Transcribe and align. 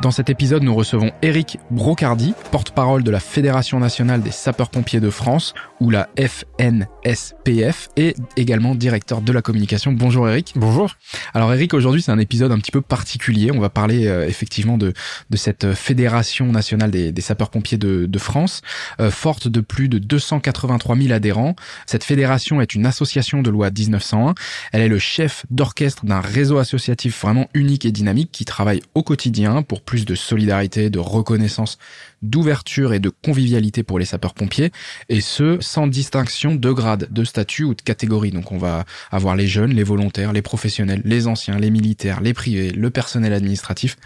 Dans 0.00 0.12
cet 0.12 0.30
épisode, 0.30 0.62
nous 0.62 0.76
recevons 0.76 1.10
Eric 1.22 1.58
Brocardi, 1.72 2.32
porte-parole 2.52 3.02
de 3.02 3.10
la 3.10 3.18
Fédération 3.18 3.80
nationale 3.80 4.22
des 4.22 4.30
sapeurs-pompiers 4.30 5.00
de 5.00 5.10
France, 5.10 5.54
ou 5.80 5.90
la 5.90 6.08
FNSPF, 6.16 7.88
et 7.96 8.14
également 8.36 8.76
directeur 8.76 9.20
de 9.22 9.32
la 9.32 9.42
communication. 9.42 9.90
Bonjour 9.90 10.28
Eric. 10.28 10.52
Bonjour. 10.54 10.94
Alors 11.34 11.52
Eric, 11.52 11.74
aujourd'hui 11.74 12.00
c'est 12.00 12.12
un 12.12 12.18
épisode 12.20 12.52
un 12.52 12.58
petit 12.58 12.70
peu 12.70 12.80
particulier. 12.80 13.50
On 13.50 13.58
va 13.58 13.70
parler 13.70 14.06
euh, 14.06 14.24
effectivement 14.24 14.78
de, 14.78 14.92
de 15.30 15.36
cette 15.36 15.74
Fédération 15.74 16.46
nationale 16.46 16.92
des, 16.92 17.10
des 17.10 17.22
sapeurs-pompiers 17.22 17.78
de, 17.78 18.06
de 18.06 18.18
France, 18.20 18.62
euh, 19.00 19.10
forte 19.10 19.48
de 19.48 19.60
plus 19.60 19.88
de 19.88 19.98
283 19.98 20.96
000 20.96 21.12
adhérents. 21.12 21.56
Cette 21.86 22.04
fédération 22.04 22.60
est 22.60 22.72
une 22.72 22.86
association 22.86 23.42
de 23.42 23.50
loi 23.50 23.70
1901. 23.70 24.34
Elle 24.70 24.82
est 24.82 24.88
le 24.88 25.00
chef 25.00 25.44
d'orchestre 25.50 26.04
d'un 26.06 26.20
réseau 26.20 26.58
associatif 26.58 27.20
vraiment 27.20 27.48
unique 27.52 27.84
et 27.84 27.90
dynamique 27.90 28.30
qui 28.30 28.44
travaille 28.44 28.80
au 28.94 29.02
quotidien 29.02 29.62
pour 29.62 29.82
plus 29.88 30.04
de 30.04 30.14
solidarité, 30.14 30.90
de 30.90 30.98
reconnaissance, 30.98 31.78
d'ouverture 32.20 32.92
et 32.92 32.98
de 32.98 33.08
convivialité 33.08 33.82
pour 33.82 33.98
les 33.98 34.04
sapeurs-pompiers, 34.04 34.70
et 35.08 35.22
ce, 35.22 35.56
sans 35.62 35.86
distinction 35.86 36.54
de 36.54 36.70
grade, 36.72 37.08
de 37.10 37.24
statut 37.24 37.64
ou 37.64 37.72
de 37.72 37.80
catégorie. 37.80 38.30
Donc 38.30 38.52
on 38.52 38.58
va 38.58 38.84
avoir 39.10 39.34
les 39.34 39.46
jeunes, 39.46 39.72
les 39.72 39.84
volontaires, 39.84 40.34
les 40.34 40.42
professionnels, 40.42 41.00
les 41.06 41.26
anciens, 41.26 41.58
les 41.58 41.70
militaires, 41.70 42.20
les 42.20 42.34
privés, 42.34 42.70
le 42.70 42.90
personnel 42.90 43.32
administratif, 43.32 43.96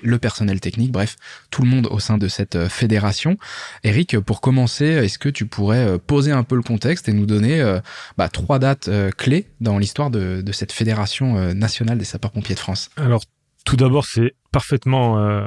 le 0.00 0.16
personnel 0.18 0.60
technique, 0.60 0.92
bref, 0.92 1.16
tout 1.50 1.62
le 1.62 1.68
monde 1.68 1.88
au 1.90 1.98
sein 1.98 2.18
de 2.18 2.28
cette 2.28 2.54
euh, 2.54 2.68
fédération. 2.68 3.36
Eric, 3.82 4.20
pour 4.20 4.40
commencer, 4.40 4.84
est-ce 4.84 5.18
que 5.18 5.28
tu 5.28 5.46
pourrais 5.46 5.84
euh, 5.84 5.98
poser 5.98 6.30
un 6.30 6.44
peu 6.44 6.54
le 6.54 6.62
contexte 6.62 7.08
et 7.08 7.12
nous 7.12 7.26
donner 7.26 7.60
euh, 7.60 7.80
bah, 8.16 8.28
trois 8.28 8.60
dates 8.60 8.88
clés 9.16 9.48
dans 9.60 9.78
l'histoire 9.78 10.10
de, 10.10 10.40
de, 10.40 10.52
cette 10.52 10.70
fédération 10.70 11.52
nationale 11.52 11.98
des 11.98 12.04
sapeurs-pompiers 12.04 12.54
de 12.54 12.60
France? 12.60 12.90
Alors, 12.96 13.22
tout 13.64 13.76
d'abord, 13.76 14.04
c'est 14.04 14.34
parfaitement 14.50 15.18
euh, 15.18 15.46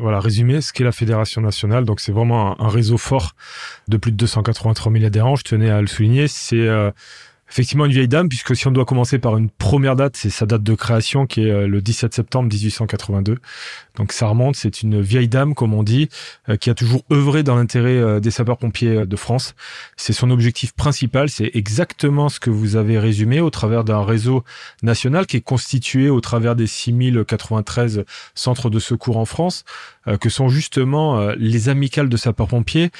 voilà 0.00 0.20
résumé 0.20 0.60
ce 0.60 0.72
qu'est 0.72 0.84
la 0.84 0.92
fédération 0.92 1.40
nationale. 1.40 1.84
Donc 1.84 2.00
c'est 2.00 2.12
vraiment 2.12 2.60
un, 2.60 2.68
réseau 2.68 2.98
fort 2.98 3.32
de 3.88 3.96
plus 3.96 4.12
de 4.12 4.16
283 4.16 4.92
000 4.92 5.04
adhérents. 5.04 5.36
Je 5.36 5.44
tenais 5.44 5.70
à 5.70 5.80
le 5.80 5.86
souligner. 5.86 6.28
C'est 6.28 6.56
euh, 6.56 6.90
effectivement 7.50 7.84
une 7.84 7.92
vieille 7.92 8.08
dame, 8.08 8.28
puisque 8.28 8.56
si 8.56 8.66
on 8.66 8.70
doit 8.70 8.84
commencer 8.84 9.18
par 9.18 9.36
une 9.36 9.50
première 9.50 9.96
date, 9.96 10.16
c'est 10.16 10.30
sa 10.30 10.46
date 10.46 10.62
de 10.62 10.74
création 10.74 11.26
qui 11.26 11.42
est 11.42 11.50
euh, 11.50 11.66
le 11.66 11.80
17 11.80 12.14
septembre 12.14 12.48
1882. 12.52 13.38
Donc 13.96 14.12
ça 14.12 14.26
remonte, 14.26 14.56
c'est 14.56 14.82
une 14.82 15.00
vieille 15.00 15.28
dame, 15.28 15.54
comme 15.54 15.74
on 15.74 15.82
dit, 15.82 16.08
euh, 16.48 16.56
qui 16.56 16.70
a 16.70 16.74
toujours 16.74 17.04
œuvré 17.12 17.42
dans 17.42 17.56
l'intérêt 17.56 17.96
euh, 17.96 18.20
des 18.20 18.30
sapeurs-pompiers 18.30 19.06
de 19.06 19.16
France. 19.16 19.54
C'est 19.96 20.12
son 20.12 20.30
objectif 20.30 20.72
principal, 20.72 21.28
c'est 21.28 21.50
exactement 21.54 22.28
ce 22.28 22.40
que 22.40 22.50
vous 22.50 22.76
avez 22.76 22.98
résumé 22.98 23.40
au 23.40 23.50
travers 23.50 23.84
d'un 23.84 24.04
réseau 24.04 24.42
national 24.82 25.26
qui 25.26 25.36
est 25.36 25.42
constitué 25.42 26.08
au 26.08 26.20
travers 26.20 26.56
des 26.56 26.66
6093 26.66 28.04
centres 28.34 28.70
de 28.70 28.78
secours 28.78 29.16
en 29.16 29.24
France, 29.24 29.64
que 30.20 30.28
sont 30.28 30.48
justement 30.48 31.30
les 31.36 31.68
amicales 31.68 32.08
de 32.08 32.16
sapeurs-pompiers, 32.16 32.90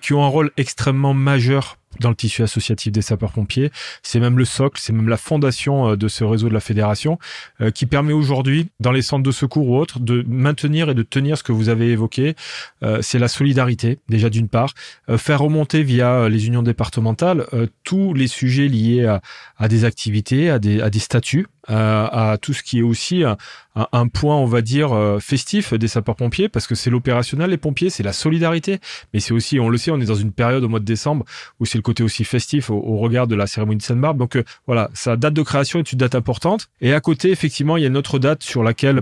qui 0.00 0.12
ont 0.12 0.24
un 0.24 0.28
rôle 0.28 0.50
extrêmement 0.56 1.14
majeur 1.14 1.78
dans 1.98 2.08
le 2.08 2.14
tissu 2.14 2.42
associatif 2.42 2.92
des 2.92 3.02
sapeurs-pompiers. 3.02 3.70
C'est 4.02 4.20
même 4.20 4.38
le 4.38 4.44
socle, 4.44 4.80
c'est 4.80 4.92
même 4.92 5.08
la 5.08 5.16
fondation 5.16 5.90
euh, 5.90 5.96
de 5.96 6.08
ce 6.08 6.22
réseau 6.22 6.48
de 6.48 6.54
la 6.54 6.60
fédération 6.60 7.18
euh, 7.60 7.70
qui 7.70 7.86
permet 7.86 8.12
aujourd'hui, 8.12 8.68
dans 8.78 8.92
les 8.92 9.02
centres 9.02 9.24
de 9.24 9.32
secours 9.32 9.68
ou 9.68 9.76
autres, 9.76 9.98
de 9.98 10.24
maintenir 10.28 10.90
et 10.90 10.94
de 10.94 11.02
tenir 11.02 11.36
ce 11.36 11.42
que 11.42 11.52
vous 11.52 11.68
avez 11.68 11.90
évoqué. 11.90 12.36
Euh, 12.82 12.98
c'est 13.02 13.18
la 13.18 13.28
solidarité, 13.28 13.98
déjà 14.08 14.30
d'une 14.30 14.48
part, 14.48 14.74
faire 15.16 15.40
remonter 15.40 15.82
via 15.82 16.28
les 16.28 16.46
unions 16.46 16.62
départementales 16.62 17.46
tous 17.84 18.14
les 18.14 18.28
sujets 18.28 18.68
liés 18.68 19.04
à, 19.04 19.20
à 19.58 19.68
des 19.68 19.84
activités, 19.84 20.50
à 20.50 20.58
des, 20.58 20.80
à 20.80 20.90
des 20.90 20.98
statuts 20.98 21.46
à 21.68 22.36
tout 22.40 22.52
ce 22.52 22.62
qui 22.62 22.80
est 22.80 22.82
aussi 22.82 23.22
un, 23.22 23.36
un, 23.92 24.08
point, 24.08 24.36
on 24.36 24.46
va 24.46 24.62
dire, 24.62 24.92
euh, 24.92 25.18
festif 25.20 25.74
des 25.74 25.88
sapeurs-pompiers, 25.88 26.48
parce 26.52 26.66
que 26.66 26.74
c'est 26.74 26.90
l'opérationnel, 26.90 27.50
les 27.50 27.56
pompiers, 27.56 27.90
c'est 27.90 28.02
la 28.02 28.12
solidarité, 28.12 28.78
mais 29.12 29.20
c'est 29.20 29.32
aussi, 29.32 29.60
on 29.60 29.68
le 29.68 29.78
sait, 29.78 29.90
on 29.90 30.00
est 30.00 30.06
dans 30.06 30.14
une 30.14 30.32
période 30.32 30.62
au 30.64 30.68
mois 30.68 30.80
de 30.80 30.84
décembre 30.84 31.24
où 31.58 31.66
c'est 31.66 31.78
le 31.78 31.82
côté 31.82 32.02
aussi 32.02 32.24
festif 32.24 32.70
au, 32.70 32.98
regard 32.98 33.26
de 33.26 33.34
la 33.34 33.46
cérémonie 33.46 33.78
de 33.78 33.82
Sainte-Barbe. 33.82 34.18
Donc 34.18 34.36
euh, 34.36 34.44
voilà, 34.66 34.90
sa 34.94 35.16
date 35.16 35.34
de 35.34 35.42
création 35.42 35.78
est 35.78 35.92
une 35.92 35.98
date 35.98 36.14
importante. 36.14 36.68
Et 36.80 36.92
à 36.92 37.00
côté, 37.00 37.30
effectivement, 37.30 37.76
il 37.76 37.82
y 37.82 37.84
a 37.84 37.88
une 37.88 37.96
autre 37.96 38.18
date 38.18 38.42
sur 38.42 38.62
laquelle 38.62 39.00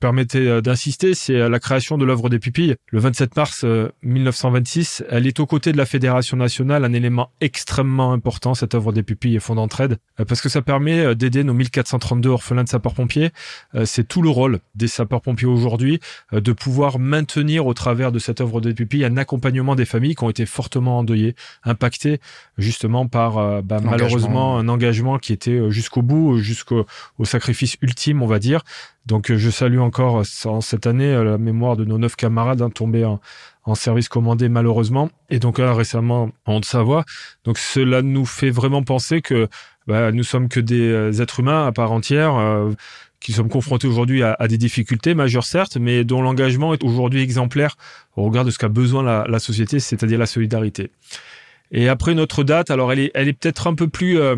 permettez 0.00 0.46
euh, 0.46 0.60
d'insister, 0.60 1.14
c'est 1.14 1.48
la 1.48 1.58
création 1.58 1.96
de 1.96 2.04
l'œuvre 2.04 2.28
des 2.28 2.38
pupilles. 2.38 2.74
Le 2.90 2.98
27 2.98 3.36
mars 3.36 3.64
1926, 4.02 5.04
elle 5.08 5.26
est 5.26 5.40
aux 5.40 5.46
côtés 5.46 5.72
de 5.72 5.78
la 5.78 5.86
Fédération 5.86 6.36
nationale, 6.36 6.84
un 6.84 6.92
élément 6.92 7.30
extrêmement 7.40 8.12
important, 8.12 8.54
cette 8.54 8.74
œuvre 8.74 8.92
des 8.92 9.02
pupilles 9.02 9.36
et 9.36 9.40
fonds 9.40 9.54
d'entraide, 9.54 9.98
parce 10.28 10.40
que 10.40 10.48
ça 10.48 10.62
permet 10.62 11.14
d'aider 11.14 11.44
nos 11.44 11.54
1432 11.54 12.28
orphelins 12.28 12.64
de 12.64 12.68
sapeurs-pompiers 12.68 13.30
c'est 13.84 14.06
tout 14.06 14.22
le 14.22 14.28
rôle 14.28 14.60
des 14.74 14.88
sapeurs-pompiers 14.88 15.46
aujourd'hui 15.46 16.00
euh, 16.32 16.40
de 16.40 16.52
pouvoir 16.64 16.98
maintenir 16.98 17.66
au 17.66 17.74
travers 17.74 18.10
de 18.10 18.18
cette 18.18 18.40
œuvre 18.40 18.62
de 18.62 18.72
pupille 18.72 19.04
un 19.04 19.18
accompagnement 19.18 19.74
des 19.74 19.84
familles 19.84 20.14
qui 20.14 20.24
ont 20.24 20.30
été 20.30 20.46
fortement 20.46 21.00
endeuillées, 21.00 21.36
impactées 21.62 22.20
justement 22.56 23.06
par 23.06 23.36
euh, 23.36 23.60
bah, 23.60 23.80
malheureusement 23.84 24.56
un 24.56 24.66
engagement 24.68 25.18
qui 25.18 25.34
était 25.34 25.50
euh, 25.50 25.68
jusqu'au 25.68 26.00
bout, 26.00 26.38
jusqu'au 26.38 26.86
sacrifice 27.24 27.76
ultime, 27.82 28.22
on 28.22 28.26
va 28.26 28.38
dire. 28.38 28.62
Donc 29.04 29.30
je 29.30 29.50
salue 29.50 29.80
encore 29.80 30.22
en 30.46 30.60
cette 30.62 30.86
année 30.86 31.12
la 31.22 31.36
mémoire 31.36 31.76
de 31.76 31.84
nos 31.84 31.98
neuf 31.98 32.16
camarades 32.16 32.62
hein, 32.62 32.70
tombés 32.70 33.04
en, 33.04 33.20
service 33.74 34.08
commandé 34.08 34.48
malheureusement 34.48 35.10
et 35.30 35.38
donc 35.38 35.58
là 35.58 35.74
récemment 35.74 36.30
en 36.46 36.56
Haute-Savoie. 36.56 37.04
Donc 37.44 37.58
cela 37.58 38.00
nous 38.00 38.24
fait 38.24 38.48
vraiment 38.48 38.82
penser 38.82 39.20
que 39.20 39.48
bah, 39.86 40.12
nous 40.12 40.24
sommes 40.24 40.48
que 40.48 40.60
des 40.60 41.20
êtres 41.20 41.40
humains 41.40 41.66
à 41.66 41.72
part 41.72 41.92
entière 41.92 42.38
qui 43.24 43.32
sommes 43.32 43.48
confrontés 43.48 43.86
aujourd'hui 43.86 44.22
à, 44.22 44.36
des 44.48 44.58
difficultés 44.58 45.14
majeures 45.14 45.46
certes, 45.46 45.78
mais 45.78 46.04
dont 46.04 46.20
l'engagement 46.20 46.74
est 46.74 46.84
aujourd'hui 46.84 47.22
exemplaire 47.22 47.76
au 48.16 48.24
regard 48.24 48.44
de 48.44 48.50
ce 48.50 48.58
qu'a 48.58 48.68
besoin 48.68 49.02
la, 49.02 49.24
la 49.26 49.38
société, 49.38 49.80
c'est-à-dire 49.80 50.18
la 50.18 50.26
solidarité. 50.26 50.90
Et 51.72 51.88
après 51.88 52.14
notre 52.14 52.44
date, 52.44 52.70
alors 52.70 52.92
elle 52.92 52.98
est, 52.98 53.10
elle 53.14 53.26
est 53.26 53.32
peut-être 53.32 53.66
un 53.66 53.74
peu 53.74 53.88
plus, 53.88 54.18
euh, 54.20 54.36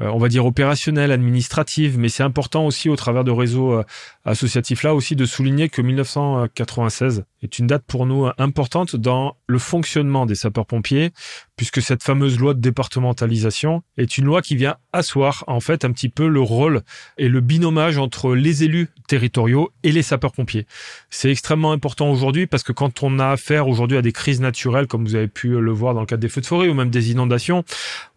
on 0.00 0.18
va 0.18 0.28
dire 0.28 0.46
opérationnelle, 0.46 1.12
administrative, 1.12 1.98
mais 1.98 2.08
c'est 2.08 2.22
important 2.22 2.66
aussi 2.66 2.88
au 2.88 2.96
travers 2.96 3.24
de 3.24 3.30
réseaux 3.30 3.72
euh, 3.72 3.84
associatifs 4.24 4.82
là 4.82 4.94
aussi 4.94 5.16
de 5.16 5.24
souligner 5.24 5.68
que 5.68 5.82
1996 5.82 7.24
est 7.42 7.58
une 7.58 7.66
date 7.66 7.84
pour 7.86 8.06
nous 8.06 8.28
importante 8.38 8.96
dans 8.96 9.36
le 9.46 9.58
fonctionnement 9.58 10.26
des 10.26 10.34
sapeurs-pompiers, 10.34 11.10
puisque 11.56 11.80
cette 11.80 12.02
fameuse 12.02 12.38
loi 12.38 12.54
de 12.54 12.60
départementalisation 12.60 13.82
est 13.96 14.18
une 14.18 14.26
loi 14.26 14.42
qui 14.42 14.56
vient 14.56 14.76
asseoir 14.92 15.44
en 15.46 15.60
fait 15.60 15.84
un 15.84 15.92
petit 15.92 16.08
peu 16.08 16.28
le 16.28 16.40
rôle 16.40 16.82
et 17.16 17.28
le 17.28 17.40
binomage 17.40 17.98
entre 17.98 18.34
les 18.34 18.64
élus 18.64 18.88
territoriaux 19.08 19.70
et 19.82 19.92
les 19.92 20.02
sapeurs-pompiers. 20.02 20.66
C'est 21.08 21.30
extrêmement 21.30 21.72
important 21.72 22.10
aujourd'hui 22.10 22.46
parce 22.46 22.62
que 22.62 22.72
quand 22.72 23.02
on 23.02 23.18
a 23.18 23.28
affaire 23.28 23.68
aujourd'hui 23.68 23.96
à 23.96 24.02
des 24.02 24.12
crises 24.12 24.40
naturelles, 24.40 24.86
comme 24.86 25.04
vous 25.04 25.14
avez 25.14 25.28
pu 25.28 25.48
le 25.48 25.72
voir 25.72 25.94
dans 25.94 26.00
le 26.00 26.06
cadre 26.06 26.20
des 26.20 26.28
feux 26.28 26.40
de 26.40 26.46
forêt 26.46 26.68
ou 26.68 26.74
même 26.74 26.90
des 26.90 27.10
inondations, 27.10 27.64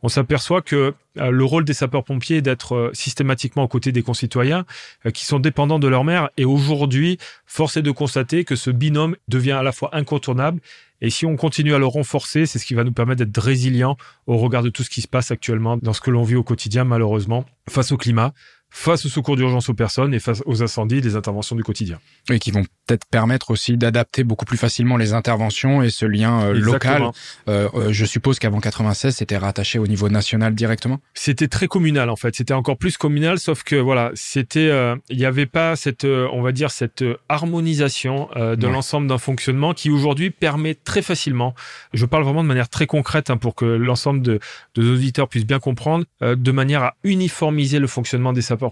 on 0.01 0.09
s'aperçoit 0.09 0.61
que 0.61 0.93
euh, 1.19 1.29
le 1.29 1.43
rôle 1.43 1.63
des 1.63 1.72
sapeurs-pompiers 1.73 2.41
d'être 2.41 2.75
euh, 2.75 2.89
systématiquement 2.93 3.63
aux 3.63 3.67
côtés 3.67 3.91
des 3.91 4.03
concitoyens 4.03 4.65
euh, 5.05 5.11
qui 5.11 5.25
sont 5.25 5.39
dépendants 5.39 5.79
de 5.79 5.87
leur 5.87 6.03
mère. 6.03 6.29
Et 6.37 6.45
aujourd'hui, 6.45 7.17
force 7.45 7.77
est 7.77 7.81
de 7.81 7.91
constater 7.91 8.43
que 8.45 8.55
ce 8.55 8.71
binôme 8.71 9.15
devient 9.27 9.51
à 9.51 9.63
la 9.63 9.71
fois 9.71 9.89
incontournable 9.93 10.59
et 11.03 11.09
si 11.09 11.25
on 11.25 11.35
continue 11.35 11.73
à 11.75 11.79
le 11.79 11.85
renforcer, 11.85 12.45
c'est 12.45 12.59
ce 12.59 12.65
qui 12.65 12.75
va 12.75 12.85
nous 12.85 12.93
permettre 12.93 13.25
d'être 13.25 13.43
résilients 13.43 13.97
au 14.25 14.37
regard 14.37 14.63
de 14.63 14.69
tout 14.69 14.83
ce 14.83 14.89
qui 14.89 15.01
se 15.01 15.07
passe 15.09 15.31
actuellement 15.31 15.75
dans 15.75 15.91
ce 15.91 15.99
que 15.99 16.11
l'on 16.11 16.23
vit 16.23 16.37
au 16.37 16.43
quotidien, 16.43 16.85
malheureusement, 16.85 17.43
face 17.69 17.91
au 17.91 17.97
climat, 17.97 18.33
face 18.75 19.05
au 19.05 19.09
secours 19.09 19.35
d'urgence 19.35 19.69
aux 19.69 19.75
personnes 19.75 20.15
et 20.15 20.19
face 20.19 20.41
aux 20.47 20.63
incendies, 20.63 20.99
des 20.99 21.15
interventions 21.15 21.55
du 21.55 21.63
quotidien. 21.63 21.99
Et 22.31 22.39
qui 22.39 22.49
vont 22.49 22.63
peut-être 22.87 23.05
permettre 23.05 23.51
aussi 23.51 23.77
d'adapter 23.77 24.23
beaucoup 24.23 24.45
plus 24.45 24.57
facilement 24.57 24.97
les 24.97 25.13
interventions 25.13 25.83
et 25.83 25.91
ce 25.91 26.07
lien 26.07 26.41
euh, 26.41 26.53
local. 26.53 27.11
Euh, 27.47 27.69
euh, 27.75 27.87
je 27.91 28.03
suppose 28.03 28.39
qu'avant 28.39 28.59
96, 28.59 29.15
c'était 29.15 29.37
rattaché 29.37 29.77
au 29.77 29.85
niveau 29.85 30.09
national 30.09 30.55
directement? 30.55 30.99
C'était 31.13 31.47
très 31.47 31.67
communal 31.67 32.09
en 32.09 32.15
fait. 32.15 32.35
C'était 32.35 32.55
encore 32.55 32.77
plus 32.77 32.97
communal, 32.97 33.37
sauf 33.37 33.61
que 33.61 33.75
voilà, 33.75 34.11
c'était, 34.15 34.71
il 35.09 35.17
n'y 35.17 35.25
avait 35.25 35.45
pas 35.45 35.75
cette, 35.75 36.05
on 36.05 36.41
va 36.41 36.51
dire 36.51 36.71
cette 36.71 37.05
harmonisation 37.29 38.27
de 38.35 38.67
l'ensemble 38.67 39.07
d'un 39.07 39.19
fonctionnement 39.19 39.75
qui 39.75 39.91
aujourd'hui 39.91 40.31
permet 40.31 40.73
très 40.73 41.03
facilement. 41.03 41.53
Je 41.93 42.05
parle 42.07 42.23
vraiment 42.23 42.41
de 42.41 42.47
manière 42.47 42.69
très 42.69 42.87
concrète 42.87 43.29
hein, 43.29 43.37
pour 43.37 43.53
que 43.53 43.65
l'ensemble 43.65 44.23
de, 44.23 44.39
de 44.73 44.81
nos 44.81 44.95
auditeurs 44.95 45.29
puissent 45.29 45.45
bien 45.45 45.59
comprendre, 45.59 46.05
de 46.21 46.51
manière 46.51 46.81
à 46.81 46.95
uniformiser 47.03 47.77
le 47.77 47.87
fonctionnement 47.87 48.33
des 48.33 48.41
sapeurs 48.41 48.62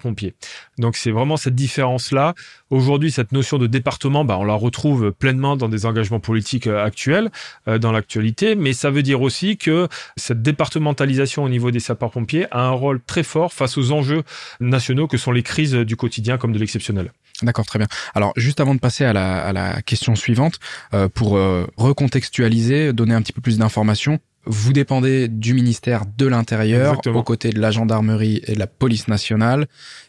Donc 0.78 0.96
c'est 0.96 1.12
vraiment 1.12 1.38
cette 1.38 1.56
différence-là. 1.56 2.34
Aujourd'hui, 2.70 3.12
cette 3.12 3.32
notion 3.32 3.58
de 3.58 3.68
département, 3.68 4.24
bah, 4.26 4.38
on 4.40 4.44
la 4.44 4.54
retrouve 4.54 5.12
pleinement 5.12 5.56
dans 5.56 5.70
des 5.70 5.86
engagements 5.86 6.20
politiques 6.20 6.68
euh, 6.68 6.84
actuels, 6.84 7.32
euh, 7.68 7.78
dans 7.78 7.92
l'actualité, 7.92 8.56
mais 8.56 8.74
ça 8.74 8.90
veut 8.90 9.04
dire 9.04 9.22
aussi 9.22 9.58
que 9.58 9.88
cette 10.16 10.42
départementalisation 10.42 11.44
au 11.44 11.50
niveau 11.50 11.72
des 11.72 11.80
sapeurs-pompiers 11.80 12.48
a 12.52 12.62
un 12.62 12.72
rôle 12.72 13.02
très 13.02 13.24
fort 13.24 13.54
face 13.54 13.78
aux 13.78 13.92
enjeux 13.92 14.24
nationaux 14.60 15.08
que 15.08 15.18
sont 15.18 15.32
les 15.32 15.44
crises 15.44 15.74
du 15.74 15.96
quotidien 15.96 16.38
comme 16.38 16.54
de 16.54 16.60
l'exceptionnel. 16.60 17.12
D'accord, 17.42 17.66
très 17.66 17.80
bien. 17.80 17.88
Alors, 18.14 18.34
juste 18.36 18.60
avant 18.60 18.76
de 18.76 18.80
passer 18.80 19.04
à 19.04 19.14
la, 19.14 19.82
question 19.82 20.16
suivante, 20.16 20.60
euh, 20.94 21.10
pour 21.10 21.32
recontextualiser, 21.78 22.94
donner 22.94 23.14
un 23.14 23.22
petit 23.22 23.34
peu 23.34 23.42
plus 23.42 23.58
d'informations, 23.58 24.20
vous 24.46 24.74
dépendez 24.74 25.28
du 25.28 25.54
ministère 25.54 26.04
de 26.18 26.26
l'Intérieur, 26.26 27.00
aux 27.08 27.24
côtés 27.24 27.52
de 27.52 27.60
la 27.60 27.72
gendarmerie 27.72 28.42
et 28.48 28.54
de 28.54 28.60
la 28.60 28.68
police 28.68 29.08
nationale. 29.08 29.68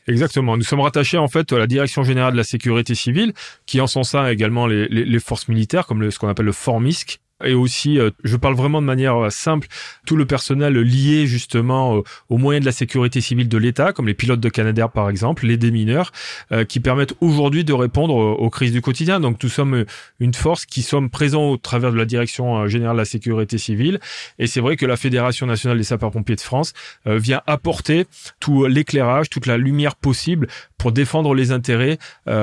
Exactement. 0.09 0.57
Nous 0.57 0.65
sommes 0.65 0.81
rattachés 0.81 1.19
en 1.19 1.29
fait 1.29 1.53
à 1.53 1.59
la 1.59 1.67
Direction 1.67 2.03
générale 2.03 2.33
de 2.33 2.39
la 2.39 2.45
sécurité 2.45 2.95
civile, 2.95 3.35
qui 3.67 3.81
en 3.81 3.87
son 3.87 4.03
sein 4.03 4.27
également 4.29 4.67
les, 4.67 4.89
les, 4.89 5.05
les 5.05 5.21
forces 5.21 5.49
militaires, 5.49 5.87
comme 5.87 6.01
le, 6.01 6.11
ce 6.11 6.19
qu'on 6.19 6.29
appelle 6.29 6.47
le 6.47 6.53
FORMISC, 6.53 7.21
et 7.45 7.55
aussi, 7.55 7.99
euh, 7.99 8.11
je 8.25 8.37
parle 8.37 8.55
vraiment 8.55 8.81
de 8.81 8.87
manière 8.87 9.17
euh, 9.17 9.31
simple, 9.31 9.69
tout 10.07 10.17
le 10.17 10.27
personnel 10.27 10.75
lié 10.75 11.27
justement 11.27 12.03
aux 12.29 12.39
moyens 12.39 12.63
de 12.63 12.67
la 12.67 12.73
sécurité 12.73 13.21
civile 13.21 13.49
de 13.49 13.59
l'État, 13.59 13.93
comme 13.93 14.07
les 14.07 14.15
pilotes 14.15 14.41
de 14.41 14.49
Canadair 14.49 14.91
par 14.91 15.09
exemple, 15.09 15.47
les 15.47 15.57
démineurs, 15.57 16.13
euh, 16.53 16.65
qui 16.65 16.81
permettent 16.81 17.15
aujourd'hui 17.21 17.65
de 17.65 17.73
répondre 17.73 18.15
aux 18.15 18.51
crises 18.51 18.73
du 18.73 18.81
quotidien. 18.81 19.21
Donc 19.21 19.43
nous 19.43 19.49
sommes 19.49 19.85
une 20.21 20.35
force 20.35 20.67
qui 20.67 20.83
sommes 20.83 21.11
présents 21.11 21.51
au 21.51 21.57
travers 21.57 21.93
de 21.93 21.97
la 21.97 22.05
Direction 22.05 22.67
générale 22.67 22.97
de 22.97 23.01
la 23.01 23.05
sécurité 23.05 23.59
civile. 23.59 24.01
Et 24.39 24.47
c'est 24.47 24.61
vrai 24.61 24.77
que 24.77 24.87
la 24.87 24.97
Fédération 24.97 25.47
nationale 25.47 25.79
des 25.79 25.85
sapeurs-pompiers 25.85 26.37
de 26.37 26.41
France 26.41 26.73
vient 27.07 27.43
apporter 27.47 28.07
tout 28.41 28.67
l'éclairage, 28.67 29.31
toute 29.31 29.47
la 29.47 29.57
lumière 29.57 29.97
possible 29.97 30.49
pour 30.79 30.93
défendre 30.93 31.35
les 31.35 31.53
intérêts 31.53 31.99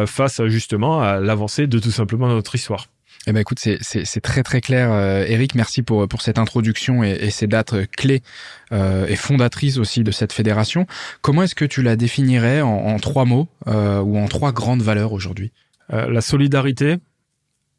face 0.06 0.44
justement 0.46 1.02
à 1.02 1.20
l'avancée 1.20 1.68
de 1.68 1.80
tout 1.80 1.92
simplement 1.92 2.28
notre 2.28 2.56
histoire. 2.56 2.88
Eh 3.30 3.32
ben 3.32 3.42
écoute, 3.42 3.60
c'est 3.60 4.22
très 4.22 4.42
très 4.42 4.60
clair, 4.60 4.92
euh, 4.92 5.24
Eric. 5.28 5.54
Merci 5.54 5.84
pour 5.84 6.08
pour 6.08 6.24
cette 6.24 6.40
introduction 6.40 7.04
et, 7.04 7.12
et 7.12 7.30
ces 7.30 7.46
dates 7.46 7.86
clés 7.92 8.24
euh, 8.72 9.06
et 9.06 9.16
fondatrices 9.16 9.78
aussi 9.78 10.04
de 10.04 10.10
cette 10.10 10.34
fédération. 10.34 10.88
Comment 11.22 11.44
est-ce 11.44 11.54
que 11.54 11.64
tu 11.66 11.84
la 11.84 11.96
définirais 11.96 12.62
en, 12.62 12.74
en 12.74 12.98
trois 12.98 13.26
mots 13.26 13.48
euh, 13.68 14.00
ou 14.00 14.18
en 14.18 14.28
trois 14.28 14.52
grandes 14.52 14.82
valeurs 14.82 15.14
aujourd'hui? 15.14 15.52
Euh, 15.94 16.10
La 16.10 16.22
solidarité, 16.22 16.98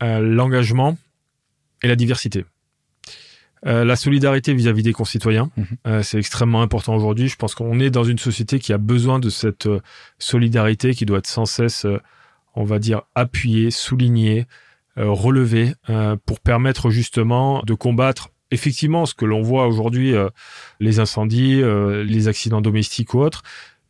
l'engagement 0.00 0.96
et 1.82 1.88
la 1.88 1.96
diversité. 1.96 2.44
la 3.64 3.96
solidarité 3.96 4.54
vis-à-vis 4.54 4.84
des 4.84 4.92
concitoyens, 4.92 5.50
mhm. 5.56 6.02
c'est 6.04 6.18
extrêmement 6.18 6.62
important 6.62 6.94
aujourd'hui. 6.94 7.28
Je 7.28 7.34
pense 7.34 7.56
qu'on 7.56 7.80
est 7.80 7.90
dans 7.90 8.04
une 8.04 8.18
société 8.18 8.60
qui 8.60 8.72
a 8.72 8.78
besoin 8.78 9.18
de 9.18 9.30
cette 9.30 9.68
solidarité 10.20 10.94
qui 10.94 11.06
doit 11.06 11.18
être 11.18 11.26
sans 11.26 11.44
cesse, 11.44 11.86
on 12.54 12.64
va 12.64 12.78
dire, 12.78 13.02
appuyée, 13.16 13.72
soulignée, 13.72 14.46
euh, 14.98 15.08
relever 15.08 15.72
euh, 15.88 16.16
pour 16.26 16.40
permettre 16.40 16.90
justement 16.90 17.62
de 17.64 17.74
combattre 17.74 18.30
effectivement 18.50 19.06
ce 19.06 19.14
que 19.14 19.24
l'on 19.24 19.40
voit 19.40 19.68
aujourd'hui, 19.68 20.14
euh, 20.14 20.28
les 20.80 20.98
incendies, 20.98 21.62
les 21.62 22.26
accidents 22.26 22.60
domestiques 22.60 23.14
ou 23.14 23.20
autres, 23.20 23.42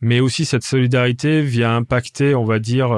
mais 0.03 0.21
aussi 0.21 0.45
cette 0.45 0.63
solidarité 0.63 1.41
vient 1.41 1.77
impacter, 1.77 2.35
on 2.35 2.45
va 2.45 2.59
dire, 2.59 2.91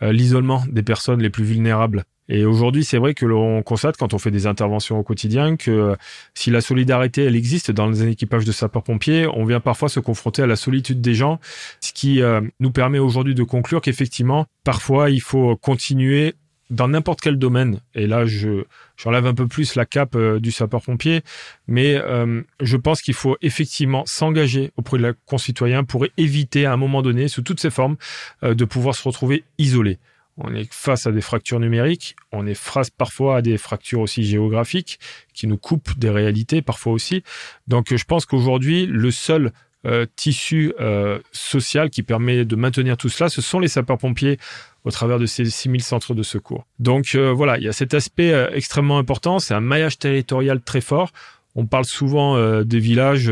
l'isolement 0.00 0.64
des 0.68 0.82
personnes 0.82 1.22
les 1.22 1.30
plus 1.30 1.44
vulnérables. 1.44 2.04
Et 2.28 2.44
aujourd'hui, 2.44 2.84
c'est 2.84 2.98
vrai 2.98 3.14
que 3.14 3.26
l'on 3.26 3.62
constate 3.62 3.96
quand 3.96 4.14
on 4.14 4.18
fait 4.18 4.30
des 4.30 4.46
interventions 4.46 4.98
au 4.98 5.02
quotidien 5.02 5.56
que 5.56 5.96
si 6.34 6.50
la 6.50 6.60
solidarité, 6.60 7.24
elle 7.24 7.36
existe 7.36 7.70
dans 7.70 7.88
les 7.88 8.08
équipages 8.08 8.44
de 8.44 8.52
sapeurs-pompiers, 8.52 9.26
on 9.26 9.44
vient 9.44 9.60
parfois 9.60 9.88
se 9.88 10.00
confronter 10.00 10.42
à 10.42 10.46
la 10.46 10.56
solitude 10.56 11.00
des 11.00 11.14
gens, 11.14 11.38
ce 11.80 11.92
qui 11.92 12.20
nous 12.58 12.70
permet 12.70 12.98
aujourd'hui 12.98 13.34
de 13.34 13.44
conclure 13.44 13.80
qu'effectivement, 13.80 14.46
parfois, 14.64 15.10
il 15.10 15.20
faut 15.20 15.56
continuer 15.56 16.34
dans 16.70 16.88
n'importe 16.88 17.20
quel 17.20 17.36
domaine, 17.36 17.80
et 17.94 18.06
là 18.06 18.24
je 18.26 18.64
j'enlève 18.96 19.26
un 19.26 19.34
peu 19.34 19.46
plus 19.46 19.74
la 19.74 19.84
cape 19.84 20.14
euh, 20.14 20.38
du 20.38 20.52
sapeur-pompier, 20.52 21.22
mais 21.66 21.96
euh, 21.96 22.42
je 22.60 22.76
pense 22.76 23.02
qu'il 23.02 23.14
faut 23.14 23.36
effectivement 23.42 24.04
s'engager 24.06 24.70
auprès 24.76 24.98
de 24.98 25.02
la 25.02 25.12
concitoyen 25.26 25.84
pour 25.84 26.06
éviter 26.16 26.66
à 26.66 26.72
un 26.72 26.76
moment 26.76 27.02
donné, 27.02 27.28
sous 27.28 27.42
toutes 27.42 27.60
ses 27.60 27.70
formes, 27.70 27.96
euh, 28.42 28.54
de 28.54 28.64
pouvoir 28.64 28.94
se 28.94 29.02
retrouver 29.06 29.44
isolé. 29.58 29.98
On 30.36 30.54
est 30.54 30.72
face 30.72 31.06
à 31.06 31.12
des 31.12 31.20
fractures 31.20 31.60
numériques, 31.60 32.14
on 32.32 32.46
est 32.46 32.54
face 32.54 32.88
parfois 32.88 33.38
à 33.38 33.42
des 33.42 33.58
fractures 33.58 34.00
aussi 34.00 34.22
géographiques 34.22 34.98
qui 35.34 35.46
nous 35.46 35.58
coupent 35.58 35.98
des 35.98 36.08
réalités 36.08 36.62
parfois 36.62 36.92
aussi. 36.92 37.24
Donc 37.66 37.94
je 37.94 38.04
pense 38.04 38.26
qu'aujourd'hui, 38.26 38.86
le 38.86 39.10
seul 39.10 39.52
tissu 40.14 40.72
social 41.32 41.88
qui 41.88 42.02
permet 42.02 42.44
de 42.44 42.54
maintenir 42.54 42.98
tout 42.98 43.08
cela, 43.08 43.28
ce 43.28 43.40
sont 43.40 43.58
les 43.58 43.68
sapeurs-pompiers 43.68 44.38
au 44.84 44.90
travers 44.90 45.18
de 45.18 45.26
ces 45.26 45.44
6000 45.44 45.82
centres 45.82 46.14
de 46.14 46.22
secours. 46.22 46.66
Donc 46.78 47.14
euh, 47.14 47.32
voilà, 47.32 47.58
il 47.58 47.64
y 47.64 47.68
a 47.68 47.72
cet 47.72 47.94
aspect 47.94 48.32
euh, 48.32 48.50
extrêmement 48.52 48.98
important, 48.98 49.38
c'est 49.38 49.54
un 49.54 49.60
maillage 49.60 49.98
territorial 49.98 50.60
très 50.60 50.80
fort. 50.80 51.10
On 51.56 51.66
parle 51.66 51.84
souvent 51.84 52.36
euh, 52.36 52.62
des 52.62 52.78
villages 52.78 53.30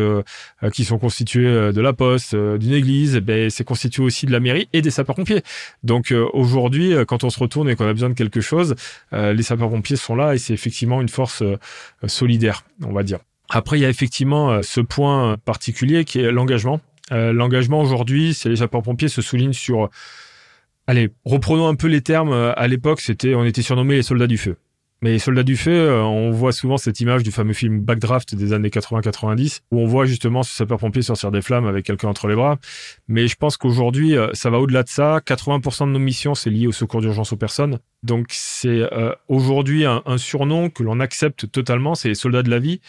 qui 0.73 0.85
sont 0.85 0.99
constitués 0.99 1.73
de 1.73 1.81
la 1.81 1.93
poste, 1.93 2.35
d'une 2.35 2.73
église, 2.73 3.17
ben, 3.19 3.49
c'est 3.49 3.63
constitué 3.63 4.03
aussi 4.03 4.27
de 4.27 4.33
la 4.33 4.41
mairie 4.41 4.69
et 4.73 4.83
des 4.83 4.91
sapeurs-pompiers. 4.91 5.43
Donc 5.85 6.13
aujourd'hui, 6.33 6.95
quand 7.07 7.23
on 7.23 7.31
se 7.31 7.39
retourne 7.39 7.71
et 7.71 7.77
qu'on 7.77 7.87
a 7.87 7.93
besoin 7.93 8.09
de 8.09 8.15
quelque 8.15 8.41
chose, 8.41 8.75
les 9.13 9.43
sapeurs-pompiers 9.43 9.97
sont 9.97 10.17
là 10.17 10.35
et 10.35 10.39
c'est 10.39 10.53
effectivement 10.53 11.01
une 11.01 11.09
force 11.09 11.45
solidaire, 12.07 12.65
on 12.83 12.93
va 12.93 13.05
dire. 13.05 13.21
Après, 13.51 13.79
il 13.79 13.83
y 13.83 13.87
a 13.87 13.89
effectivement 13.89 14.63
ce 14.63 14.81
point 14.81 15.37
particulier 15.45 16.05
qui 16.05 16.19
est 16.19 16.33
l'engagement. 16.33 16.81
l'engagement 17.13 17.81
aujourd'hui, 17.81 18.35
c'est 18.35 18.49
les 18.49 18.57
sapeurs-pompiers 18.57 19.09
se 19.09 19.23
soulignent 19.23 19.53
sur 19.53 19.91
Allez, 20.89 21.11
reprenons 21.27 21.69
un 21.69 21.75
peu 21.75 21.87
les 21.87 22.01
termes. 22.01 22.33
Euh, 22.33 22.55
à 22.57 22.67
l'époque, 22.67 23.03
c'était, 23.03 23.35
on 23.35 23.45
était 23.45 23.61
surnommés 23.61 23.97
les 23.97 24.03
soldats 24.03 24.27
du 24.27 24.39
feu. 24.39 24.57
Mais 25.03 25.11
les 25.11 25.19
soldats 25.19 25.43
du 25.43 25.55
feu, 25.55 25.71
euh, 25.71 26.03
on 26.03 26.31
voit 26.31 26.51
souvent 26.51 26.79
cette 26.79 26.99
image 27.01 27.23
du 27.23 27.31
fameux 27.31 27.53
film 27.53 27.83
Backdraft 27.83 28.35
des 28.35 28.55
années 28.55 28.71
80-90, 28.71 29.61
où 29.71 29.81
on 29.81 29.87
voit 29.87 30.07
justement 30.07 30.43
ce 30.43 30.51
sapeur-pompier 30.51 31.03
sortir 31.03 31.31
des 31.31 31.43
flammes 31.43 31.67
avec 31.67 31.85
quelqu'un 31.85 32.09
entre 32.09 32.27
les 32.27 32.35
bras. 32.35 32.57
Mais 33.07 33.29
je 33.29 33.37
pense 33.37 33.59
qu'aujourd'hui, 33.59 34.17
euh, 34.17 34.31
ça 34.33 34.49
va 34.49 34.61
au-delà 34.61 34.83
de 34.83 34.89
ça. 34.89 35.21
80% 35.21 35.89
de 35.89 35.93
nos 35.93 35.99
missions, 35.99 36.35
c'est 36.35 36.49
lié 36.49 36.67
au 36.67 36.73
secours 36.73 37.03
d'urgence 37.03 37.35
aux 37.35 37.37
personnes. 37.37 37.81
Donc 38.03 38.29
c'est 38.31 38.89
aujourd'hui 39.29 39.85
un, 39.85 40.03
un, 40.07 40.19
surnom 40.19 40.71
que 40.71 40.83
l'on 40.83 41.01
accepte 41.01 41.51
totalement, 41.51 41.95
c'est 41.95 42.09
les 42.09 42.15
soldats 42.15 42.43
de 42.43 42.51
la 42.51 42.61
vie 42.61 42.81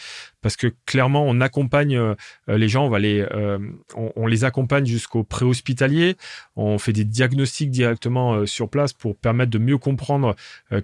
parce 0.42 0.56
que 0.56 0.72
clairement 0.86 1.24
on 1.26 1.40
accompagne 1.40 1.96
euh, 1.96 2.14
les 2.48 2.68
gens, 2.68 2.86
on 2.86 2.88
va 2.88 2.98
les, 2.98 3.20
euh, 3.20 3.58
on, 3.94 4.26
les 4.26 4.44
accompagne 4.44 4.86
jusqu'au 4.86 5.22
préhospitalier, 5.22 6.16
on 6.56 6.78
fait 6.78 6.92
des 6.92 7.04
diagnostics 7.04 7.70
directement 7.70 8.34
euh, 8.34 8.46
sur 8.46 8.68
place 8.68 8.92
pour 8.92 9.16
permettre 9.16 9.50
de 9.50 9.58
mieux 9.58 9.78
comprendre 9.78 10.34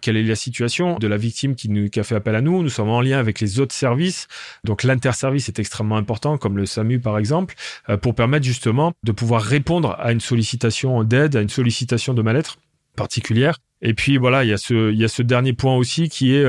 quelle 0.00 0.16
est 0.16 0.22
la 0.22 0.36
situation 0.36 0.98
de 0.98 1.06
la 1.06 1.16
victime 1.16 1.54
qui 1.54 1.68
nous 1.68 1.88
qui 1.88 2.00
a 2.00 2.04
fait 2.04 2.14
appel 2.14 2.34
à 2.34 2.40
nous. 2.40 2.62
Nous 2.62 2.68
sommes 2.68 2.88
en 2.88 3.00
lien 3.00 3.18
avec 3.18 3.40
les 3.40 3.60
autres 3.60 3.74
services, 3.74 4.28
donc 4.64 4.82
l'interservice 4.82 5.48
est 5.48 5.58
extrêmement 5.58 5.96
important, 5.96 6.38
comme 6.38 6.56
le 6.56 6.66
SAMU 6.66 7.00
par 7.00 7.18
exemple, 7.18 7.54
pour 8.02 8.14
permettre 8.14 8.44
justement 8.44 8.92
de 9.02 9.12
pouvoir 9.12 9.42
répondre 9.42 9.96
à 9.98 10.12
une 10.12 10.20
sollicitation 10.20 11.04
d'aide, 11.04 11.36
à 11.36 11.40
une 11.40 11.48
sollicitation 11.48 12.14
de 12.14 12.22
mal-être 12.22 12.58
particulière. 12.96 13.58
Et 13.82 13.94
puis 13.94 14.16
voilà, 14.16 14.44
il 14.44 14.50
y 14.50 14.52
a 14.52 14.56
ce, 14.56 14.92
il 14.92 14.98
y 14.98 15.04
a 15.04 15.08
ce 15.08 15.22
dernier 15.22 15.52
point 15.52 15.76
aussi 15.76 16.08
qui 16.08 16.34
est 16.34 16.44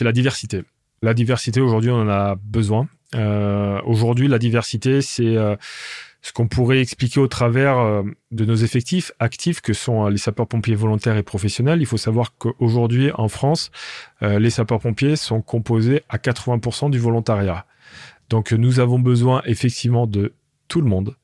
la 0.00 0.12
diversité. 0.12 0.62
La 1.02 1.14
diversité, 1.14 1.60
aujourd'hui, 1.60 1.90
on 1.90 2.00
en 2.00 2.08
a 2.08 2.34
besoin. 2.36 2.88
Euh, 3.14 3.80
aujourd'hui, 3.84 4.28
la 4.28 4.38
diversité, 4.38 5.00
c'est 5.00 5.36
euh, 5.36 5.56
ce 6.22 6.32
qu'on 6.32 6.48
pourrait 6.48 6.80
expliquer 6.80 7.20
au 7.20 7.28
travers 7.28 7.78
euh, 7.78 8.02
de 8.32 8.44
nos 8.44 8.56
effectifs 8.56 9.12
actifs 9.20 9.60
que 9.60 9.72
sont 9.72 10.08
les 10.08 10.18
sapeurs-pompiers 10.18 10.74
volontaires 10.74 11.16
et 11.16 11.22
professionnels. 11.22 11.80
Il 11.80 11.86
faut 11.86 11.96
savoir 11.96 12.36
qu'aujourd'hui, 12.36 13.10
en 13.14 13.28
France, 13.28 13.70
les 14.20 14.50
sapeurs-pompiers 14.50 15.16
sont 15.16 15.40
composés 15.40 16.02
à 16.08 16.18
80% 16.18 16.90
du 16.90 16.98
volontariat. 16.98 17.64
Donc, 18.28 18.52
nous 18.52 18.80
avons 18.80 18.98
besoin 18.98 19.42
effectivement 19.46 20.06
de 20.06 20.32
tout 20.66 20.80
le 20.80 20.88
monde 20.88 21.14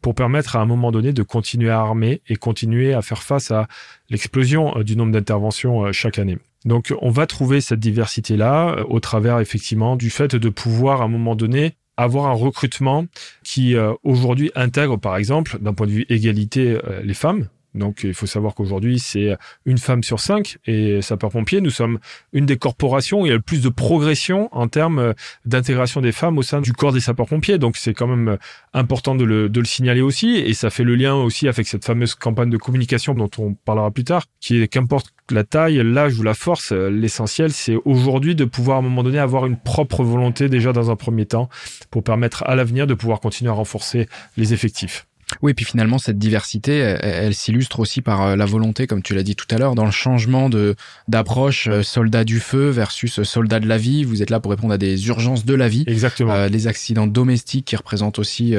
pour 0.00 0.14
permettre 0.14 0.56
à 0.56 0.60
un 0.60 0.66
moment 0.66 0.92
donné 0.92 1.12
de 1.12 1.22
continuer 1.22 1.70
à 1.70 1.80
armer 1.80 2.22
et 2.28 2.36
continuer 2.36 2.94
à 2.94 3.02
faire 3.02 3.22
face 3.22 3.50
à 3.50 3.68
l'explosion 4.10 4.80
du 4.82 4.96
nombre 4.96 5.12
d'interventions 5.12 5.92
chaque 5.92 6.18
année. 6.18 6.38
Donc 6.64 6.94
on 7.00 7.10
va 7.10 7.26
trouver 7.26 7.60
cette 7.60 7.80
diversité-là 7.80 8.76
euh, 8.78 8.84
au 8.88 9.00
travers 9.00 9.40
effectivement 9.40 9.96
du 9.96 10.10
fait 10.10 10.34
de 10.34 10.48
pouvoir 10.48 11.02
à 11.02 11.04
un 11.04 11.08
moment 11.08 11.34
donné 11.34 11.74
avoir 11.96 12.26
un 12.26 12.32
recrutement 12.32 13.06
qui 13.44 13.76
euh, 13.76 13.92
aujourd'hui 14.04 14.50
intègre 14.54 14.96
par 14.96 15.16
exemple 15.16 15.58
d'un 15.60 15.74
point 15.74 15.86
de 15.86 15.92
vue 15.92 16.06
égalité 16.08 16.78
euh, 16.84 17.02
les 17.02 17.14
femmes 17.14 17.48
donc 17.74 18.04
il 18.04 18.14
faut 18.14 18.26
savoir 18.26 18.54
qu'aujourd'hui 18.54 18.98
c'est 18.98 19.36
une 19.64 19.78
femme 19.78 20.02
sur 20.02 20.20
cinq 20.20 20.58
et 20.66 21.02
sapeurs-pompiers, 21.02 21.60
nous 21.60 21.70
sommes 21.70 21.98
une 22.32 22.46
des 22.46 22.56
corporations 22.56 23.22
où 23.22 23.26
il 23.26 23.28
y 23.28 23.32
a 23.32 23.36
le 23.36 23.40
plus 23.40 23.62
de 23.62 23.68
progression 23.68 24.48
en 24.52 24.68
termes 24.68 25.14
d'intégration 25.44 26.00
des 26.00 26.12
femmes 26.12 26.38
au 26.38 26.42
sein 26.42 26.60
du 26.60 26.72
corps 26.72 26.92
des 26.92 27.00
sapeurs-pompiers. 27.00 27.58
Donc 27.58 27.76
c'est 27.76 27.94
quand 27.94 28.06
même 28.06 28.38
important 28.72 29.14
de 29.14 29.24
le, 29.24 29.48
de 29.48 29.60
le 29.60 29.66
signaler 29.66 30.00
aussi 30.00 30.36
et 30.36 30.54
ça 30.54 30.70
fait 30.70 30.84
le 30.84 30.94
lien 30.94 31.14
aussi 31.14 31.48
avec 31.48 31.66
cette 31.66 31.84
fameuse 31.84 32.14
campagne 32.14 32.50
de 32.50 32.56
communication 32.56 33.14
dont 33.14 33.30
on 33.38 33.54
parlera 33.54 33.90
plus 33.90 34.04
tard, 34.04 34.24
qui 34.40 34.60
est 34.60 34.68
qu'importe 34.68 35.12
la 35.30 35.44
taille, 35.44 35.80
l'âge 35.82 36.18
ou 36.18 36.22
la 36.22 36.34
force, 36.34 36.72
l'essentiel 36.72 37.52
c'est 37.52 37.76
aujourd'hui 37.84 38.34
de 38.34 38.44
pouvoir 38.44 38.76
à 38.76 38.80
un 38.80 38.82
moment 38.82 39.02
donné 39.02 39.18
avoir 39.18 39.46
une 39.46 39.56
propre 39.56 40.02
volonté 40.04 40.48
déjà 40.48 40.72
dans 40.72 40.90
un 40.90 40.96
premier 40.96 41.26
temps 41.26 41.48
pour 41.90 42.02
permettre 42.02 42.42
à 42.46 42.54
l'avenir 42.54 42.86
de 42.86 42.94
pouvoir 42.94 43.20
continuer 43.20 43.50
à 43.50 43.54
renforcer 43.54 44.08
les 44.36 44.52
effectifs. 44.52 45.06
Oui, 45.42 45.52
et 45.52 45.54
puis 45.54 45.64
finalement, 45.64 45.98
cette 45.98 46.18
diversité, 46.18 46.78
elle, 46.78 47.34
s'illustre 47.34 47.80
aussi 47.80 48.02
par 48.02 48.22
euh, 48.22 48.36
la 48.36 48.46
volonté, 48.46 48.86
comme 48.86 49.02
tu 49.02 49.14
l'as 49.14 49.22
dit 49.22 49.36
tout 49.36 49.46
à 49.50 49.58
l'heure, 49.58 49.74
dans 49.74 49.84
le 49.84 49.90
changement 49.90 50.48
de 50.48 50.74
d'approche 51.08 51.68
euh, 51.68 51.82
soldat 51.82 52.24
du 52.24 52.40
feu 52.40 52.70
versus 52.70 53.18
euh, 53.18 53.24
soldat 53.24 53.60
de 53.60 53.68
la 53.68 53.78
vie. 53.78 54.04
Vous 54.04 54.22
êtes 54.22 54.30
là 54.30 54.40
pour 54.40 54.50
répondre 54.50 54.72
à 54.72 54.78
des 54.78 55.08
urgences 55.08 55.44
de 55.44 55.54
la 55.54 55.68
vie. 55.68 55.84
Exactement. 55.86 56.46
les 56.46 56.66
accidents 56.66 57.06
domestiques 57.06 57.66
qui 57.66 57.76
représentent 57.76 58.18
aussi 58.18 58.54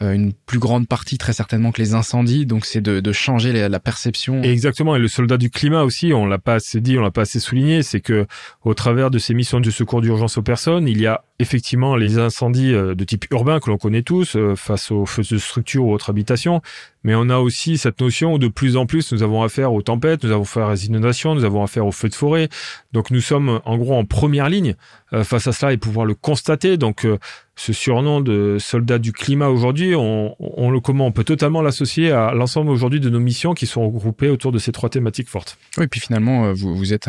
une 0.00 0.32
plus 0.32 0.58
grande 0.58 0.86
partie, 0.88 1.18
très 1.18 1.32
certainement, 1.32 1.72
que 1.72 1.80
les 1.80 1.94
incendies. 1.94 2.46
Donc, 2.46 2.66
c'est 2.66 2.80
de, 2.80 3.00
de 3.00 3.12
changer 3.12 3.52
la, 3.68 3.80
perception. 3.80 4.42
Exactement. 4.42 4.96
Et 4.96 4.98
le 4.98 5.08
soldat 5.08 5.36
du 5.36 5.50
climat 5.50 5.82
aussi, 5.82 6.12
on 6.12 6.26
l'a 6.26 6.38
pas 6.38 6.54
assez 6.54 6.80
dit, 6.80 6.98
on 6.98 7.02
l'a 7.02 7.10
pas 7.10 7.22
assez 7.22 7.40
souligné, 7.40 7.82
c'est 7.82 8.00
que 8.00 8.26
au 8.64 8.74
travers 8.74 9.10
de 9.10 9.18
ces 9.18 9.34
missions 9.34 9.60
de 9.60 9.70
secours 9.70 10.00
d'urgence 10.00 10.38
aux 10.38 10.42
personnes, 10.42 10.88
il 10.88 11.00
y 11.00 11.06
a 11.06 11.22
effectivement 11.38 11.96
les 11.96 12.18
incendies 12.18 12.72
de 12.72 13.04
type 13.04 13.26
urbain 13.30 13.60
que 13.60 13.70
l'on 13.70 13.78
connaît 13.78 14.02
tous 14.02 14.36
face 14.56 14.90
aux 14.90 15.06
feux 15.06 15.22
de 15.30 15.38
structure 15.38 15.84
ou 15.84 15.92
autres 15.92 16.10
habitation, 16.10 16.62
mais 17.04 17.14
on 17.14 17.30
a 17.30 17.38
aussi 17.38 17.78
cette 17.78 18.00
notion 18.00 18.34
où 18.34 18.38
de 18.38 18.48
plus 18.48 18.76
en 18.76 18.86
plus 18.86 19.12
nous 19.12 19.22
avons 19.22 19.42
affaire 19.42 19.72
aux 19.72 19.82
tempêtes, 19.82 20.24
nous 20.24 20.32
avons 20.32 20.42
affaire 20.42 20.68
aux 20.68 20.74
inondations, 20.74 21.34
nous 21.34 21.44
avons 21.44 21.62
affaire 21.62 21.86
aux 21.86 21.92
feux 21.92 22.08
de 22.08 22.14
forêt. 22.14 22.48
Donc 22.92 23.10
nous 23.10 23.20
sommes 23.20 23.60
en 23.64 23.78
gros 23.78 23.94
en 23.94 24.04
première 24.04 24.48
ligne 24.48 24.74
euh, 25.07 25.07
face 25.12 25.46
à 25.46 25.52
cela 25.52 25.72
et 25.72 25.76
pouvoir 25.76 26.06
le 26.06 26.14
constater. 26.14 26.76
Donc 26.76 27.04
euh, 27.04 27.18
ce 27.56 27.72
surnom 27.72 28.20
de 28.20 28.56
soldat 28.60 28.98
du 28.98 29.12
climat 29.12 29.48
aujourd'hui, 29.48 29.94
on, 29.96 30.36
le 30.70 30.80
comment 30.80 31.06
on 31.06 31.12
peut 31.12 31.24
totalement 31.24 31.60
l'associer 31.60 32.12
à 32.12 32.32
l'ensemble 32.32 32.70
aujourd'hui 32.70 33.00
de 33.00 33.10
nos 33.10 33.18
missions 33.18 33.54
qui 33.54 33.66
sont 33.66 33.84
regroupées 33.84 34.28
autour 34.28 34.52
de 34.52 34.58
ces 34.58 34.70
trois 34.70 34.88
thématiques 34.88 35.28
fortes. 35.28 35.58
Oui, 35.76 35.84
et 35.84 35.88
puis 35.88 36.00
finalement 36.00 36.46
euh, 36.46 36.52
vous, 36.52 36.76
vous 36.76 36.92
êtes 36.92 37.08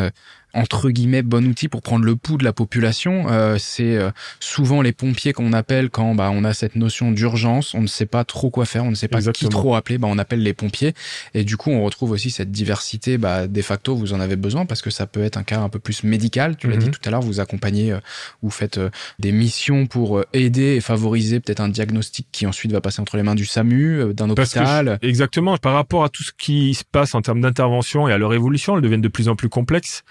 entre 0.53 0.89
guillemets 0.89 1.21
bon 1.21 1.45
outil 1.47 1.67
pour 1.67 1.81
prendre 1.81 2.05
le 2.05 2.15
pouls 2.15 2.37
de 2.37 2.43
la 2.43 2.53
population. 2.53 3.25
Euh, 3.29 3.57
c'est 3.59 3.95
euh, 3.97 4.09
souvent 4.39 4.81
les 4.81 4.91
pompiers 4.91 5.33
qu'on 5.33 5.53
appelle 5.53 5.89
quand 5.89 6.15
bah, 6.15 6.31
on 6.33 6.43
a 6.43 6.53
cette 6.53 6.75
notion 6.75 7.11
d'urgence, 7.11 7.73
on 7.73 7.81
ne 7.81 7.87
sait 7.87 8.05
pas 8.05 8.23
trop 8.23 8.49
quoi 8.49 8.65
faire, 8.65 8.83
on 8.83 8.89
ne 8.89 8.95
sait 8.95 9.07
pas 9.07 9.21
qui 9.21 9.47
trop 9.49 9.75
appeler, 9.75 9.97
bah, 9.97 10.07
on 10.09 10.17
appelle 10.17 10.41
les 10.41 10.53
pompiers. 10.53 10.93
Et 11.33 11.43
du 11.43 11.57
coup, 11.57 11.69
on 11.69 11.83
retrouve 11.83 12.11
aussi 12.11 12.31
cette 12.31 12.51
diversité. 12.51 13.17
Bah, 13.17 13.47
de 13.47 13.61
facto, 13.61 13.95
vous 13.95 14.13
en 14.13 14.19
avez 14.19 14.35
besoin 14.35 14.65
parce 14.65 14.81
que 14.81 14.89
ça 14.89 15.05
peut 15.05 15.23
être 15.23 15.37
un 15.37 15.43
cas 15.43 15.59
un 15.59 15.69
peu 15.69 15.79
plus 15.79 16.03
médical. 16.03 16.57
Tu 16.57 16.67
l'as 16.67 16.77
dit 16.77 16.87
mhm. 16.87 16.91
tout 16.91 17.01
à 17.05 17.11
l'heure, 17.11 17.21
vous 17.21 17.39
accompagnez, 17.39 17.88
euh, 17.91 18.00
vous 18.41 18.50
faites 18.50 18.79
des 19.19 19.31
missions 19.31 19.86
pour 19.86 20.24
aider 20.34 20.75
et 20.75 20.81
favoriser 20.81 21.39
peut-être 21.39 21.60
un 21.60 21.69
diagnostic 21.69 22.27
qui 22.31 22.46
ensuite 22.46 22.72
va 22.72 22.81
passer 22.81 23.01
entre 23.01 23.17
les 23.17 23.24
mains 23.24 23.36
du 23.36 23.46
SAMU, 23.46 24.13
d'un 24.13 24.29
hôpital. 24.29 25.00
exactement. 25.01 25.58
Par 25.58 25.74
rapport 25.74 26.03
à 26.03 26.10
tout 26.10 26.24
ce 26.24 26.31
qui 26.38 26.74
se 26.74 26.84
passe 26.84 27.15
en 27.15 27.22
termes 27.22 27.41
d'intervention 27.41 28.08
et 28.08 28.13
à 28.13 28.17
leur 28.17 28.34
évolution, 28.34 28.75
elles 28.75 28.81
deviennent 28.81 29.01
de 29.01 29.08
plus 29.08 29.27
en 29.27 29.36
plus 29.36 29.50
complexes. 29.50 30.03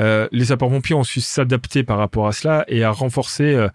Euh, 0.00 0.28
les 0.32 0.46
sapeurs-pompiers 0.46 0.94
ont 0.94 1.04
su 1.04 1.20
s'adapter 1.20 1.82
par 1.82 1.98
rapport 1.98 2.26
à 2.26 2.32
cela 2.32 2.64
et 2.68 2.82
à 2.84 2.90
renforcer 2.90 3.54
euh, 3.54 3.68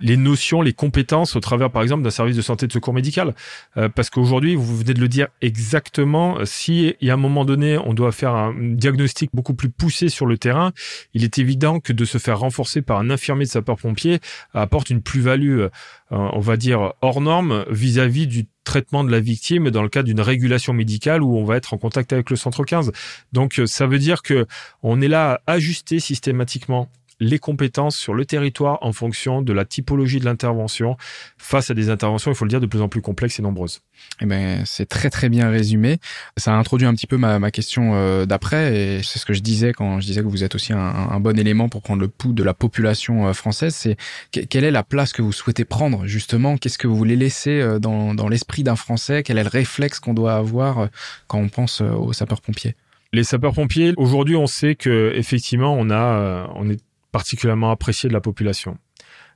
les 0.00 0.16
notions, 0.16 0.62
les 0.62 0.72
compétences 0.72 1.36
au 1.36 1.40
travers, 1.40 1.70
par 1.70 1.82
exemple, 1.82 2.02
d'un 2.02 2.10
service 2.10 2.36
de 2.36 2.42
santé 2.42 2.66
de 2.66 2.72
secours 2.72 2.94
médical. 2.94 3.34
Euh, 3.76 3.88
parce 3.88 4.10
qu'aujourd'hui, 4.10 4.54
vous 4.54 4.76
venez 4.76 4.94
de 4.94 5.00
le 5.00 5.08
dire 5.08 5.28
exactement, 5.40 6.38
si 6.44 6.94
il 7.00 7.08
y 7.08 7.10
a 7.10 7.14
un 7.14 7.18
moment 7.18 7.44
donné, 7.44 7.78
on 7.78 7.94
doit 7.94 8.12
faire 8.12 8.34
un 8.34 8.54
diagnostic 8.58 9.30
beaucoup 9.34 9.54
plus 9.54 9.70
poussé 9.70 10.08
sur 10.08 10.26
le 10.26 10.38
terrain, 10.38 10.72
il 11.14 11.24
est 11.24 11.38
évident 11.38 11.80
que 11.80 11.92
de 11.92 12.04
se 12.04 12.18
faire 12.18 12.40
renforcer 12.40 12.82
par 12.82 12.98
un 12.98 13.10
infirmier 13.10 13.44
de 13.44 13.50
sapeur-pompier 13.50 14.20
apporte 14.54 14.90
une 14.90 15.02
plus-value, 15.02 15.66
on 16.10 16.40
va 16.40 16.56
dire, 16.56 16.92
hors 17.02 17.20
norme 17.20 17.64
vis-à-vis 17.70 18.26
du 18.26 18.46
traitement 18.64 19.04
de 19.04 19.10
la 19.10 19.20
victime 19.20 19.70
dans 19.70 19.82
le 19.82 19.88
cadre 19.88 20.06
d'une 20.06 20.20
régulation 20.20 20.72
médicale 20.72 21.22
où 21.22 21.36
on 21.36 21.44
va 21.44 21.56
être 21.56 21.74
en 21.74 21.78
contact 21.78 22.12
avec 22.12 22.30
le 22.30 22.36
centre 22.36 22.64
15. 22.64 22.92
Donc 23.32 23.58
euh, 23.58 23.66
ça 23.66 23.86
veut 23.86 23.98
dire 23.98 24.22
que 24.22 24.46
on 24.82 25.00
est 25.00 25.08
là 25.08 25.40
à 25.46 25.52
ajuster 25.52 25.98
systématiquement 25.98 26.88
les 27.20 27.38
compétences 27.38 27.96
sur 27.96 28.14
le 28.14 28.24
territoire 28.24 28.78
en 28.80 28.92
fonction 28.92 29.42
de 29.42 29.52
la 29.52 29.64
typologie 29.64 30.18
de 30.18 30.24
l'intervention 30.24 30.96
face 31.38 31.70
à 31.70 31.74
des 31.74 31.90
interventions, 31.90 32.30
il 32.30 32.34
faut 32.34 32.46
le 32.46 32.50
dire, 32.50 32.60
de 32.60 32.66
plus 32.66 32.80
en 32.80 32.88
plus 32.88 33.02
complexes 33.02 33.38
et 33.38 33.42
nombreuses. 33.42 33.82
Eh 34.22 34.26
ben, 34.26 34.62
c'est 34.64 34.86
très 34.86 35.10
très 35.10 35.28
bien 35.28 35.50
résumé. 35.50 35.98
Ça 36.36 36.54
a 36.54 36.56
introduit 36.56 36.86
un 36.86 36.94
petit 36.94 37.06
peu 37.06 37.18
ma, 37.18 37.38
ma 37.38 37.50
question 37.50 37.92
euh, 37.94 38.24
d'après 38.24 38.74
et 38.74 39.02
c'est 39.02 39.18
ce 39.18 39.26
que 39.26 39.34
je 39.34 39.40
disais 39.40 39.72
quand 39.72 40.00
je 40.00 40.06
disais 40.06 40.22
que 40.22 40.26
vous 40.26 40.42
êtes 40.42 40.54
aussi 40.54 40.72
un, 40.72 40.78
un 40.78 41.20
bon 41.20 41.38
élément 41.38 41.68
pour 41.68 41.82
prendre 41.82 42.00
le 42.00 42.08
pouls 42.08 42.32
de 42.32 42.42
la 42.42 42.54
population 42.54 43.28
euh, 43.28 43.32
française. 43.34 43.74
C'est 43.74 43.96
quelle 44.30 44.64
est 44.64 44.70
la 44.70 44.82
place 44.82 45.12
que 45.12 45.20
vous 45.20 45.32
souhaitez 45.32 45.66
prendre 45.66 46.06
justement? 46.06 46.56
Qu'est-ce 46.56 46.78
que 46.78 46.88
vous 46.88 46.96
voulez 46.96 47.16
laisser 47.16 47.60
euh, 47.60 47.78
dans, 47.78 48.14
dans 48.14 48.28
l'esprit 48.28 48.62
d'un 48.62 48.76
Français? 48.76 49.22
Quel 49.22 49.36
est 49.36 49.44
le 49.44 49.50
réflexe 49.50 50.00
qu'on 50.00 50.14
doit 50.14 50.34
avoir 50.34 50.88
quand 51.26 51.38
on 51.38 51.48
pense 51.48 51.82
aux 51.82 52.12
sapeurs-pompiers? 52.12 52.74
Les 53.12 53.24
sapeurs-pompiers, 53.24 53.92
aujourd'hui, 53.96 54.36
on 54.36 54.46
sait 54.46 54.76
que 54.76 55.12
effectivement, 55.14 55.74
on 55.76 55.90
a, 55.90 56.48
on 56.54 56.70
est 56.70 56.80
particulièrement 57.12 57.70
apprécié 57.70 58.08
de 58.08 58.14
la 58.14 58.20
population. 58.20 58.78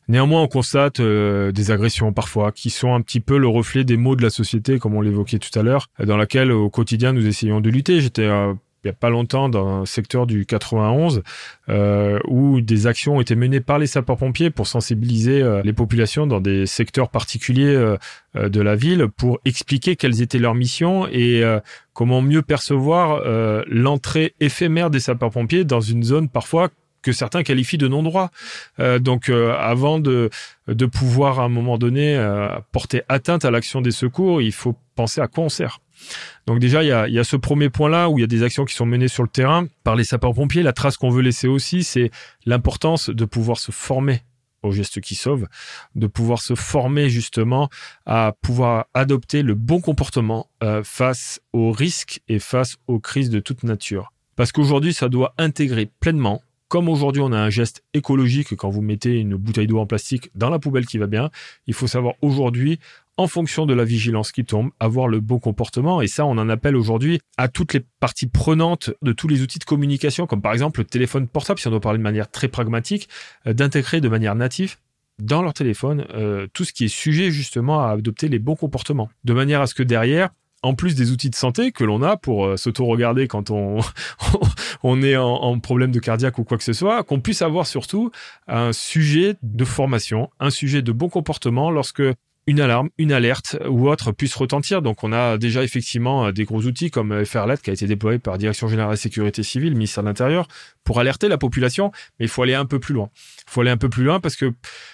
Néanmoins, 0.08 0.42
on 0.42 0.48
constate 0.48 1.00
euh, 1.00 1.50
des 1.50 1.70
agressions 1.70 2.12
parfois 2.12 2.52
qui 2.52 2.68
sont 2.68 2.94
un 2.94 3.00
petit 3.00 3.20
peu 3.20 3.38
le 3.38 3.48
reflet 3.48 3.84
des 3.84 3.96
maux 3.96 4.16
de 4.16 4.22
la 4.22 4.30
société, 4.30 4.78
comme 4.78 4.94
on 4.94 5.00
l'évoquait 5.00 5.38
tout 5.38 5.58
à 5.58 5.62
l'heure, 5.62 5.88
dans 5.98 6.16
laquelle 6.16 6.52
au 6.52 6.68
quotidien 6.68 7.12
nous 7.12 7.26
essayons 7.26 7.60
de 7.60 7.70
lutter. 7.70 8.00
J'étais 8.00 8.26
euh, 8.26 8.52
il 8.82 8.88
n'y 8.88 8.90
a 8.90 8.94
pas 8.94 9.08
longtemps 9.08 9.48
dans 9.48 9.66
un 9.66 9.86
secteur 9.86 10.26
du 10.26 10.44
91 10.44 11.22
euh, 11.70 12.18
où 12.28 12.60
des 12.60 12.86
actions 12.86 13.16
ont 13.16 13.20
été 13.22 13.34
menées 13.34 13.62
par 13.62 13.78
les 13.78 13.86
sapeurs-pompiers 13.86 14.50
pour 14.50 14.66
sensibiliser 14.66 15.42
les 15.64 15.72
populations 15.72 16.26
dans 16.26 16.42
des 16.42 16.66
secteurs 16.66 17.08
particuliers 17.08 17.96
de 18.34 18.60
la 18.60 18.76
ville 18.76 19.06
pour 19.16 19.40
expliquer 19.46 19.96
quelles 19.96 20.20
étaient 20.20 20.38
leurs 20.38 20.54
missions 20.54 21.08
et 21.10 21.42
comment 21.94 22.20
mieux 22.20 22.42
percevoir 22.42 23.22
l'entrée 23.68 24.34
éphémère 24.40 24.90
des 24.90 25.00
sapeurs-pompiers 25.00 25.64
dans 25.64 25.80
une 25.80 26.02
zone 26.02 26.28
parfois 26.28 26.68
que 27.04 27.12
certains 27.12 27.44
qualifient 27.44 27.78
de 27.78 27.86
non-droit. 27.86 28.30
Euh, 28.80 28.98
donc 28.98 29.28
euh, 29.28 29.54
avant 29.56 30.00
de, 30.00 30.30
de 30.66 30.86
pouvoir 30.86 31.38
à 31.38 31.44
un 31.44 31.48
moment 31.48 31.78
donné 31.78 32.16
euh, 32.16 32.48
porter 32.72 33.02
atteinte 33.08 33.44
à 33.44 33.52
l'action 33.52 33.80
des 33.80 33.92
secours, 33.92 34.42
il 34.42 34.52
faut 34.52 34.74
penser 34.96 35.20
à 35.20 35.28
quoi 35.28 35.44
on 35.44 35.48
sert. 35.48 35.78
Donc 36.46 36.58
déjà, 36.58 36.82
il 36.82 36.88
y 36.88 36.92
a, 36.92 37.06
y 37.08 37.18
a 37.18 37.24
ce 37.24 37.36
premier 37.36 37.70
point-là 37.70 38.08
où 38.08 38.18
il 38.18 38.22
y 38.22 38.24
a 38.24 38.28
des 38.28 38.42
actions 38.42 38.64
qui 38.64 38.74
sont 38.74 38.86
menées 38.86 39.08
sur 39.08 39.22
le 39.22 39.28
terrain 39.28 39.66
par 39.84 39.94
les 39.94 40.04
sapeurs-pompiers. 40.04 40.62
La 40.62 40.72
trace 40.72 40.96
qu'on 40.96 41.10
veut 41.10 41.22
laisser 41.22 41.46
aussi, 41.46 41.84
c'est 41.84 42.10
l'importance 42.46 43.10
de 43.10 43.24
pouvoir 43.24 43.58
se 43.58 43.70
former 43.70 44.22
aux 44.62 44.72
gestes 44.72 45.00
qui 45.00 45.14
sauvent, 45.14 45.46
de 45.94 46.06
pouvoir 46.06 46.40
se 46.40 46.54
former 46.54 47.10
justement 47.10 47.68
à 48.06 48.32
pouvoir 48.40 48.86
adopter 48.94 49.42
le 49.42 49.54
bon 49.54 49.80
comportement 49.82 50.48
face 50.82 51.40
aux 51.52 51.70
risques 51.70 52.22
et 52.28 52.38
face 52.38 52.76
aux 52.86 52.98
crises 52.98 53.28
de 53.28 53.40
toute 53.40 53.62
nature. 53.62 54.10
Parce 54.36 54.52
qu'aujourd'hui, 54.52 54.94
ça 54.94 55.08
doit 55.10 55.34
intégrer 55.36 55.90
pleinement 56.00 56.42
comme 56.68 56.88
aujourd'hui 56.88 57.22
on 57.22 57.32
a 57.32 57.38
un 57.38 57.50
geste 57.50 57.84
écologique 57.94 58.54
quand 58.56 58.70
vous 58.70 58.82
mettez 58.82 59.18
une 59.20 59.36
bouteille 59.36 59.66
d'eau 59.66 59.78
en 59.78 59.86
plastique 59.86 60.30
dans 60.34 60.50
la 60.50 60.58
poubelle 60.58 60.86
qui 60.86 60.98
va 60.98 61.06
bien, 61.06 61.30
il 61.66 61.74
faut 61.74 61.86
savoir 61.86 62.14
aujourd'hui 62.22 62.78
en 63.16 63.26
fonction 63.28 63.66
de 63.66 63.74
la 63.74 63.84
vigilance 63.84 64.32
qui 64.32 64.44
tombe, 64.44 64.70
avoir 64.80 65.06
le 65.08 65.20
bon 65.20 65.38
comportement. 65.38 66.00
Et 66.00 66.08
ça, 66.08 66.26
on 66.26 66.32
en 66.32 66.48
appelle 66.48 66.76
aujourd'hui 66.76 67.20
à 67.36 67.48
toutes 67.48 67.72
les 67.74 67.84
parties 68.00 68.26
prenantes 68.26 68.90
de 69.02 69.12
tous 69.12 69.28
les 69.28 69.42
outils 69.42 69.58
de 69.58 69.64
communication, 69.64 70.26
comme 70.26 70.42
par 70.42 70.52
exemple 70.52 70.80
le 70.80 70.84
téléphone 70.84 71.28
portable, 71.28 71.60
si 71.60 71.68
on 71.68 71.70
doit 71.70 71.80
parler 71.80 71.98
de 71.98 72.02
manière 72.02 72.30
très 72.30 72.48
pragmatique, 72.48 73.08
euh, 73.46 73.52
d'intégrer 73.52 74.00
de 74.00 74.08
manière 74.08 74.34
native 74.34 74.76
dans 75.20 75.42
leur 75.42 75.54
téléphone 75.54 76.06
euh, 76.14 76.48
tout 76.52 76.64
ce 76.64 76.72
qui 76.72 76.86
est 76.86 76.88
sujet 76.88 77.30
justement 77.30 77.84
à 77.84 77.90
adopter 77.90 78.28
les 78.28 78.40
bons 78.40 78.56
comportements. 78.56 79.08
De 79.22 79.32
manière 79.32 79.60
à 79.60 79.68
ce 79.68 79.74
que 79.74 79.84
derrière, 79.84 80.30
en 80.64 80.74
plus 80.74 80.94
des 80.94 81.12
outils 81.12 81.30
de 81.30 81.34
santé 81.34 81.72
que 81.72 81.84
l'on 81.84 82.02
a 82.02 82.16
pour 82.16 82.46
euh, 82.46 82.56
s'auto-regarder 82.56 83.28
quand 83.28 83.50
on, 83.50 83.78
on 84.82 85.02
est 85.02 85.16
en, 85.16 85.58
problème 85.60 85.92
de 85.92 86.00
cardiaque 86.00 86.38
ou 86.38 86.44
quoi 86.44 86.58
que 86.58 86.64
ce 86.64 86.72
soit, 86.72 87.02
qu'on 87.04 87.20
puisse 87.20 87.42
avoir 87.42 87.66
surtout 87.66 88.10
un 88.48 88.72
sujet 88.72 89.36
de 89.42 89.64
formation, 89.64 90.30
un 90.40 90.50
sujet 90.50 90.82
de 90.82 90.92
bon 90.92 91.08
comportement 91.08 91.70
lorsque 91.70 92.02
une 92.46 92.60
alarme, 92.60 92.90
une 92.98 93.12
alerte 93.12 93.56
ou 93.68 93.88
autre 93.88 94.12
puisse 94.12 94.34
retentir. 94.34 94.82
Donc 94.82 95.02
on 95.02 95.12
a 95.12 95.38
déjà 95.38 95.62
effectivement 95.62 96.26
euh, 96.26 96.32
des 96.32 96.44
gros 96.44 96.62
outils 96.62 96.90
comme 96.90 97.12
euh, 97.12 97.24
FRLET 97.24 97.56
qui 97.62 97.70
a 97.70 97.72
été 97.72 97.86
déployé 97.86 98.18
par 98.18 98.36
Direction 98.38 98.68
Générale 98.68 98.92
de 98.92 98.98
Sécurité 98.98 99.42
Civile, 99.42 99.72
ministère 99.74 100.02
de 100.02 100.08
l'Intérieur, 100.08 100.46
pour 100.84 101.00
alerter 101.00 101.28
la 101.28 101.38
population, 101.38 101.90
mais 102.18 102.26
il 102.26 102.28
faut 102.28 102.42
aller 102.42 102.54
un 102.54 102.66
peu 102.66 102.78
plus 102.78 102.94
loin. 102.94 103.08
Il 103.46 103.50
faut 103.50 103.60
aller 103.62 103.70
un 103.70 103.76
peu 103.76 103.88
plus 103.88 104.04
loin 104.04 104.20
parce 104.20 104.36
que 104.36 104.52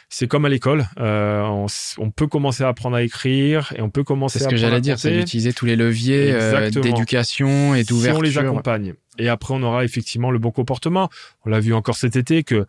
c'est 0.09 0.29
comme 0.29 0.45
à 0.45 0.49
l'école, 0.49 0.87
euh, 0.99 1.67
on, 1.99 2.11
peut 2.11 2.27
commencer 2.27 2.65
à 2.65 2.69
apprendre 2.69 2.97
à 2.97 3.03
écrire 3.03 3.73
et 3.77 3.81
on 3.81 3.91
peut 3.91 4.05
commencer 4.05 4.39
à... 4.39 4.41
C'est 4.41 4.45
ce 4.45 4.51
que 4.51 4.57
j'allais 4.57 4.81
dire, 4.81 4.99
c'est 4.99 5.17
d'utiliser 5.17 5.53
tous 5.53 5.67
les 5.67 5.77
leviers 5.77 6.33
d'éducation 6.71 7.75
et 7.75 7.85
d'ouverture. 7.85 8.15
Si 8.15 8.19
on 8.19 8.23
les 8.23 8.39
accompagne. 8.39 8.95
Et 9.19 9.29
après 9.29 9.55
on 9.55 9.63
aura 9.63 9.85
effectivement 9.85 10.31
le 10.31 10.39
bon 10.39 10.51
comportement. 10.51 11.11
On 11.45 11.51
l'a 11.51 11.61
vu 11.61 11.75
encore 11.75 11.97
cet 11.97 12.17
été 12.17 12.43
que 12.43 12.55
euh, 12.55 12.65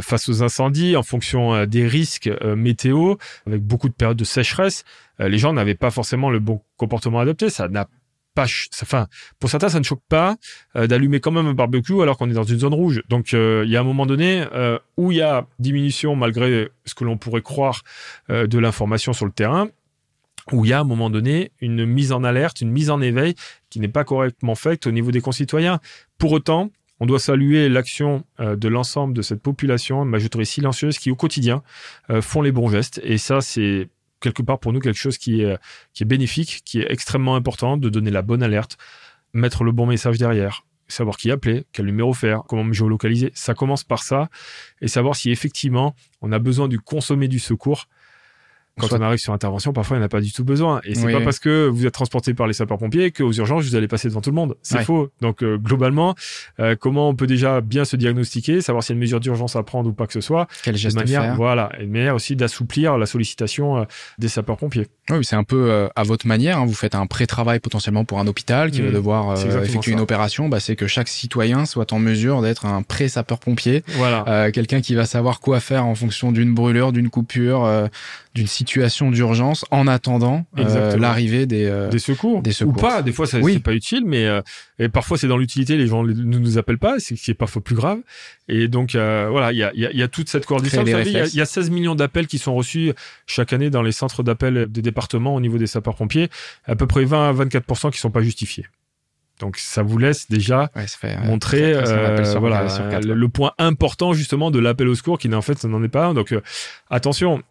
face 0.00 0.28
aux 0.28 0.42
incendies, 0.42 0.96
en 0.96 1.02
fonction 1.02 1.54
euh, 1.54 1.66
des 1.66 1.86
risques 1.86 2.28
euh, 2.28 2.56
météo, 2.56 3.14
avec 3.46 3.62
beaucoup 3.62 3.88
de 3.88 3.94
périodes 3.94 4.18
de 4.18 4.24
sécheresse, 4.24 4.84
les 5.18 5.38
gens 5.38 5.52
n'avaient 5.52 5.74
pas 5.74 5.90
forcément 5.90 6.30
le 6.30 6.38
bon 6.38 6.62
comportement 6.78 7.20
adopté. 7.20 7.50
Ça 7.50 7.68
n'a 7.68 7.86
pas, 8.34 8.46
enfin, 8.82 9.06
pour 9.38 9.50
certains, 9.50 9.68
ça 9.68 9.78
ne 9.78 9.84
choque 9.84 10.00
pas 10.08 10.36
d'allumer 10.74 11.20
quand 11.20 11.30
même 11.30 11.46
un 11.46 11.52
barbecue 11.52 12.00
alors 12.00 12.16
qu'on 12.16 12.30
est 12.30 12.34
dans 12.34 12.42
une 12.42 12.58
zone 12.58 12.72
rouge. 12.72 13.02
Donc, 13.10 13.32
il 13.32 13.68
y 13.68 13.76
a 13.76 13.80
un 13.80 13.84
moment 13.84 14.06
donné 14.06 14.46
où 14.96 15.12
il 15.12 15.18
y 15.18 15.20
a 15.20 15.46
diminution 15.58 16.16
malgré 16.16 16.70
ce 16.86 16.94
que 16.94 17.04
l'on 17.04 17.18
pourrait 17.18 17.42
croire 17.42 17.82
de 18.30 18.58
l'information 18.58 19.12
sur 19.12 19.26
le 19.26 19.32
terrain, 19.32 19.68
où 20.52 20.64
il 20.64 20.70
y 20.70 20.72
a 20.72 20.80
un 20.80 20.84
moment 20.84 21.10
donné 21.10 21.52
une 21.60 21.84
mise 21.84 22.12
en 22.12 22.24
alerte, 22.24 22.62
une 22.62 22.70
mise 22.70 22.88
en 22.88 23.02
éveil 23.02 23.34
qui 23.68 23.78
n'est 23.78 23.88
pas 23.88 24.04
correctement 24.04 24.54
faite 24.54 24.86
au 24.86 24.90
niveau 24.90 25.10
des 25.10 25.20
concitoyens. 25.20 25.80
Pour 26.16 26.32
autant, 26.32 26.70
on 27.00 27.06
doit 27.06 27.18
saluer 27.18 27.68
l'action 27.68 28.24
euh, 28.38 28.56
de 28.56 28.68
l'ensemble 28.68 29.14
de 29.14 29.22
cette 29.22 29.42
population, 29.42 30.04
majorité 30.04 30.44
silencieuse, 30.44 30.98
qui 30.98 31.10
au 31.10 31.16
quotidien 31.16 31.62
euh, 32.10 32.22
font 32.22 32.42
les 32.42 32.52
bons 32.52 32.68
gestes. 32.68 33.00
Et 33.02 33.18
ça, 33.18 33.40
c'est 33.40 33.88
quelque 34.20 34.42
part 34.42 34.58
pour 34.58 34.72
nous 34.72 34.80
quelque 34.80 34.98
chose 34.98 35.16
qui 35.16 35.40
est, 35.40 35.56
qui 35.94 36.02
est 36.02 36.06
bénéfique, 36.06 36.60
qui 36.64 36.80
est 36.80 36.86
extrêmement 36.90 37.36
important, 37.36 37.78
de 37.78 37.88
donner 37.88 38.10
la 38.10 38.20
bonne 38.20 38.42
alerte, 38.42 38.76
mettre 39.32 39.64
le 39.64 39.72
bon 39.72 39.86
message 39.86 40.18
derrière, 40.18 40.66
savoir 40.88 41.16
qui 41.16 41.30
appeler, 41.30 41.64
quel 41.72 41.86
numéro 41.86 42.12
faire, 42.12 42.42
comment 42.46 42.64
me 42.64 42.74
géolocaliser. 42.74 43.32
Ça 43.34 43.54
commence 43.54 43.82
par 43.82 44.02
ça 44.02 44.28
et 44.82 44.88
savoir 44.88 45.16
si 45.16 45.30
effectivement 45.30 45.94
on 46.20 46.32
a 46.32 46.38
besoin 46.38 46.68
du 46.68 46.78
consommer 46.78 47.28
du 47.28 47.38
secours 47.38 47.86
quand 48.78 48.92
on 48.92 49.02
arrive 49.02 49.18
sur 49.18 49.32
intervention, 49.32 49.72
parfois, 49.72 49.96
il 49.96 50.00
n'y 50.00 50.04
en 50.04 50.06
a 50.06 50.08
pas 50.08 50.20
du 50.20 50.32
tout 50.32 50.44
besoin. 50.44 50.80
Et 50.84 50.94
c'est 50.94 51.12
pas 51.12 51.20
parce 51.20 51.38
que 51.38 51.68
vous 51.68 51.86
êtes 51.86 51.94
transporté 51.94 52.34
par 52.34 52.46
les 52.46 52.52
sapeurs-pompiers 52.52 53.10
qu'aux 53.10 53.32
urgences, 53.32 53.64
vous 53.64 53.76
allez 53.76 53.88
passer 53.88 54.08
devant 54.08 54.20
tout 54.20 54.30
le 54.30 54.36
monde. 54.36 54.56
C'est 54.62 54.82
faux. 54.82 55.10
Donc, 55.20 55.42
euh, 55.42 55.58
globalement, 55.58 56.14
euh, 56.60 56.76
comment 56.78 57.08
on 57.08 57.14
peut 57.14 57.26
déjà 57.26 57.60
bien 57.60 57.84
se 57.84 57.96
diagnostiquer, 57.96 58.60
savoir 58.60 58.82
s'il 58.82 58.94
y 58.94 58.94
a 58.94 58.96
une 58.96 59.00
mesure 59.00 59.20
d'urgence 59.20 59.56
à 59.56 59.62
prendre 59.62 59.90
ou 59.90 59.92
pas 59.92 60.06
que 60.06 60.12
ce 60.12 60.20
soit. 60.20 60.46
Quel 60.62 60.76
geste 60.76 60.96
manière, 60.96 61.22
faire. 61.22 61.36
Voilà. 61.36 61.70
Et 61.78 61.84
une 61.84 61.90
manière 61.90 62.14
aussi 62.14 62.36
d'assouplir 62.36 62.96
la 62.96 63.06
sollicitation 63.06 63.78
euh, 63.78 63.84
des 64.18 64.28
sapeurs-pompiers. 64.28 64.86
Oui, 65.10 65.24
c'est 65.24 65.36
un 65.36 65.44
peu 65.44 65.88
à 65.96 66.02
votre 66.04 66.26
manière. 66.26 66.58
Hein. 66.58 66.66
Vous 66.66 66.74
faites 66.74 66.94
un 66.94 67.06
pré-travail 67.06 67.58
potentiellement 67.58 68.04
pour 68.04 68.20
un 68.20 68.26
hôpital 68.26 68.70
qui 68.70 68.80
va 68.80 68.90
mmh. 68.90 68.92
devoir 68.92 69.46
effectuer 69.62 69.92
une 69.92 70.00
opération. 70.00 70.48
Bah, 70.48 70.60
c'est 70.60 70.76
que 70.76 70.86
chaque 70.86 71.08
citoyen 71.08 71.66
soit 71.66 71.92
en 71.92 71.98
mesure 71.98 72.42
d'être 72.42 72.64
un 72.66 72.82
pré-sapeur-pompier. 72.82 73.82
Voilà. 73.96 74.50
Quelqu'un 74.52 74.80
qui 74.80 74.94
va 74.94 75.04
savoir 75.04 75.40
quoi 75.40 75.60
faire 75.60 75.84
en 75.86 75.94
fonction 75.94 76.32
d'une 76.32 76.54
brûlure, 76.54 76.92
d'une 76.92 77.10
coupure, 77.10 77.88
d'une 78.34 78.46
situation 78.46 79.10
d'urgence 79.10 79.64
en 79.72 79.88
attendant 79.88 80.46
euh, 80.56 80.96
l'arrivée 80.96 81.46
des, 81.46 81.66
euh, 81.66 81.88
des 81.88 81.98
secours. 81.98 82.42
des 82.42 82.52
secours. 82.52 82.76
Ou 82.76 82.80
pas, 82.80 83.02
des 83.02 83.12
fois 83.12 83.26
ça 83.26 83.40
c'est 83.42 83.58
pas 83.58 83.74
utile, 83.74 84.04
mais 84.06 84.24
euh, 84.26 84.40
et 84.78 84.88
parfois 84.88 85.18
c'est 85.18 85.26
dans 85.26 85.36
l'utilité, 85.36 85.76
les 85.76 85.88
gens 85.88 86.04
ne 86.04 86.12
nous 86.12 86.56
appellent 86.56 86.78
pas, 86.78 87.00
c'est 87.00 87.16
qui 87.16 87.32
est 87.32 87.34
parfois 87.34 87.62
plus 87.62 87.74
grave. 87.74 87.98
Et 88.48 88.68
donc 88.68 88.92
voilà, 88.92 89.52
il 89.52 89.58
y 89.58 89.64
a, 89.64 89.72
y, 89.74 89.84
a, 89.84 89.92
y 89.92 90.02
a 90.02 90.08
toute 90.08 90.28
cette 90.28 90.46
coordination. 90.46 90.84
Il 90.86 91.08
y, 91.08 91.36
y, 91.36 91.40
a 91.40 91.46
16 91.46 91.70
millions 91.70 91.96
d'appels 91.96 92.28
qui 92.28 92.38
sont 92.38 92.54
reçus 92.54 92.92
chaque 93.26 93.52
année 93.52 93.70
dans 93.70 93.82
les 93.82 93.92
centres 93.92 94.22
d'appel 94.22 94.66
des 94.68 94.82
départements 94.82 95.34
au 95.34 95.40
niveau 95.40 95.58
des 95.58 95.66
sapeurs-pompiers, 95.66 96.28
à 96.66 96.76
peu 96.76 96.86
près 96.86 97.04
20 97.04 97.30
à 97.30 97.32
24% 97.32 97.90
qui 97.90 97.98
sont 97.98 98.10
pas 98.10 98.22
justifiés. 98.22 98.66
Donc 99.40 99.56
ça 99.56 99.82
vous 99.82 99.98
laisse 99.98 100.28
déjà 100.28 100.70
montrer 101.24 101.72
voilà 102.38 102.66
le, 103.00 103.28
point 103.28 103.52
important 103.58 104.12
justement 104.12 104.50
de 104.50 104.58
l'appel 104.58 104.86
au 104.86 104.94
secours 104.94 105.18
qui 105.18 105.34
en 105.34 105.42
fait 105.42 105.64
n'en 105.64 105.82
est 105.82 105.88
pas 105.88 106.06
un. 106.06 106.14
Donc 106.14 106.34
attention, 106.90 107.42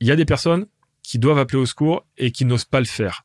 il 0.00 0.06
y 0.06 0.10
a 0.10 0.16
des 0.16 0.24
personnes 0.24 0.66
qui 1.02 1.18
doivent 1.18 1.38
appeler 1.38 1.58
au 1.58 1.66
secours 1.66 2.04
et 2.18 2.30
qui 2.32 2.44
n'osent 2.44 2.64
pas 2.64 2.80
le 2.80 2.86
faire. 2.86 3.24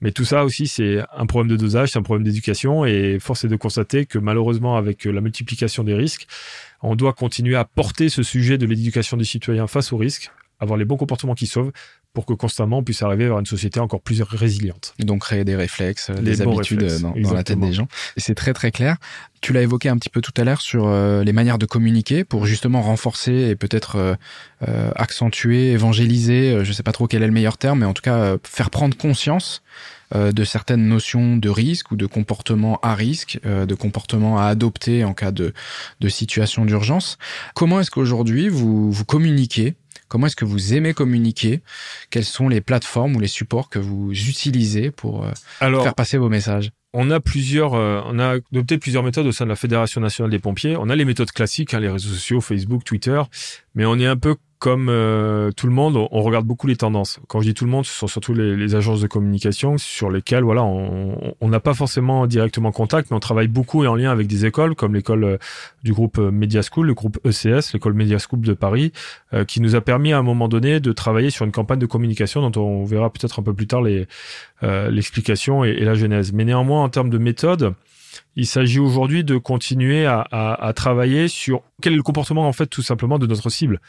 Mais 0.00 0.10
tout 0.10 0.24
ça 0.24 0.44
aussi, 0.44 0.66
c'est 0.66 0.98
un 1.12 1.26
problème 1.26 1.48
de 1.48 1.56
dosage, 1.56 1.92
c'est 1.92 1.98
un 1.98 2.02
problème 2.02 2.24
d'éducation 2.24 2.84
et 2.84 3.18
force 3.20 3.44
est 3.44 3.48
de 3.48 3.54
constater 3.54 4.04
que 4.04 4.18
malheureusement, 4.18 4.76
avec 4.76 5.04
la 5.04 5.20
multiplication 5.20 5.84
des 5.84 5.94
risques, 5.94 6.26
on 6.82 6.96
doit 6.96 7.12
continuer 7.12 7.54
à 7.54 7.64
porter 7.64 8.08
ce 8.08 8.24
sujet 8.24 8.58
de 8.58 8.66
l'éducation 8.66 9.16
des 9.16 9.24
citoyens 9.24 9.68
face 9.68 9.92
aux 9.92 9.96
risques, 9.96 10.32
avoir 10.58 10.76
les 10.76 10.84
bons 10.84 10.96
comportements 10.96 11.34
qui 11.34 11.46
sauvent 11.46 11.70
pour 12.12 12.26
que 12.26 12.34
constamment 12.34 12.78
on 12.78 12.82
puisse 12.82 13.02
arriver 13.02 13.26
vers 13.26 13.38
une 13.38 13.46
société 13.46 13.80
encore 13.80 14.02
plus 14.02 14.20
résiliente. 14.22 14.94
Et 14.98 15.04
donc 15.04 15.22
créer 15.22 15.44
des 15.44 15.56
réflexes, 15.56 16.10
des 16.10 16.42
habitudes 16.42 16.86
dans, 17.00 17.32
la 17.32 17.42
tête 17.42 17.58
des 17.58 17.72
gens. 17.72 17.88
Et 18.16 18.20
c'est 18.20 18.34
très 18.34 18.52
très 18.52 18.70
clair. 18.70 18.96
Tu 19.40 19.52
l'as 19.52 19.62
évoqué 19.62 19.88
un 19.88 19.96
petit 19.96 20.10
peu 20.10 20.20
tout 20.20 20.32
à 20.36 20.44
l'heure 20.44 20.60
sur 20.60 20.86
euh, 20.86 21.24
les 21.24 21.32
manières 21.32 21.58
de 21.58 21.66
communiquer 21.66 22.22
pour 22.22 22.46
justement 22.46 22.82
renforcer 22.82 23.32
et 23.32 23.56
peut-être 23.56 23.96
euh, 23.96 24.14
euh, 24.68 24.92
accentuer, 24.94 25.72
évangéliser, 25.72 26.64
je 26.64 26.72
sais 26.72 26.82
pas 26.82 26.92
trop 26.92 27.06
quel 27.06 27.22
est 27.22 27.26
le 27.26 27.32
meilleur 27.32 27.58
terme, 27.58 27.80
mais 27.80 27.86
en 27.86 27.94
tout 27.94 28.02
cas 28.02 28.36
faire 28.44 28.70
prendre 28.70 28.96
conscience 28.96 29.62
de 30.14 30.44
certaines 30.44 30.86
notions 30.86 31.38
de 31.38 31.48
risque 31.48 31.90
ou 31.90 31.96
de 31.96 32.04
comportement 32.04 32.78
à 32.82 32.94
risque, 32.94 33.40
de 33.44 33.74
comportement 33.74 34.38
à 34.38 34.44
adopter 34.44 35.04
en 35.04 35.14
cas 35.14 35.30
de, 35.30 35.54
de 36.00 36.08
situation 36.10 36.66
d'urgence. 36.66 37.16
Comment 37.54 37.80
est-ce 37.80 37.90
qu'aujourd'hui 37.90 38.50
vous, 38.50 38.92
vous 38.92 39.04
communiquez 39.06 39.74
Comment 40.12 40.26
est-ce 40.26 40.36
que 40.36 40.44
vous 40.44 40.74
aimez 40.74 40.92
communiquer? 40.92 41.62
Quelles 42.10 42.26
sont 42.26 42.50
les 42.50 42.60
plateformes 42.60 43.16
ou 43.16 43.18
les 43.18 43.28
supports 43.28 43.70
que 43.70 43.78
vous 43.78 44.12
utilisez 44.12 44.90
pour 44.90 45.24
euh, 45.24 45.30
faire 45.58 45.94
passer 45.94 46.18
vos 46.18 46.28
messages? 46.28 46.70
on 46.92 47.10
a 47.10 47.20
plusieurs, 47.20 47.72
euh, 47.72 48.02
on 48.04 48.18
a 48.18 48.36
adopté 48.52 48.76
plusieurs 48.76 49.02
méthodes 49.02 49.26
au 49.26 49.32
sein 49.32 49.46
de 49.46 49.48
la 49.48 49.56
Fédération 49.56 50.02
nationale 50.02 50.30
des 50.30 50.38
pompiers. 50.38 50.76
On 50.76 50.90
a 50.90 50.96
les 50.96 51.06
méthodes 51.06 51.30
classiques, 51.30 51.72
hein, 51.72 51.80
les 51.80 51.88
réseaux 51.88 52.10
sociaux, 52.10 52.42
Facebook, 52.42 52.84
Twitter, 52.84 53.22
mais 53.74 53.86
on 53.86 53.98
est 53.98 54.06
un 54.06 54.18
peu 54.18 54.36
comme 54.62 54.86
euh, 54.90 55.50
tout 55.50 55.66
le 55.66 55.72
monde, 55.72 55.96
on 55.96 56.22
regarde 56.22 56.46
beaucoup 56.46 56.68
les 56.68 56.76
tendances. 56.76 57.18
Quand 57.26 57.40
je 57.40 57.48
dis 57.48 57.52
tout 57.52 57.64
le 57.64 57.70
monde, 57.72 57.84
ce 57.84 57.92
sont 57.92 58.06
surtout 58.06 58.32
les, 58.32 58.76
agences 58.76 59.00
de 59.00 59.08
communication 59.08 59.76
sur 59.76 60.08
lesquelles 60.08 60.44
voilà, 60.44 60.62
on 60.62 61.48
n'a 61.48 61.58
pas 61.58 61.74
forcément 61.74 62.28
directement 62.28 62.70
contact, 62.70 63.10
mais 63.10 63.16
on 63.16 63.20
travaille 63.20 63.48
beaucoup 63.48 63.82
et 63.82 63.88
en 63.88 63.96
lien 63.96 64.12
avec 64.12 64.28
des 64.28 64.46
écoles 64.46 64.76
comme 64.76 64.94
l'école 64.94 65.24
euh, 65.24 65.36
du 65.82 65.92
groupe 65.92 66.18
euh, 66.18 66.30
Media 66.30 66.60
School, 66.62 66.86
le 66.86 66.94
groupe 66.94 67.18
ECS, 67.26 67.72
l'école 67.72 67.94
Media 67.94 68.18
School 68.20 68.42
de 68.42 68.52
Paris, 68.52 68.92
qui 69.48 69.60
nous 69.60 69.74
a 69.74 69.80
permis 69.80 70.12
à 70.12 70.18
un 70.18 70.22
moment 70.22 70.46
donné 70.46 70.78
de 70.78 70.92
travailler 70.92 71.30
sur 71.30 71.44
une 71.44 71.50
campagne 71.50 71.80
de 71.80 71.86
communication 71.86 72.48
dont 72.48 72.62
on 72.62 72.84
verra 72.84 73.10
peut-être 73.10 73.40
un 73.40 73.42
peu 73.42 73.54
plus 73.54 73.66
tard 73.66 73.82
les 73.82 74.06
l'explication 74.62 75.64
et, 75.64 75.70
et, 75.70 75.84
la 75.84 75.94
genèse. 75.94 76.32
Mais 76.32 76.44
néanmoins, 76.44 76.84
en 76.84 76.88
termes 76.88 77.10
de 77.10 77.18
méthode, 77.18 77.74
il 78.36 78.46
s'agit 78.46 78.78
aujourd'hui 78.78 79.24
de 79.24 79.38
continuer 79.38 80.06
à, 80.06 80.20
à, 80.30 80.66
à 80.66 80.72
travailler 80.72 81.26
sur 81.26 81.62
quel 81.80 81.94
est 81.94 81.96
le 81.96 82.02
comportement 82.02 82.46
en 82.46 82.52
fait 82.52 82.66
tout 82.66 82.82
simplement 82.82 83.18
de 83.18 83.26
notre 83.26 83.50
cible. 83.50 83.80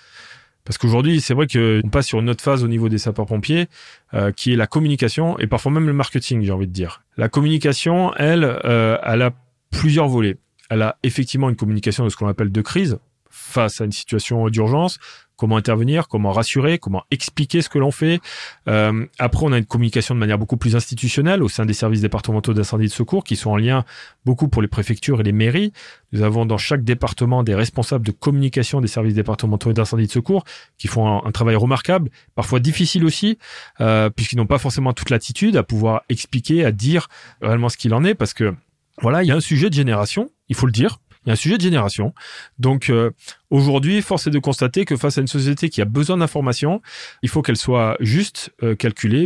Parce 0.65 0.77
qu'aujourd'hui, 0.77 1.19
c'est 1.19 1.33
vrai 1.33 1.47
qu'on 1.47 1.89
passe 1.89 2.07
sur 2.07 2.19
une 2.19 2.29
autre 2.29 2.43
phase 2.43 2.63
au 2.63 2.67
niveau 2.67 2.89
des 2.89 2.97
sapeurs-pompiers, 2.97 3.67
euh, 4.13 4.31
qui 4.31 4.53
est 4.53 4.55
la 4.55 4.67
communication 4.67 5.37
et 5.39 5.47
parfois 5.47 5.71
même 5.71 5.87
le 5.87 5.93
marketing, 5.93 6.41
j'ai 6.41 6.51
envie 6.51 6.67
de 6.67 6.71
dire. 6.71 7.03
La 7.17 7.29
communication, 7.29 8.13
elle, 8.15 8.43
euh, 8.43 8.97
elle 9.03 9.21
a 9.21 9.31
plusieurs 9.71 10.07
volets. 10.07 10.37
Elle 10.69 10.81
a 10.81 10.97
effectivement 11.03 11.49
une 11.49 11.55
communication 11.55 12.05
de 12.05 12.09
ce 12.09 12.15
qu'on 12.15 12.27
appelle 12.27 12.51
de 12.51 12.61
crise 12.61 12.97
face 13.43 13.81
à 13.81 13.85
une 13.85 13.91
situation 13.91 14.47
d'urgence, 14.49 14.99
comment 15.35 15.57
intervenir, 15.57 16.07
comment 16.07 16.31
rassurer, 16.31 16.77
comment 16.77 17.03
expliquer 17.11 17.61
ce 17.61 17.69
que 17.69 17.79
l'on 17.79 17.91
fait. 17.91 18.19
Euh, 18.67 19.05
après, 19.19 19.45
on 19.45 19.51
a 19.51 19.57
une 19.57 19.65
communication 19.65 20.15
de 20.15 20.19
manière 20.19 20.37
beaucoup 20.37 20.57
plus 20.57 20.75
institutionnelle 20.75 21.43
au 21.43 21.49
sein 21.49 21.65
des 21.65 21.73
services 21.73 22.01
départementaux 22.01 22.53
d'incendie 22.53 22.85
de 22.85 22.91
secours 22.91 23.23
qui 23.23 23.35
sont 23.35 23.51
en 23.51 23.57
lien 23.57 23.83
beaucoup 24.25 24.47
pour 24.47 24.61
les 24.61 24.67
préfectures 24.67 25.19
et 25.19 25.23
les 25.23 25.31
mairies. 25.31 25.73
Nous 26.11 26.21
avons 26.21 26.45
dans 26.45 26.57
chaque 26.57 26.83
département 26.83 27.43
des 27.43 27.55
responsables 27.55 28.05
de 28.05 28.11
communication 28.11 28.79
des 28.79 28.87
services 28.87 29.15
départementaux 29.15 29.73
d'incendie 29.73 30.07
de 30.07 30.11
secours 30.11 30.43
qui 30.77 30.87
font 30.87 31.25
un, 31.25 31.31
travail 31.31 31.55
remarquable, 31.55 32.09
parfois 32.35 32.59
difficile 32.59 33.03
aussi, 33.03 33.37
euh, 33.81 34.09
puisqu'ils 34.09 34.37
n'ont 34.37 34.45
pas 34.45 34.59
forcément 34.59 34.93
toute 34.93 35.09
l'attitude 35.09 35.57
à 35.57 35.63
pouvoir 35.63 36.03
expliquer, 36.09 36.63
à 36.63 36.71
dire 36.71 37.07
réellement 37.41 37.69
ce 37.69 37.77
qu'il 37.77 37.93
en 37.93 38.03
est, 38.03 38.15
parce 38.15 38.33
que 38.33 38.53
voilà, 39.01 39.23
il 39.23 39.27
y 39.27 39.31
a 39.31 39.35
un 39.35 39.41
sujet 39.41 39.69
de 39.69 39.73
génération, 39.73 40.29
il 40.47 40.55
faut 40.55 40.67
le 40.67 40.71
dire. 40.71 40.99
Il 41.25 41.29
y 41.29 41.31
a 41.31 41.33
un 41.33 41.37
sujet 41.37 41.57
de 41.57 41.61
génération. 41.61 42.13
Donc 42.59 42.89
euh, 42.89 43.11
aujourd'hui, 43.49 44.01
force 44.01 44.27
est 44.27 44.31
de 44.31 44.39
constater 44.39 44.85
que 44.85 44.95
face 44.97 45.17
à 45.17 45.21
une 45.21 45.27
société 45.27 45.69
qui 45.69 45.81
a 45.81 45.85
besoin 45.85 46.17
d'informations, 46.17 46.81
il 47.21 47.29
faut 47.29 47.41
qu'elle 47.41 47.57
soit 47.57 47.97
juste, 47.99 48.51
euh, 48.63 48.75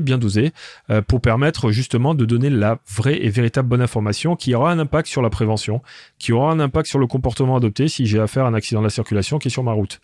bien 0.02 0.18
dosée, 0.18 0.52
euh, 0.90 1.02
pour 1.02 1.22
permettre 1.22 1.72
justement 1.72 2.14
de 2.14 2.26
donner 2.26 2.50
la 2.50 2.80
vraie 2.88 3.24
et 3.24 3.30
véritable 3.30 3.68
bonne 3.68 3.82
information 3.82 4.36
qui 4.36 4.54
aura 4.54 4.72
un 4.72 4.80
impact 4.80 5.08
sur 5.08 5.22
la 5.22 5.30
prévention, 5.30 5.82
qui 6.20 6.34
aura 6.34 6.52
un 6.52 6.60
impact 6.60 6.88
sur 6.88 7.00
le 7.00 7.08
comportement 7.08 7.56
adopté 7.56 7.88
si 7.88 8.06
j'ai 8.06 8.20
affaire 8.20 8.46
à 8.46 8.50
un 8.50 8.54
accident 8.54 8.82
de 8.82 8.86
la 8.86 8.92
circulation 8.92 9.40
qui 9.40 9.48
est 9.48 9.52
sur 9.52 9.64
ma 9.64 9.74
route. 9.74 10.00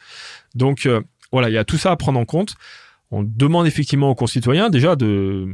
Donc 0.55 0.87
voilà, 1.31 1.49
il 1.49 1.53
y 1.53 1.57
a 1.57 1.63
tout 1.63 1.77
ça 1.77 1.91
à 1.91 1.95
prendre 1.95 2.19
en 2.19 2.25
compte 2.25 2.55
on 3.13 3.23
demande 3.23 3.67
effectivement 3.67 4.09
aux 4.09 4.15
concitoyens 4.15 4.71
déjà 4.71 4.95
de, 4.95 5.47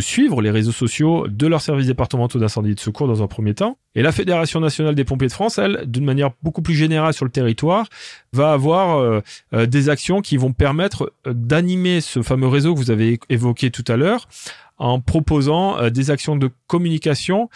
suivre 0.00 0.40
les 0.40 0.50
réseaux 0.50 0.72
sociaux 0.72 1.28
de 1.28 1.46
leurs 1.46 1.60
services 1.60 1.86
départementaux 1.86 2.38
d'incendie 2.38 2.70
et 2.70 2.74
de 2.74 2.80
secours 2.80 3.06
dans 3.06 3.22
un 3.22 3.26
premier 3.26 3.54
temps. 3.54 3.76
Et 3.94 4.02
la 4.02 4.10
Fédération 4.10 4.58
nationale 4.58 4.94
des 4.94 5.04
pompiers 5.04 5.28
de 5.28 5.32
France, 5.32 5.58
elle, 5.58 5.84
d'une 5.86 6.04
manière 6.04 6.30
beaucoup 6.42 6.62
plus 6.62 6.74
générale 6.74 7.12
sur 7.12 7.26
le 7.26 7.30
territoire, 7.30 7.86
va 8.32 8.52
avoir 8.52 8.98
euh, 8.98 9.20
euh, 9.52 9.66
des 9.66 9.90
actions 9.90 10.22
qui 10.22 10.38
vont 10.38 10.52
permettre 10.52 11.12
euh, 11.26 11.34
d'animer 11.34 12.00
ce 12.00 12.22
fameux 12.22 12.48
réseau 12.48 12.72
que 12.72 12.78
vous 12.78 12.90
avez 12.90 13.20
évoqué 13.28 13.70
tout 13.70 13.84
à 13.86 13.96
l'heure 13.96 14.26
en 14.78 14.98
proposant 14.98 15.88
des 15.90 16.10
actions 16.10 16.34
de 16.34 16.50
communication 16.66 17.48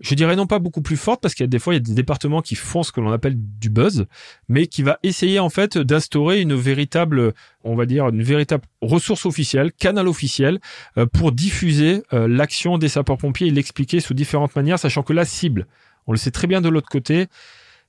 je 0.00 0.14
dirais 0.14 0.36
non 0.36 0.46
pas 0.46 0.58
beaucoup 0.58 0.82
plus 0.82 0.96
forte 0.96 1.20
parce 1.20 1.34
qu'il 1.34 1.42
y 1.42 1.48
a 1.48 1.48
des 1.48 1.58
fois 1.58 1.74
il 1.74 1.78
y 1.78 1.80
a 1.80 1.82
des 1.82 1.94
départements 1.94 2.40
qui 2.40 2.54
font 2.54 2.82
ce 2.82 2.92
que 2.92 3.00
l'on 3.00 3.10
appelle 3.10 3.34
du 3.36 3.68
buzz, 3.68 4.06
mais 4.48 4.66
qui 4.66 4.82
va 4.82 4.98
essayer 5.02 5.38
en 5.40 5.50
fait 5.50 5.76
d'instaurer 5.76 6.40
une 6.40 6.54
véritable, 6.54 7.32
on 7.64 7.74
va 7.74 7.86
dire 7.86 8.08
une 8.08 8.22
véritable 8.22 8.64
ressource 8.80 9.26
officielle, 9.26 9.72
canal 9.72 10.06
officiel 10.06 10.60
euh, 10.96 11.06
pour 11.06 11.32
diffuser 11.32 12.02
euh, 12.12 12.28
l'action 12.28 12.78
des 12.78 12.88
sapeurs-pompiers 12.88 13.48
et 13.48 13.50
l'expliquer 13.50 14.00
sous 14.00 14.14
différentes 14.14 14.54
manières, 14.54 14.78
sachant 14.78 15.02
que 15.02 15.12
la 15.12 15.24
cible, 15.24 15.66
on 16.06 16.12
le 16.12 16.18
sait 16.18 16.30
très 16.30 16.46
bien 16.46 16.60
de 16.60 16.68
l'autre 16.68 16.88
côté, 16.88 17.26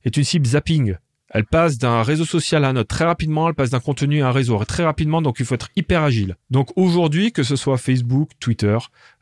est 0.04 0.18
une 0.18 0.24
cible 0.24 0.46
zapping. 0.46 0.96
Elle 1.30 1.46
passe 1.46 1.78
d'un 1.78 2.02
réseau 2.02 2.26
social 2.26 2.66
à 2.66 2.70
un 2.70 2.76
autre 2.76 2.88
très 2.88 3.06
rapidement, 3.06 3.48
elle 3.48 3.54
passe 3.54 3.70
d'un 3.70 3.80
contenu 3.80 4.24
à 4.24 4.30
un 4.30 4.32
réseau 4.32 4.64
très 4.66 4.84
rapidement, 4.84 5.22
donc 5.22 5.38
il 5.40 5.46
faut 5.46 5.56
être 5.56 5.70
hyper 5.76 6.02
agile. 6.02 6.36
Donc 6.50 6.76
aujourd'hui, 6.76 7.32
que 7.32 7.44
ce 7.44 7.56
soit 7.56 7.78
Facebook, 7.78 8.30
Twitter, 8.40 8.78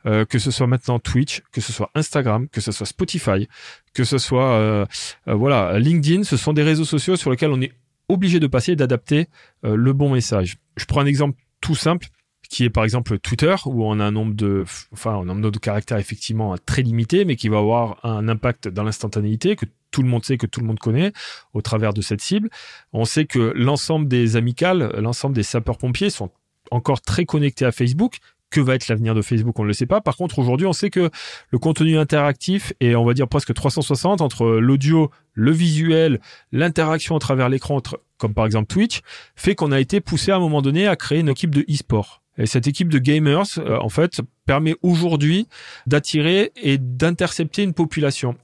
euh, 0.06 0.24
que 0.24 0.38
ce 0.38 0.50
soit 0.50 0.66
maintenant 0.66 0.98
Twitch, 0.98 1.42
que 1.52 1.60
ce 1.60 1.72
soit 1.72 1.90
Instagram, 1.94 2.48
que 2.48 2.60
ce 2.60 2.72
soit 2.72 2.86
Spotify, 2.86 3.48
que 3.92 4.04
ce 4.04 4.18
soit 4.18 4.52
euh, 4.52 4.86
euh, 5.28 5.34
voilà 5.34 5.78
LinkedIn, 5.78 6.24
ce 6.24 6.36
sont 6.36 6.52
des 6.52 6.62
réseaux 6.62 6.84
sociaux 6.84 7.16
sur 7.16 7.30
lesquels 7.30 7.50
on 7.50 7.60
est 7.60 7.72
obligé 8.08 8.40
de 8.40 8.46
passer 8.46 8.72
et 8.72 8.76
d'adapter 8.76 9.26
le 9.62 9.92
bon 9.92 10.08
message. 10.08 10.56
Je 10.78 10.86
prends 10.86 11.00
un 11.00 11.06
exemple 11.06 11.38
tout 11.60 11.74
simple 11.74 12.08
qui 12.48 12.64
est 12.64 12.70
par 12.70 12.84
exemple 12.84 13.18
Twitter, 13.18 13.54
où 13.66 13.84
on 13.84 14.00
a 14.00 14.04
un 14.04 14.10
nombre 14.10 14.34
de, 14.34 14.64
enfin, 14.92 15.12
un 15.12 15.24
nombre 15.24 15.50
de 15.50 15.58
caractères 15.58 15.98
effectivement 15.98 16.56
très 16.64 16.82
limité, 16.82 17.26
mais 17.26 17.36
qui 17.36 17.50
va 17.50 17.58
avoir 17.58 17.98
un 18.04 18.26
impact 18.28 18.68
dans 18.68 18.84
l'instantanéité 18.84 19.56
que 19.56 19.66
tout 19.90 20.02
le 20.02 20.08
monde 20.08 20.24
sait, 20.24 20.36
que 20.36 20.46
tout 20.46 20.60
le 20.60 20.66
monde 20.66 20.78
connaît 20.78 21.12
au 21.54 21.62
travers 21.62 21.92
de 21.92 22.00
cette 22.00 22.20
cible. 22.20 22.48
On 22.92 23.04
sait 23.04 23.24
que 23.24 23.52
l'ensemble 23.54 24.08
des 24.08 24.36
amicales, 24.36 24.92
l'ensemble 24.98 25.34
des 25.34 25.42
sapeurs-pompiers 25.42 26.10
sont 26.10 26.30
encore 26.70 27.00
très 27.00 27.24
connectés 27.24 27.64
à 27.64 27.72
Facebook. 27.72 28.18
Que 28.50 28.62
va 28.62 28.74
être 28.74 28.88
l'avenir 28.88 29.14
de 29.14 29.20
Facebook 29.20 29.58
On 29.58 29.62
ne 29.62 29.68
le 29.68 29.74
sait 29.74 29.84
pas. 29.84 30.00
Par 30.00 30.16
contre, 30.16 30.38
aujourd'hui, 30.38 30.66
on 30.66 30.72
sait 30.72 30.88
que 30.88 31.10
le 31.50 31.58
contenu 31.58 31.98
interactif 31.98 32.72
est, 32.80 32.94
on 32.94 33.04
va 33.04 33.12
dire, 33.12 33.28
presque 33.28 33.52
360 33.52 34.22
entre 34.22 34.46
l'audio, 34.46 35.10
le 35.34 35.50
visuel, 35.50 36.18
l'interaction 36.50 37.14
à 37.14 37.18
travers 37.18 37.50
l'écran, 37.50 37.82
comme 38.16 38.32
par 38.32 38.46
exemple 38.46 38.66
Twitch, 38.66 39.02
fait 39.36 39.54
qu'on 39.54 39.70
a 39.70 39.78
été 39.78 40.00
poussé 40.00 40.30
à 40.30 40.36
un 40.36 40.38
moment 40.38 40.62
donné 40.62 40.86
à 40.86 40.96
créer 40.96 41.20
une 41.20 41.28
équipe 41.28 41.54
de 41.54 41.60
e-sport. 41.70 42.22
Et 42.38 42.46
cette 42.46 42.66
équipe 42.66 42.88
de 42.88 42.98
gamers, 42.98 43.44
euh, 43.58 43.78
en 43.80 43.88
fait, 43.90 44.22
permet 44.46 44.76
aujourd'hui 44.82 45.46
d'attirer 45.86 46.52
et 46.56 46.78
d'intercepter 46.78 47.64
une 47.64 47.74
population. 47.74 48.36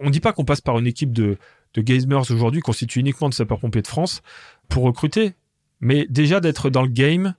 On 0.00 0.10
dit 0.10 0.20
pas 0.20 0.32
qu'on 0.32 0.44
passe 0.44 0.60
par 0.60 0.78
une 0.78 0.86
équipe 0.86 1.12
de, 1.12 1.36
de 1.74 1.80
gamers 1.82 2.30
aujourd'hui 2.30 2.60
constituée 2.60 3.00
uniquement 3.00 3.28
de 3.28 3.34
sapeurs-pompiers 3.34 3.82
de 3.82 3.86
France 3.86 4.22
pour 4.68 4.84
recruter, 4.84 5.34
mais 5.80 6.06
déjà 6.08 6.40
d'être 6.40 6.70
dans 6.70 6.82
le 6.82 6.88
game 6.88 7.34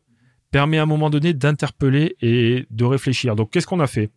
permet 0.52 0.80
à 0.80 0.84
un 0.84 0.88
moment 0.88 1.10
donné 1.10 1.34
d'interpeller 1.34 2.15
et 2.22 2.65
de 2.69 2.86
réfléchir. 2.86 3.36
Donc 3.36 3.52
qu'est-ce 3.52 3.67
qu'on 3.67 3.80
a 3.80 3.88
fait? 3.88 4.10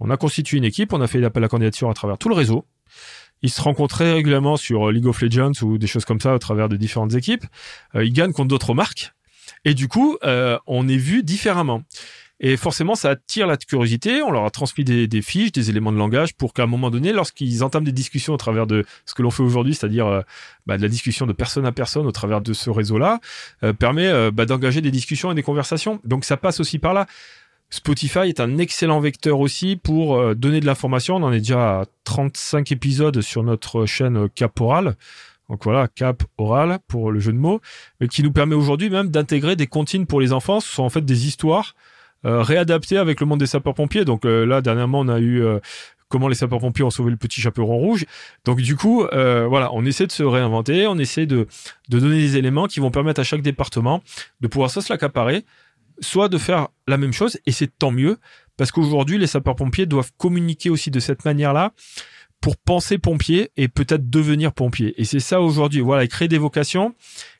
On 0.00 0.10
a 0.10 0.16
constitué 0.16 0.58
une 0.58 0.64
équipe, 0.64 0.92
on 0.92 1.00
a 1.00 1.06
fait 1.06 1.20
l'appel 1.20 1.44
à 1.44 1.48
candidature 1.48 1.90
à 1.90 1.94
travers 1.94 2.18
tout 2.18 2.28
le 2.28 2.34
réseau. 2.34 2.64
Ils 3.42 3.50
se 3.50 3.60
rencontraient 3.60 4.12
régulièrement 4.12 4.56
sur 4.56 4.90
League 4.90 5.06
of 5.06 5.20
Legends 5.20 5.52
ou 5.62 5.78
des 5.78 5.86
choses 5.86 6.04
comme 6.04 6.20
ça 6.20 6.32
à 6.32 6.38
travers 6.38 6.68
de 6.68 6.76
différentes 6.76 7.14
équipes. 7.14 7.44
Euh, 7.94 8.04
ils 8.04 8.12
gagnent 8.12 8.32
contre 8.32 8.48
d'autres 8.48 8.74
marques. 8.74 9.12
Et 9.64 9.74
du 9.74 9.88
coup, 9.88 10.16
euh, 10.24 10.58
on 10.66 10.88
est 10.88 10.96
vu 10.96 11.22
différemment. 11.22 11.82
Et 12.40 12.56
forcément, 12.56 12.94
ça 12.94 13.10
attire 13.10 13.46
la 13.46 13.56
curiosité. 13.56 14.22
On 14.22 14.30
leur 14.30 14.44
a 14.44 14.50
transmis 14.50 14.84
des, 14.84 15.22
fiches, 15.22 15.52
des 15.52 15.70
éléments 15.70 15.92
de 15.92 15.98
langage 15.98 16.34
pour 16.34 16.52
qu'à 16.52 16.64
un 16.64 16.66
moment 16.66 16.90
donné, 16.90 17.12
lorsqu'ils 17.12 17.62
entament 17.62 17.84
des 17.84 17.92
discussions 17.92 18.34
au 18.34 18.36
travers 18.36 18.66
de 18.66 18.84
ce 19.06 19.14
que 19.14 19.22
l'on 19.22 19.30
fait 19.30 19.42
aujourd'hui, 19.42 19.74
c'est-à-dire 19.74 20.06
euh, 20.06 20.20
bah, 20.66 20.76
de 20.76 20.82
la 20.82 20.88
discussion 20.88 21.26
de 21.26 21.32
personne 21.32 21.64
à 21.64 21.72
personne 21.72 22.06
au 22.06 22.12
travers 22.12 22.40
de 22.40 22.52
ce 22.52 22.70
réseau-là, 22.70 23.20
euh, 23.62 23.72
permet 23.72 24.08
euh, 24.08 24.30
bah, 24.32 24.46
d'engager 24.46 24.80
des 24.80 24.90
discussions 24.90 25.30
et 25.30 25.34
des 25.34 25.44
conversations. 25.44 26.00
Donc 26.04 26.24
ça 26.24 26.36
passe 26.36 26.58
aussi 26.58 26.78
par 26.78 26.92
là. 26.92 27.06
Spotify 27.70 28.20
est 28.20 28.40
un 28.40 28.58
excellent 28.58 29.00
vecteur 29.00 29.40
aussi 29.40 29.76
pour 29.76 30.36
donner 30.36 30.60
de 30.60 30.66
l'information. 30.66 31.16
On 31.16 31.22
en 31.22 31.32
est 31.32 31.38
déjà 31.38 31.80
à 31.80 31.84
35 32.04 32.70
épisodes 32.70 33.20
sur 33.20 33.42
notre 33.42 33.86
chaîne 33.86 34.28
Caporal. 34.28 34.96
Donc 35.48 35.64
voilà, 35.64 35.88
cap 35.88 36.22
oral 36.38 36.78
pour 36.88 37.10
le 37.10 37.20
jeu 37.20 37.32
de 37.32 37.38
mots, 37.38 37.60
mais 38.00 38.08
qui 38.08 38.22
nous 38.22 38.32
permet 38.32 38.54
aujourd'hui 38.54 38.90
même 38.90 39.08
d'intégrer 39.08 39.56
des 39.56 39.66
comptines 39.66 40.06
pour 40.06 40.20
les 40.20 40.32
enfants. 40.32 40.60
Ce 40.60 40.72
sont 40.72 40.84
en 40.84 40.88
fait 40.88 41.04
des 41.04 41.26
histoires 41.26 41.74
euh, 42.24 42.42
réadaptées 42.42 42.96
avec 42.96 43.20
le 43.20 43.26
monde 43.26 43.40
des 43.40 43.46
sapeurs-pompiers. 43.46 44.04
Donc 44.04 44.24
euh, 44.24 44.44
là, 44.44 44.60
dernièrement, 44.60 45.00
on 45.00 45.08
a 45.08 45.18
eu 45.18 45.42
euh, 45.42 45.58
comment 46.08 46.28
les 46.28 46.34
sapeurs-pompiers 46.34 46.84
ont 46.84 46.90
sauvé 46.90 47.10
le 47.10 47.16
petit 47.16 47.40
chaperon 47.40 47.76
rouge. 47.76 48.04
Donc 48.44 48.60
du 48.60 48.76
coup, 48.76 49.06
voilà, 49.12 49.70
on 49.72 49.84
essaie 49.84 50.06
de 50.06 50.12
se 50.12 50.22
réinventer, 50.22 50.86
on 50.86 50.98
essaie 50.98 51.26
de, 51.26 51.46
de 51.88 51.98
donner 51.98 52.18
des 52.18 52.36
éléments 52.36 52.66
qui 52.66 52.80
vont 52.80 52.90
permettre 52.90 53.20
à 53.20 53.24
chaque 53.24 53.42
département 53.42 54.02
de 54.40 54.48
pouvoir 54.48 54.70
soit 54.70 54.82
se 54.82 54.92
l'accaparer, 54.92 55.44
soit 56.00 56.28
de 56.28 56.38
faire 56.38 56.68
la 56.86 56.98
même 56.98 57.12
chose, 57.12 57.38
et 57.46 57.52
c'est 57.52 57.78
tant 57.78 57.90
mieux, 57.90 58.18
parce 58.56 58.70
qu'aujourd'hui, 58.70 59.18
les 59.18 59.26
sapeurs-pompiers 59.26 59.86
doivent 59.86 60.12
communiquer 60.16 60.70
aussi 60.70 60.90
de 60.90 61.00
cette 61.00 61.24
manière-là 61.24 61.72
pour 62.40 62.56
penser 62.58 62.98
pompier 62.98 63.50
et 63.56 63.68
peut-être 63.68 64.10
devenir 64.10 64.52
pompier. 64.52 64.94
Et 65.00 65.04
c'est 65.04 65.18
ça 65.18 65.40
aujourd'hui, 65.40 65.80
voilà, 65.80 66.06
créer 66.06 66.28
des 66.28 66.38
vocations 66.38 66.94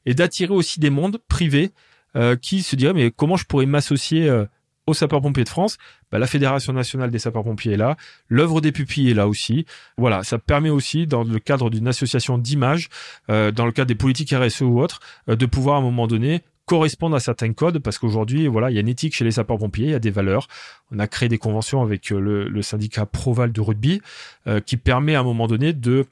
et 0.06 0.14
d'attirer 0.14 0.52
aussi 0.52 0.80
des 0.80 0.90
mondes 0.90 1.18
privés 1.28 1.72
euh, 2.16 2.36
qui 2.36 2.62
se 2.62 2.74
diraient 2.76 2.94
mais 2.94 3.10
comment 3.10 3.36
je 3.36 3.44
pourrais 3.44 3.66
m'associer 3.66 4.28
euh, 4.28 4.46
aux 4.86 4.94
sapeurs-pompiers 4.94 5.44
de 5.44 5.48
France 5.48 5.78
bah, 6.12 6.18
La 6.18 6.26
Fédération 6.26 6.72
nationale 6.72 7.10
des 7.10 7.18
sapeurs-pompiers 7.18 7.72
est 7.72 7.76
là, 7.76 7.96
l'œuvre 8.28 8.60
des 8.60 8.72
pupilles 8.72 9.10
est 9.10 9.14
là 9.14 9.28
aussi. 9.28 9.66
Voilà, 9.96 10.22
ça 10.22 10.38
permet 10.38 10.70
aussi, 10.70 11.06
dans 11.06 11.24
le 11.24 11.38
cadre 11.38 11.70
d'une 11.70 11.88
association 11.88 12.38
d'image, 12.38 12.88
euh, 13.30 13.50
dans 13.50 13.66
le 13.66 13.72
cadre 13.72 13.88
des 13.88 13.94
politiques 13.94 14.34
RSE 14.34 14.62
ou 14.62 14.80
autres, 14.80 15.00
de 15.26 15.46
pouvoir 15.46 15.76
à 15.76 15.78
un 15.78 15.82
moment 15.82 16.06
donné 16.06 16.42
correspondent 16.66 17.14
à 17.14 17.20
certains 17.20 17.52
codes 17.52 17.78
parce 17.78 17.98
qu'aujourd'hui, 17.98 18.46
voilà, 18.46 18.70
il 18.70 18.74
y 18.74 18.78
a 18.78 18.80
une 18.80 18.88
éthique 18.88 19.14
chez 19.14 19.24
les 19.24 19.32
sapeurs-pompiers, 19.32 19.86
il 19.86 19.90
y 19.90 19.94
a 19.94 19.98
des 19.98 20.10
valeurs. 20.10 20.48
On 20.90 20.98
a 20.98 21.06
créé 21.06 21.28
des 21.28 21.38
conventions 21.38 21.82
avec 21.82 22.10
euh, 22.12 22.48
le, 22.48 22.62
syndicat 22.62 23.06
Proval 23.06 23.52
de 23.52 23.60
rugby 23.60 24.00
euh, 24.46 24.60
qui 24.60 24.76
permet 24.76 25.14
à 25.14 25.20
un 25.20 25.24
moment 25.24 25.46
donné 25.46 25.72
de, 25.72 26.06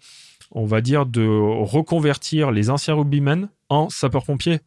on 0.51 0.67
va 0.67 0.81
dire, 0.81 1.07
de 1.07 1.27
reconvertir 1.27 2.51
les 2.51 2.71
anciens 2.71 2.95
rugbymen 2.95 3.49
en 3.69 3.89
sapeurs-pompiers. 3.89 4.61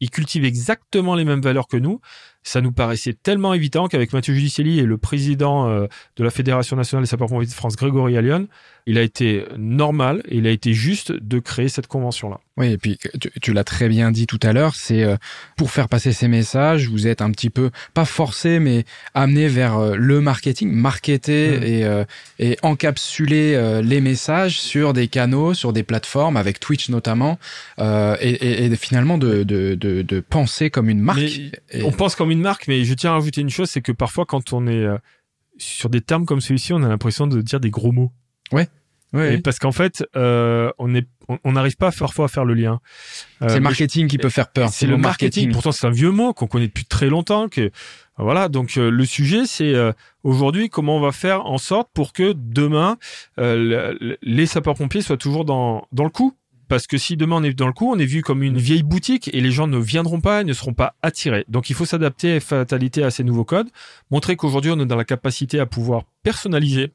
Ils 0.00 0.10
cultivent 0.10 0.44
exactement 0.44 1.14
les 1.14 1.24
mêmes 1.24 1.40
valeurs 1.40 1.68
que 1.68 1.76
nous, 1.76 2.00
ça 2.42 2.60
nous 2.60 2.72
paraissait 2.72 3.12
tellement 3.12 3.54
évident 3.54 3.88
qu'avec 3.88 4.12
Mathieu 4.12 4.34
Judicelli 4.34 4.78
et 4.80 4.84
le 4.84 4.98
président 4.98 5.68
euh, 5.68 5.86
de 6.16 6.24
la 6.24 6.30
Fédération 6.30 6.76
nationale 6.76 7.04
des 7.04 7.08
sapeurs-pompiers 7.08 7.46
de 7.46 7.52
France, 7.52 7.76
Grégory 7.76 8.16
Allion, 8.16 8.48
il 8.86 8.98
a 8.98 9.02
été 9.02 9.44
normal 9.56 10.22
et 10.28 10.38
il 10.38 10.46
a 10.46 10.50
été 10.50 10.72
juste 10.72 11.12
de 11.12 11.38
créer 11.38 11.68
cette 11.68 11.86
convention-là. 11.86 12.40
Oui, 12.58 12.72
et 12.72 12.78
puis 12.78 12.98
tu, 13.40 13.52
l'as 13.52 13.64
très 13.64 13.88
bien 13.88 14.10
dit 14.10 14.26
tout 14.26 14.40
à 14.42 14.52
l'heure, 14.52 14.74
c'est 14.74 15.02
euh, 15.02 15.16
pour 15.56 15.70
faire 15.70 15.88
passer 15.88 16.12
ces 16.12 16.28
messages, 16.28 16.86
vous 16.86 17.06
êtes 17.06 17.22
un 17.22 17.30
petit 17.30 17.48
peu, 17.48 17.70
pas 17.94 18.04
forcé, 18.04 18.58
mais 18.58 18.84
amené 19.14 19.48
vers 19.48 19.78
euh, 19.78 19.94
le 19.96 20.20
marketing, 20.20 20.70
marketer 20.70 21.58
mmh. 21.58 21.62
et, 21.62 22.04
et 22.50 22.58
encapsuler 22.62 23.80
les 23.82 24.00
messages 24.00 24.60
sur 24.60 24.92
des 24.92 25.08
canaux, 25.08 25.54
sur 25.54 25.72
des 25.72 25.82
plateformes, 25.82 26.36
avec 26.36 26.60
Twitch 26.60 26.90
notamment, 26.90 27.38
et, 27.78 28.64
et, 28.64 28.76
finalement 28.76 29.18
de, 29.18 29.42
de, 29.42 29.74
de, 29.74 30.02
de, 30.02 30.20
penser 30.20 30.70
comme 30.70 30.88
une 30.88 31.00
marque. 31.00 31.20
On 31.82 31.92
pense 31.92 32.16
comme 32.16 32.30
une 32.30 32.40
marque, 32.40 32.68
mais 32.68 32.84
je 32.84 32.94
tiens 32.94 33.12
à 33.12 33.14
rajouter 33.14 33.40
une 33.40 33.50
chose, 33.50 33.70
c'est 33.70 33.82
que 33.82 33.92
parfois 33.92 34.26
quand 34.26 34.52
on 34.52 34.66
est 34.66 34.84
euh, 34.84 34.98
sur 35.58 35.88
des 35.90 36.00
termes 36.00 36.26
comme 36.26 36.40
celui-ci, 36.40 36.72
on 36.72 36.82
a 36.82 36.88
l'impression 36.88 37.26
de 37.26 37.40
dire 37.40 37.60
des 37.60 37.70
gros 37.70 37.92
mots. 37.92 38.12
Ouais. 38.52 38.68
Ouais. 39.12 39.38
parce 39.38 39.58
qu'en 39.58 39.72
fait, 39.72 40.04
euh, 40.16 40.70
on 40.78 40.94
est, 40.94 41.06
on 41.44 41.52
n'arrive 41.52 41.76
pas 41.76 41.92
parfois 41.92 42.24
à 42.24 42.28
faire 42.28 42.44
le 42.44 42.54
lien. 42.54 42.80
Euh, 43.42 43.48
c'est 43.48 43.56
le 43.56 43.60
marketing 43.60 44.08
qui 44.08 44.18
peut 44.18 44.30
faire 44.30 44.48
peur. 44.48 44.70
C'est 44.70 44.86
le 44.86 44.96
marketing. 44.96 45.52
Pourtant, 45.52 45.72
c'est 45.72 45.86
un 45.86 45.90
vieux 45.90 46.10
mot 46.10 46.32
qu'on 46.32 46.46
connaît 46.46 46.68
depuis 46.68 46.86
très 46.86 47.08
longtemps. 47.08 47.48
Que 47.48 47.70
voilà. 48.16 48.48
Donc 48.48 48.76
le 48.76 49.04
sujet, 49.04 49.46
c'est 49.46 49.74
aujourd'hui 50.22 50.70
comment 50.70 50.96
on 50.96 51.00
va 51.00 51.12
faire 51.12 51.46
en 51.46 51.58
sorte 51.58 51.90
pour 51.92 52.12
que 52.12 52.32
demain 52.34 52.96
les 53.36 54.46
sapeurs-pompiers 54.46 55.02
soient 55.02 55.16
toujours 55.16 55.44
dans 55.44 55.86
dans 55.92 56.04
le 56.04 56.10
coup. 56.10 56.36
Parce 56.68 56.86
que 56.86 56.96
si 56.96 57.18
demain 57.18 57.36
on 57.36 57.42
est 57.42 57.52
dans 57.52 57.66
le 57.66 57.74
coup, 57.74 57.92
on 57.92 57.98
est 57.98 58.06
vu 58.06 58.22
comme 58.22 58.42
une 58.42 58.56
vieille 58.56 58.82
boutique 58.82 59.28
et 59.34 59.42
les 59.42 59.50
gens 59.50 59.66
ne 59.66 59.76
viendront 59.76 60.22
pas 60.22 60.40
et 60.40 60.44
ne 60.44 60.54
seront 60.54 60.72
pas 60.72 60.94
attirés. 61.02 61.44
Donc 61.48 61.68
il 61.68 61.76
faut 61.76 61.84
s'adapter 61.84 62.40
fatalité 62.40 63.02
à 63.02 63.10
ces 63.10 63.24
nouveaux 63.24 63.44
codes, 63.44 63.68
montrer 64.10 64.36
qu'aujourd'hui 64.36 64.70
on 64.70 64.80
est 64.80 64.86
dans 64.86 64.96
la 64.96 65.04
capacité 65.04 65.60
à 65.60 65.66
pouvoir 65.66 66.04
personnaliser 66.22 66.92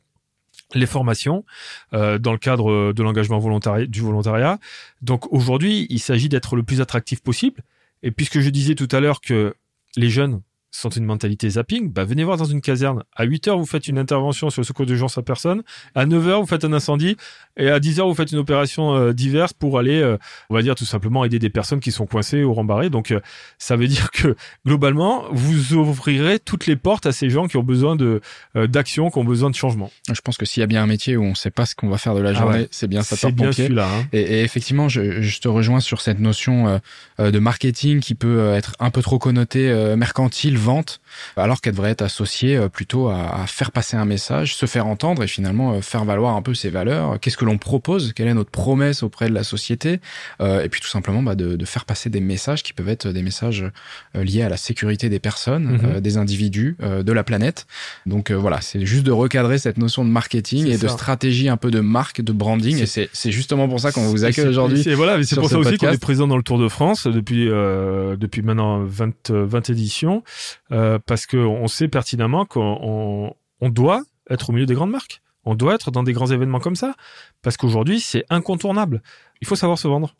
les 0.74 0.86
formations 0.86 1.46
euh, 1.94 2.18
dans 2.18 2.32
le 2.32 2.38
cadre 2.38 2.94
de 2.94 3.04
l'engagement 3.04 3.40
volontaire 3.40 3.88
du 3.88 4.02
volontariat. 4.02 4.60
Donc 5.02 5.32
aujourd'hui, 5.32 5.88
il 5.90 6.00
s'agit 6.00 6.30
d'être 6.30 6.56
le 6.56 6.64
plus 6.64 6.82
attractif 6.82 7.22
possible. 7.22 7.62
Et 8.04 8.12
puisque 8.12 8.40
je 8.40 8.50
disais 8.50 8.76
tout 8.76 8.88
à 8.92 9.00
l'heure 9.00 9.22
que 9.22 9.56
les 9.96 10.10
jeunes 10.10 10.42
sont 10.72 10.90
une 10.90 11.06
mentalité 11.06 11.50
zapping, 11.52 11.92
bah 11.92 12.04
venez 12.04 12.24
voir 12.24 12.38
dans 12.38 12.46
une 12.46 12.62
caserne. 12.62 13.04
À 13.16 13.24
8 13.24 13.48
heures, 13.48 13.58
vous 13.58 13.66
faites 13.66 13.88
une 13.88 13.98
intervention 13.98 14.50
sur 14.50 14.62
le 14.62 14.66
secours 14.66 14.86
d'urgence 14.86 15.18
à 15.18 15.22
personne. 15.22 15.64
À 15.96 16.06
9 16.06 16.28
heures, 16.28 16.42
vous 16.42 16.48
faites 16.48 16.66
un 16.66 16.74
incendie. 16.74 17.16
Et 17.58 17.70
à 17.70 17.80
10 17.80 18.00
heures, 18.00 18.08
vous 18.08 18.14
faites 18.14 18.32
une 18.32 18.38
opération 18.38 18.96
euh, 18.96 19.14
diverse 19.14 19.54
pour 19.54 19.80
aller, 19.80 20.00
euh, 20.00 20.18
on 20.50 20.56
va 20.56 20.62
dire 20.62 20.76
tout 20.76 20.86
simplement, 20.86 21.26
aider 21.26 21.40
des 21.40 21.50
personnes 21.50 21.80
qui 21.80 21.92
sont 21.92 22.06
coincées 22.06 22.44
ou 22.44 22.54
rembarrées. 22.54 22.90
Donc, 22.90 23.12
euh, 23.12 23.20
ça 23.58 23.76
veut 23.76 23.88
dire 23.88 24.12
que 24.12 24.36
globalement, 24.66 25.26
vous 25.32 25.74
ouvrirez 25.74 26.40
toutes 26.40 26.68
les 26.68 26.76
portes 26.76 27.06
à 27.06 27.12
ces 27.12 27.30
gens 27.30 27.48
qui 27.48 27.58
ont 27.58 27.64
besoin 27.64 27.96
de 27.96 28.22
d'action, 28.56 29.10
qui 29.10 29.18
ont 29.18 29.24
besoin 29.24 29.50
de 29.50 29.56
changement. 29.56 29.92
Je 30.12 30.20
pense 30.22 30.38
que 30.38 30.46
s'il 30.46 30.62
y 30.62 30.64
a 30.64 30.68
bien 30.68 30.84
un 30.84 30.88
métier 30.88 31.16
où 31.16 31.24
on 31.24 31.30
ne 31.30 31.36
sait 31.36 31.52
pas 31.52 31.66
ce 31.66 31.76
qu'on 31.76 31.90
va 31.90 31.98
faire 31.98 32.16
de 32.16 32.22
la 32.22 32.32
ah 32.32 32.34
journée, 32.34 32.68
c'est 32.72 32.88
bien 32.88 33.02
ça. 33.02 33.32
bien 33.32 33.52
celui-là. 33.52 33.88
Hein. 33.88 34.06
Et, 34.14 34.22
et, 34.22 34.42
effectivement, 34.42 34.90
je, 34.90 35.22
je, 35.22 35.40
te 35.40 35.48
rejoins 35.48 35.80
sur 35.80 36.02
cette 36.02 36.20
notion 36.20 36.80
de 37.20 37.40
marketing 37.40 38.00
qui 38.00 38.16
peut 38.16 38.52
être 38.54 38.76
un 38.80 38.90
peu 38.90 39.02
trop 39.02 39.20
connotée 39.20 39.96
mercantile 39.96 40.57
vente, 40.58 41.00
alors 41.36 41.62
qu'elle 41.62 41.74
devrait 41.74 41.92
être 41.92 42.02
associée 42.02 42.58
euh, 42.58 42.70
plutôt 42.70 43.10
à, 43.10 43.46
faire 43.48 43.72
passer 43.72 43.98
un 43.98 44.06
message, 44.06 44.56
se 44.56 44.66
faire 44.66 44.88
entendre 44.88 45.24
et 45.24 45.28
finalement 45.28 45.74
euh, 45.74 45.82
faire 45.82 46.06
valoir 46.06 46.36
un 46.36 46.42
peu 46.42 46.54
ses 46.54 46.70
valeurs. 46.70 47.20
Qu'est-ce 47.20 47.38
que 47.38 47.46
l'on 47.46 47.58
propose? 47.58 48.14
Quelle 48.14 48.28
est 48.28 48.34
notre 48.34 48.52
promesse 48.52 49.04
auprès 49.04 49.30
de 49.30 49.34
la 49.34 49.44
société? 49.44 50.00
Euh, 50.42 50.64
Et 50.64 50.70
puis 50.70 50.82
tout 50.82 50.88
simplement 50.88 51.22
bah, 51.22 51.36
de, 51.36 51.66
faire 51.66 51.86
passer 51.86 52.10
des 52.10 52.22
messages 52.22 52.64
qui 52.64 52.74
peuvent 52.74 52.90
être 52.90 53.10
des 53.10 53.22
messages 53.22 53.66
liés 54.14 54.42
à 54.42 54.50
la 54.50 54.58
sécurité 54.58 55.10
des 55.10 55.20
personnes, 55.20 55.80
mhm. 55.82 56.00
des 56.00 56.18
individus, 56.18 56.78
de 56.80 57.12
la 57.12 57.24
planète. 57.24 57.68
Donc 58.06 58.32
voilà, 58.32 58.62
c'est 58.62 58.86
juste 58.86 59.04
de 59.04 59.12
recadrer 59.12 59.58
cette 59.58 59.78
notion 59.78 60.06
de 60.06 60.10
marketing 60.10 60.68
et 60.68 60.78
de 60.78 60.88
stratégie 60.88 61.50
un 61.50 61.58
peu 61.58 61.72
de 61.72 61.82
marque, 61.82 62.22
de 62.22 62.32
branding. 62.32 62.82
Et 62.82 62.86
c'est 62.86 63.32
justement 63.32 63.68
pour 63.68 63.82
ça 63.82 63.92
qu'on 63.92 64.08
vous 64.08 64.24
accueille 64.24 64.48
aujourd'hui. 64.48 64.82
C'est 64.82 64.94
voilà, 64.94 65.22
c'est 65.24 65.36
pour 65.36 65.50
ça 65.50 65.60
aussi 65.60 65.78
qu'on 65.78 65.90
est 65.90 66.02
présent 66.02 66.28
dans 66.28 66.38
le 66.38 66.44
Tour 66.44 66.60
de 66.60 66.70
France 66.70 67.06
depuis 67.06 67.46
depuis 67.46 68.42
maintenant 68.42 68.84
20, 68.84 69.32
20 69.32 69.70
éditions 69.70 70.24
euh, 70.72 71.00
parce 71.06 71.26
qu'on 71.26 71.68
sait 71.68 71.88
pertinemment 71.88 72.46
qu'on 72.46 73.34
on 73.60 73.70
doit 73.70 74.04
être 74.30 74.50
au 74.50 74.54
milieu 74.54 74.66
des 74.66 74.74
grandes 74.74 74.92
marques. 74.92 75.22
On 75.46 75.56
doit 75.56 75.76
être 75.76 75.92
dans 75.92 76.04
des 76.04 76.14
grands 76.14 76.28
événements 76.28 76.60
comme 76.60 76.76
ça, 76.76 76.96
parce 77.42 77.56
qu'aujourd'hui, 77.56 78.02
c'est 78.02 78.26
incontournable. 78.30 79.02
Il 79.42 79.48
faut 79.48 79.56
savoir 79.56 79.78
se 79.78 79.88
vendre. 79.88 80.16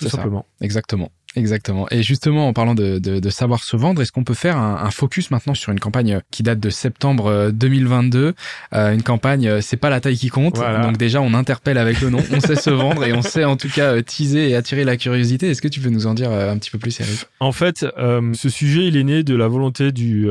Tout 0.00 0.08
simplement. 0.08 0.46
Exactement. 0.60 1.12
Exactement. 1.36 1.86
Et 1.92 2.02
justement, 2.02 2.48
en 2.48 2.52
parlant 2.52 2.74
de, 2.74 2.98
de, 2.98 3.20
de 3.20 3.30
savoir 3.30 3.62
se 3.62 3.76
vendre, 3.76 4.02
est-ce 4.02 4.10
qu'on 4.10 4.24
peut 4.24 4.34
faire 4.34 4.56
un, 4.56 4.84
un, 4.84 4.90
focus 4.90 5.30
maintenant 5.30 5.54
sur 5.54 5.70
une 5.70 5.78
campagne 5.78 6.20
qui 6.32 6.42
date 6.42 6.58
de 6.58 6.70
septembre 6.70 7.50
2022 7.52 8.34
euh, 8.74 8.92
Une 8.92 9.02
campagne, 9.02 9.46
euh, 9.46 9.60
c'est 9.60 9.76
pas 9.76 9.90
la 9.90 10.00
taille 10.00 10.16
qui 10.16 10.28
compte. 10.28 10.60
Donc 10.82 10.96
déjà, 10.96 11.20
on 11.20 11.32
interpelle 11.34 11.78
avec 11.78 12.00
le 12.00 12.10
nom, 12.10 12.18
on 12.32 12.40
sait 12.40 12.56
se 12.56 12.70
vendre 12.70 13.04
et 13.04 13.12
on 13.12 13.22
sait 13.22 13.44
en 13.44 13.56
tout 13.56 13.68
cas 13.68 13.94
euh, 13.94 14.02
teaser 14.02 14.50
et 14.50 14.56
attirer 14.56 14.82
la 14.84 14.96
curiosité. 14.96 15.50
Est-ce 15.50 15.62
que 15.62 15.68
tu 15.68 15.78
peux 15.78 15.90
nous 15.90 16.08
en 16.08 16.14
dire 16.14 16.32
un 16.32 16.58
petit 16.58 16.70
peu 16.70 16.78
plus, 16.78 16.98
Eric? 16.98 17.26
En 17.38 17.52
fait, 17.52 17.86
euh, 17.96 18.32
ce 18.34 18.48
sujet, 18.48 18.88
il 18.88 18.96
est 18.96 19.04
né 19.04 19.22
de 19.22 19.36
la 19.36 19.46
volonté 19.46 19.92
du, 19.92 20.28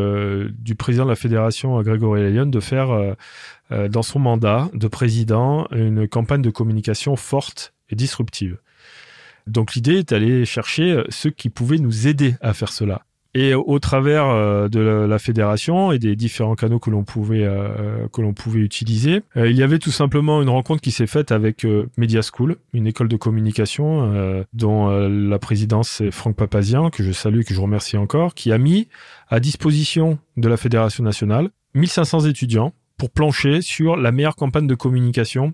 du 0.51 0.75
président 0.75 1.05
de 1.05 1.09
la 1.09 1.15
fédération, 1.15 1.81
Grégory 1.81 2.29
Lyon, 2.29 2.47
de 2.47 2.59
faire 2.59 2.89
dans 3.71 4.01
son 4.01 4.19
mandat 4.19 4.69
de 4.73 4.87
président 4.87 5.67
une 5.71 6.07
campagne 6.07 6.41
de 6.41 6.49
communication 6.49 7.15
forte 7.15 7.73
et 7.89 7.95
disruptive. 7.95 8.57
Donc 9.49 9.73
l'idée 9.73 9.97
est 9.97 10.09
d'aller 10.09 10.45
chercher 10.45 10.91
euh, 10.91 11.03
ceux 11.09 11.31
qui 11.31 11.49
pouvaient 11.49 11.77
nous 11.77 12.07
aider 12.07 12.35
à 12.41 12.53
faire 12.53 12.71
cela. 12.71 13.01
Et 13.35 13.53
au 13.53 13.77
travers 13.77 14.25
euh, 14.25 14.69
de 14.69 14.79
la 14.79 15.19
fédération 15.19 15.91
et 15.91 15.99
des 15.99 16.15
différents 16.15 16.55
canaux 16.55 16.79
que 16.79 16.89
l'on 16.89 17.03
pouvait 17.03 17.43
euh, 17.43 18.07
que 18.11 18.21
l'on 18.21 18.33
pouvait 18.33 18.61
utiliser, 18.61 19.21
il 19.35 19.55
y 19.55 19.61
avait 19.61 19.77
tout 19.77 19.91
simplement 19.91 20.41
une 20.41 20.49
rencontre 20.49 20.81
qui 20.81 20.89
s'est 20.89 21.05
faite 21.05 21.31
avec 21.31 21.65
Media 21.95 22.21
School, 22.21 22.57
une 22.73 22.87
école 22.87 23.07
de 23.07 23.17
communication 23.17 24.43
dont 24.53 24.89
la 24.89 25.39
présidence 25.39 26.01
est 26.01 26.09
Franck 26.09 26.37
Papazian, 26.37 26.89
que 26.89 27.03
je 27.03 27.11
salue 27.11 27.41
et 27.41 27.43
que 27.43 27.53
je 27.53 27.61
remercie 27.61 27.97
encore, 27.97 28.33
qui 28.33 28.51
a 28.51 28.57
mis 28.57 28.87
à 29.27 29.39
disposition 29.39 30.17
de 30.37 30.47
la 30.49 30.57
fédération 30.57 31.03
nationale 31.03 31.49
1500 31.75 32.21
étudiants 32.21 32.73
pour 32.97 33.11
plancher 33.11 33.61
sur 33.61 33.95
la 33.95 34.11
meilleure 34.11 34.35
campagne 34.35 34.65
de 34.65 34.75
communication 34.75 35.53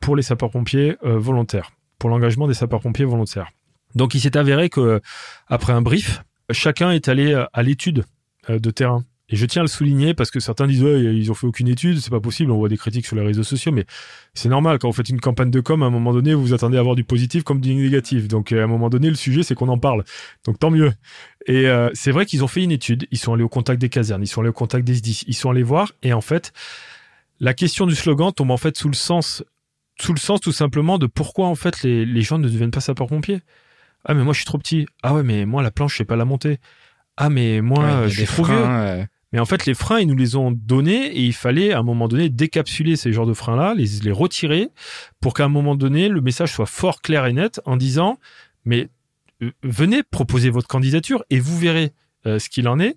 pour 0.00 0.14
les 0.14 0.22
sapeurs-pompiers 0.22 0.96
volontaires 1.02 1.72
pour 1.98 2.10
l'engagement 2.10 2.46
des 2.48 2.54
sapeurs-pompiers 2.54 3.04
volontaires. 3.04 3.50
Donc 3.94 4.14
il 4.14 4.20
s'est 4.20 4.36
avéré 4.36 4.68
que 4.68 5.00
après 5.48 5.72
un 5.72 5.82
brief, 5.82 6.22
chacun 6.50 6.90
est 6.90 7.08
allé 7.08 7.34
à 7.52 7.62
l'étude 7.62 8.04
euh, 8.50 8.58
de 8.58 8.70
terrain. 8.70 9.04
Et 9.30 9.36
je 9.36 9.44
tiens 9.44 9.60
à 9.60 9.64
le 9.64 9.68
souligner 9.68 10.14
parce 10.14 10.30
que 10.30 10.40
certains 10.40 10.66
disent 10.66 10.82
ouais, 10.82 11.02
ils 11.02 11.30
ont 11.30 11.34
fait 11.34 11.46
aucune 11.46 11.68
étude, 11.68 12.00
c'est 12.00 12.10
pas 12.10 12.20
possible, 12.20 12.50
on 12.50 12.56
voit 12.56 12.70
des 12.70 12.78
critiques 12.78 13.04
sur 13.04 13.14
les 13.14 13.22
réseaux 13.22 13.42
sociaux, 13.42 13.72
mais 13.72 13.84
c'est 14.32 14.48
normal 14.48 14.78
quand 14.78 14.88
vous 14.88 14.94
faites 14.94 15.10
une 15.10 15.20
campagne 15.20 15.50
de 15.50 15.60
com, 15.60 15.82
à 15.82 15.86
un 15.86 15.90
moment 15.90 16.14
donné, 16.14 16.32
vous 16.32 16.40
vous 16.40 16.54
attendez 16.54 16.78
à 16.78 16.80
avoir 16.80 16.96
du 16.96 17.04
positif 17.04 17.42
comme 17.42 17.60
du 17.60 17.74
négatif. 17.74 18.26
Donc 18.26 18.52
à 18.52 18.62
un 18.62 18.66
moment 18.66 18.88
donné, 18.88 19.10
le 19.10 19.16
sujet 19.16 19.42
c'est 19.42 19.54
qu'on 19.54 19.68
en 19.68 19.78
parle. 19.78 20.04
Donc 20.46 20.58
tant 20.58 20.70
mieux. 20.70 20.92
Et 21.46 21.66
euh, 21.66 21.90
c'est 21.92 22.10
vrai 22.10 22.24
qu'ils 22.24 22.42
ont 22.42 22.48
fait 22.48 22.62
une 22.62 22.72
étude, 22.72 23.06
ils 23.10 23.18
sont 23.18 23.34
allés 23.34 23.42
au 23.42 23.50
contact 23.50 23.80
des 23.82 23.90
casernes, 23.90 24.22
ils 24.22 24.28
sont 24.28 24.40
allés 24.40 24.48
au 24.48 24.54
contact 24.54 24.86
des 24.86 24.94
SDIS, 24.94 25.24
ils 25.26 25.36
sont 25.36 25.50
allés 25.50 25.62
voir 25.62 25.92
et 26.02 26.14
en 26.14 26.22
fait, 26.22 26.54
la 27.38 27.52
question 27.52 27.86
du 27.86 27.94
slogan 27.94 28.32
tombe 28.32 28.50
en 28.50 28.56
fait 28.56 28.78
sous 28.78 28.88
le 28.88 28.94
sens 28.94 29.44
sous 30.00 30.12
le 30.12 30.18
sens 30.18 30.40
tout 30.40 30.52
simplement 30.52 30.98
de 30.98 31.06
pourquoi 31.06 31.46
en 31.46 31.54
fait 31.54 31.82
les, 31.82 32.04
les 32.04 32.22
gens 32.22 32.38
ne 32.38 32.48
deviennent 32.48 32.70
pas 32.70 32.80
sapeurs-pompiers. 32.80 33.40
Ah 34.04 34.14
mais 34.14 34.22
moi 34.22 34.32
je 34.32 34.38
suis 34.38 34.46
trop 34.46 34.58
petit. 34.58 34.86
Ah 35.02 35.14
ouais 35.14 35.22
mais 35.22 35.46
moi 35.46 35.62
la 35.62 35.70
planche 35.70 35.92
je 35.92 35.98
sais 35.98 36.04
pas 36.04 36.16
la 36.16 36.24
monter. 36.24 36.58
Ah 37.16 37.30
mais 37.30 37.60
moi 37.60 38.08
je 38.08 38.14
suis 38.14 38.26
trop 38.26 38.44
vieux. 38.44 39.06
Mais 39.32 39.40
en 39.40 39.44
fait 39.44 39.66
les 39.66 39.74
freins 39.74 39.98
ils 39.98 40.06
nous 40.06 40.16
les 40.16 40.36
ont 40.36 40.52
donnés 40.52 41.06
et 41.08 41.20
il 41.20 41.34
fallait 41.34 41.72
à 41.72 41.80
un 41.80 41.82
moment 41.82 42.08
donné 42.08 42.30
décapsuler 42.30 42.96
ces 42.96 43.12
genres 43.12 43.26
de 43.26 43.34
freins 43.34 43.56
là, 43.56 43.74
les, 43.74 43.86
les 44.02 44.12
retirer 44.12 44.70
pour 45.20 45.34
qu'à 45.34 45.44
un 45.44 45.48
moment 45.48 45.74
donné 45.74 46.08
le 46.08 46.20
message 46.20 46.52
soit 46.52 46.66
fort 46.66 47.02
clair 47.02 47.26
et 47.26 47.32
net 47.32 47.60
en 47.66 47.76
disant 47.76 48.18
mais 48.64 48.88
euh, 49.42 49.50
venez 49.62 50.02
proposer 50.02 50.50
votre 50.50 50.68
candidature 50.68 51.24
et 51.28 51.40
vous 51.40 51.58
verrez 51.58 51.92
euh, 52.26 52.38
ce 52.38 52.48
qu'il 52.48 52.68
en 52.68 52.78
est. 52.78 52.96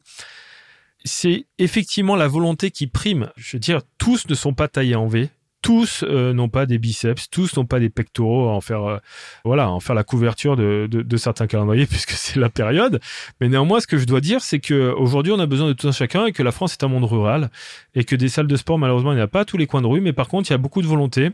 C'est 1.03 1.47
effectivement 1.57 2.15
la 2.15 2.27
volonté 2.27 2.69
qui 2.69 2.85
prime. 2.87 3.31
Je 3.35 3.57
veux 3.57 3.59
dire, 3.59 3.81
tous 3.97 4.27
ne 4.27 4.35
sont 4.35 4.53
pas 4.53 4.67
taillés 4.67 4.95
en 4.95 5.07
V 5.07 5.29
tous 5.62 6.04
euh, 6.08 6.34
n'ont 6.34 6.50
pas 6.50 6.65
des 6.65 6.78
biceps, 6.78 7.30
tous 7.30 7.56
n'ont 7.56 7.65
pas 7.65 7.80
des 7.80 7.89
pectoraux 7.89 8.50
à 8.50 8.52
en 8.52 8.62
faire, 8.62 8.84
euh, 8.84 8.97
voilà, 9.45 9.69
en 9.69 9.80
faire 9.80 9.95
la 9.95 10.04
couverture 10.04 10.56
de, 10.56 10.88
de, 10.89 11.02
de 11.02 11.17
certains 11.17 11.47
calendriers 11.47 11.86
puisque 11.88 12.12
c'est 12.12 12.39
la 12.39 12.50
période. 12.50 13.00
Mais 13.39 13.50
néanmoins, 13.50 13.80
ce 13.80 13.88
que 13.88 13.97
je 13.97 14.06
dois 14.06 14.21
dire, 14.21 14.41
c'est 14.41 14.60
que 14.60 14.91
aujourd'hui, 14.91 15.32
on 15.32 15.39
a 15.39 15.45
besoin 15.45 15.67
de 15.67 15.74
tout 15.74 15.88
un 15.88 15.91
chacun 15.91 16.26
et 16.26 16.32
que 16.32 16.43
la 16.43 16.52
France 16.52 16.74
est 16.74 16.84
un 16.84 16.88
monde 16.88 17.06
rural 17.06 17.50
et 17.93 18.04
que 18.04 18.15
des 18.15 18.30
salles 18.30 18.47
de 18.47 18.56
sport, 18.56 18.80
malheureusement, 18.80 19.12
il 19.12 19.15
n'y 19.15 19.21
a 19.21 19.28
pas 19.28 19.41
à 19.41 19.45
tous 19.45 19.58
les 19.58 19.67
coins 19.67 19.82
de 19.82 19.88
rue. 19.88 20.02
Mais 20.02 20.13
par 20.13 20.28
contre, 20.28 20.50
il 20.50 20.54
y 20.54 20.56
a 20.56 20.60
beaucoup 20.60 20.82
de 20.82 20.88
volonté. 20.88 21.32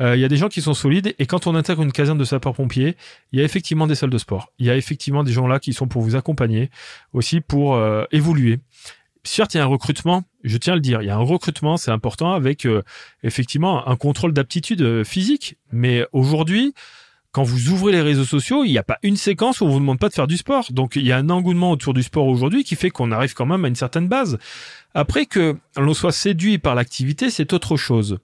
Euh, 0.00 0.16
il 0.16 0.20
y 0.20 0.24
a 0.24 0.28
des 0.28 0.36
gens 0.36 0.48
qui 0.48 0.62
sont 0.62 0.74
solides 0.74 1.14
et 1.18 1.26
quand 1.26 1.46
on 1.46 1.54
intègre 1.54 1.82
une 1.82 1.92
caserne 1.92 2.18
de 2.18 2.24
sapeurs-pompiers, 2.24 2.96
il 3.32 3.38
y 3.38 3.42
a 3.42 3.44
effectivement 3.44 3.86
des 3.86 3.94
salles 3.94 4.10
de 4.10 4.18
sport. 4.18 4.52
Il 4.58 4.66
y 4.66 4.70
a 4.70 4.76
effectivement 4.76 5.22
des 5.22 5.32
gens 5.32 5.46
là 5.46 5.60
qui 5.60 5.72
sont 5.72 5.86
pour 5.86 6.02
vous 6.02 6.16
accompagner, 6.16 6.70
aussi 7.12 7.40
pour 7.40 7.80
évoluer 8.10 8.58
certes, 9.24 9.54
il 9.54 9.58
y 9.58 9.60
a 9.60 9.64
un 9.64 9.66
recrutement, 9.66 10.24
je 10.44 10.56
tiens 10.56 10.74
à 10.74 10.76
le 10.76 10.82
dire, 10.82 11.02
il 11.02 11.06
y 11.06 11.10
a 11.10 11.16
un 11.16 11.18
recrutement, 11.18 11.76
c'est 11.76 11.90
important, 11.90 12.32
avec 12.32 12.66
euh, 12.66 12.82
effectivement 13.22 13.86
un 13.86 13.96
contrôle 13.96 14.32
d'aptitude 14.32 14.82
euh, 14.82 15.04
physique. 15.04 15.56
Mais 15.72 16.06
aujourd'hui, 16.12 16.74
quand 17.32 17.44
vous 17.44 17.68
ouvrez 17.68 17.92
les 17.92 18.00
réseaux 18.00 18.24
sociaux, 18.24 18.64
il 18.64 18.70
n'y 18.70 18.78
a 18.78 18.82
pas 18.82 18.98
une 19.02 19.16
séquence 19.16 19.60
où 19.60 19.64
on 19.64 19.68
vous 19.68 19.78
demande 19.78 20.00
pas 20.00 20.08
de 20.08 20.14
faire 20.14 20.26
du 20.26 20.36
sport. 20.36 20.66
Donc 20.70 20.96
il 20.96 21.06
y 21.06 21.12
a 21.12 21.16
un 21.16 21.30
engouement 21.30 21.70
autour 21.70 21.94
du 21.94 22.02
sport 22.02 22.26
aujourd'hui 22.26 22.64
qui 22.64 22.74
fait 22.74 22.90
qu'on 22.90 23.12
arrive 23.12 23.34
quand 23.34 23.46
même 23.46 23.64
à 23.64 23.68
une 23.68 23.76
certaine 23.76 24.08
base. 24.08 24.38
Après 24.94 25.26
que 25.26 25.56
l'on 25.76 25.94
soit 25.94 26.12
séduit 26.12 26.58
par 26.58 26.74
l'activité, 26.74 27.30
c'est 27.30 27.52
autre 27.52 27.76
chose. 27.76 28.18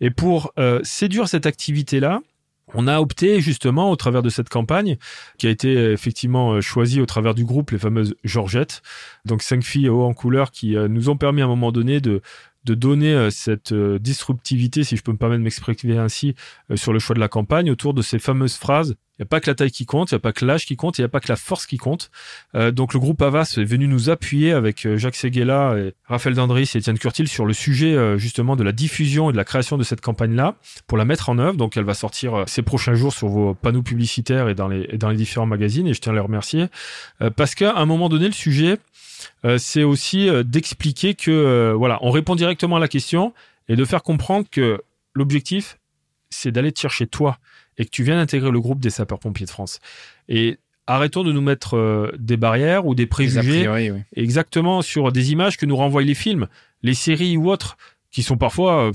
Et 0.00 0.10
pour 0.10 0.52
euh, 0.58 0.80
séduire 0.82 1.28
cette 1.28 1.46
activité-là, 1.46 2.20
on 2.74 2.86
a 2.86 3.00
opté 3.00 3.40
justement 3.40 3.90
au 3.90 3.96
travers 3.96 4.22
de 4.22 4.28
cette 4.28 4.48
campagne 4.48 4.96
qui 5.38 5.46
a 5.46 5.50
été 5.50 5.76
euh, 5.76 5.92
effectivement 5.92 6.52
euh, 6.52 6.60
choisie 6.60 7.00
au 7.00 7.06
travers 7.06 7.34
du 7.34 7.44
groupe 7.44 7.70
les 7.70 7.78
fameuses 7.78 8.14
Georgettes, 8.24 8.82
donc 9.24 9.42
cinq 9.42 9.62
filles 9.62 9.88
haut 9.88 10.02
en 10.02 10.14
couleur 10.14 10.50
qui 10.50 10.76
euh, 10.76 10.88
nous 10.88 11.08
ont 11.08 11.16
permis 11.16 11.42
à 11.42 11.44
un 11.44 11.48
moment 11.48 11.72
donné 11.72 12.00
de 12.00 12.20
de 12.64 12.74
donner 12.74 13.30
cette 13.30 13.72
disruptivité, 13.72 14.84
si 14.84 14.94
je 14.94 15.02
peux 15.02 15.12
me 15.12 15.16
permettre 15.16 15.38
de 15.38 15.44
m'exprimer 15.44 15.96
ainsi, 15.96 16.34
sur 16.74 16.92
le 16.92 16.98
choix 16.98 17.14
de 17.14 17.20
la 17.20 17.28
campagne 17.28 17.70
autour 17.70 17.94
de 17.94 18.02
ces 18.02 18.18
fameuses 18.18 18.56
phrases 18.56 18.96
il 19.20 19.24
n'y 19.24 19.26
a 19.26 19.28
pas 19.28 19.40
que 19.40 19.50
la 19.50 19.54
taille 19.54 19.70
qui 19.70 19.84
compte, 19.84 20.12
il 20.12 20.14
n'y 20.14 20.16
a 20.16 20.20
pas 20.20 20.32
que 20.32 20.46
l'âge 20.46 20.64
qui 20.64 20.76
compte, 20.76 20.96
il 20.96 21.02
n'y 21.02 21.04
a 21.04 21.08
pas 21.10 21.20
que 21.20 21.28
la 21.28 21.36
force 21.36 21.66
qui 21.66 21.76
compte. 21.76 22.10
Euh, 22.54 22.70
donc 22.70 22.94
le 22.94 23.00
groupe 23.00 23.20
Avas 23.20 23.56
est 23.58 23.64
venu 23.64 23.86
nous 23.86 24.08
appuyer 24.08 24.52
avec 24.52 24.86
euh, 24.86 24.96
Jacques 24.96 25.14
Seguela, 25.14 25.76
et 25.76 25.92
Raphaël 26.06 26.34
Dandris 26.34 26.70
et 26.74 26.78
Étienne 26.78 26.98
Curtil 26.98 27.28
sur 27.28 27.44
le 27.44 27.52
sujet 27.52 27.94
euh, 27.94 28.16
justement 28.16 28.56
de 28.56 28.64
la 28.64 28.72
diffusion 28.72 29.28
et 29.28 29.32
de 29.32 29.36
la 29.36 29.44
création 29.44 29.76
de 29.76 29.82
cette 29.82 30.00
campagne-là 30.00 30.54
pour 30.86 30.96
la 30.96 31.04
mettre 31.04 31.28
en 31.28 31.38
œuvre. 31.38 31.58
Donc 31.58 31.76
elle 31.76 31.84
va 31.84 31.92
sortir 31.92 32.44
ces 32.46 32.62
prochains 32.62 32.94
jours 32.94 33.12
sur 33.12 33.28
vos 33.28 33.52
panneaux 33.52 33.82
publicitaires 33.82 34.48
et 34.48 34.54
dans 34.54 34.68
les, 34.68 34.86
dans 34.96 35.10
les 35.10 35.18
différents 35.18 35.44
magazines 35.44 35.86
et 35.86 35.92
je 35.92 36.00
tiens 36.00 36.12
à 36.12 36.14
les 36.14 36.22
remercier 36.22 36.68
parce 37.36 37.54
qu'à 37.54 37.76
un 37.76 37.84
moment 37.84 38.08
donné 38.08 38.26
le 38.26 38.32
sujet 38.32 38.78
c'est 39.58 39.82
aussi 39.82 40.28
d'expliquer 40.44 41.14
que 41.14 41.72
voilà 41.76 41.98
on 42.00 42.10
répond 42.10 42.34
directement 42.34 42.76
à 42.76 42.80
la 42.80 42.88
question 42.88 43.34
et 43.68 43.76
de 43.76 43.84
faire 43.84 44.02
comprendre 44.02 44.46
que 44.50 44.80
l'objectif 45.14 45.78
c'est 46.30 46.52
d'aller 46.52 46.72
te 46.72 46.80
chercher 46.80 47.06
toi 47.06 47.38
et 47.80 47.86
que 47.86 47.90
tu 47.90 48.04
viens 48.04 48.16
d'intégrer 48.16 48.50
le 48.50 48.60
groupe 48.60 48.78
des 48.78 48.90
sapeurs-pompiers 48.90 49.46
de 49.46 49.50
France. 49.50 49.80
Et 50.28 50.58
arrêtons 50.86 51.24
de 51.24 51.32
nous 51.32 51.40
mettre 51.40 51.76
euh, 51.76 52.12
des 52.18 52.36
barrières 52.36 52.86
ou 52.86 52.94
des 52.94 53.06
préjugés 53.06 53.66
exactement 54.14 54.82
sur 54.82 55.10
des 55.10 55.32
images 55.32 55.56
que 55.56 55.64
nous 55.64 55.76
renvoient 55.76 56.02
les 56.02 56.14
films, 56.14 56.46
les 56.82 56.94
séries 56.94 57.38
ou 57.38 57.50
autres 57.50 57.78
qui 58.10 58.22
sont 58.22 58.36
parfois 58.36 58.88
euh, 58.88 58.92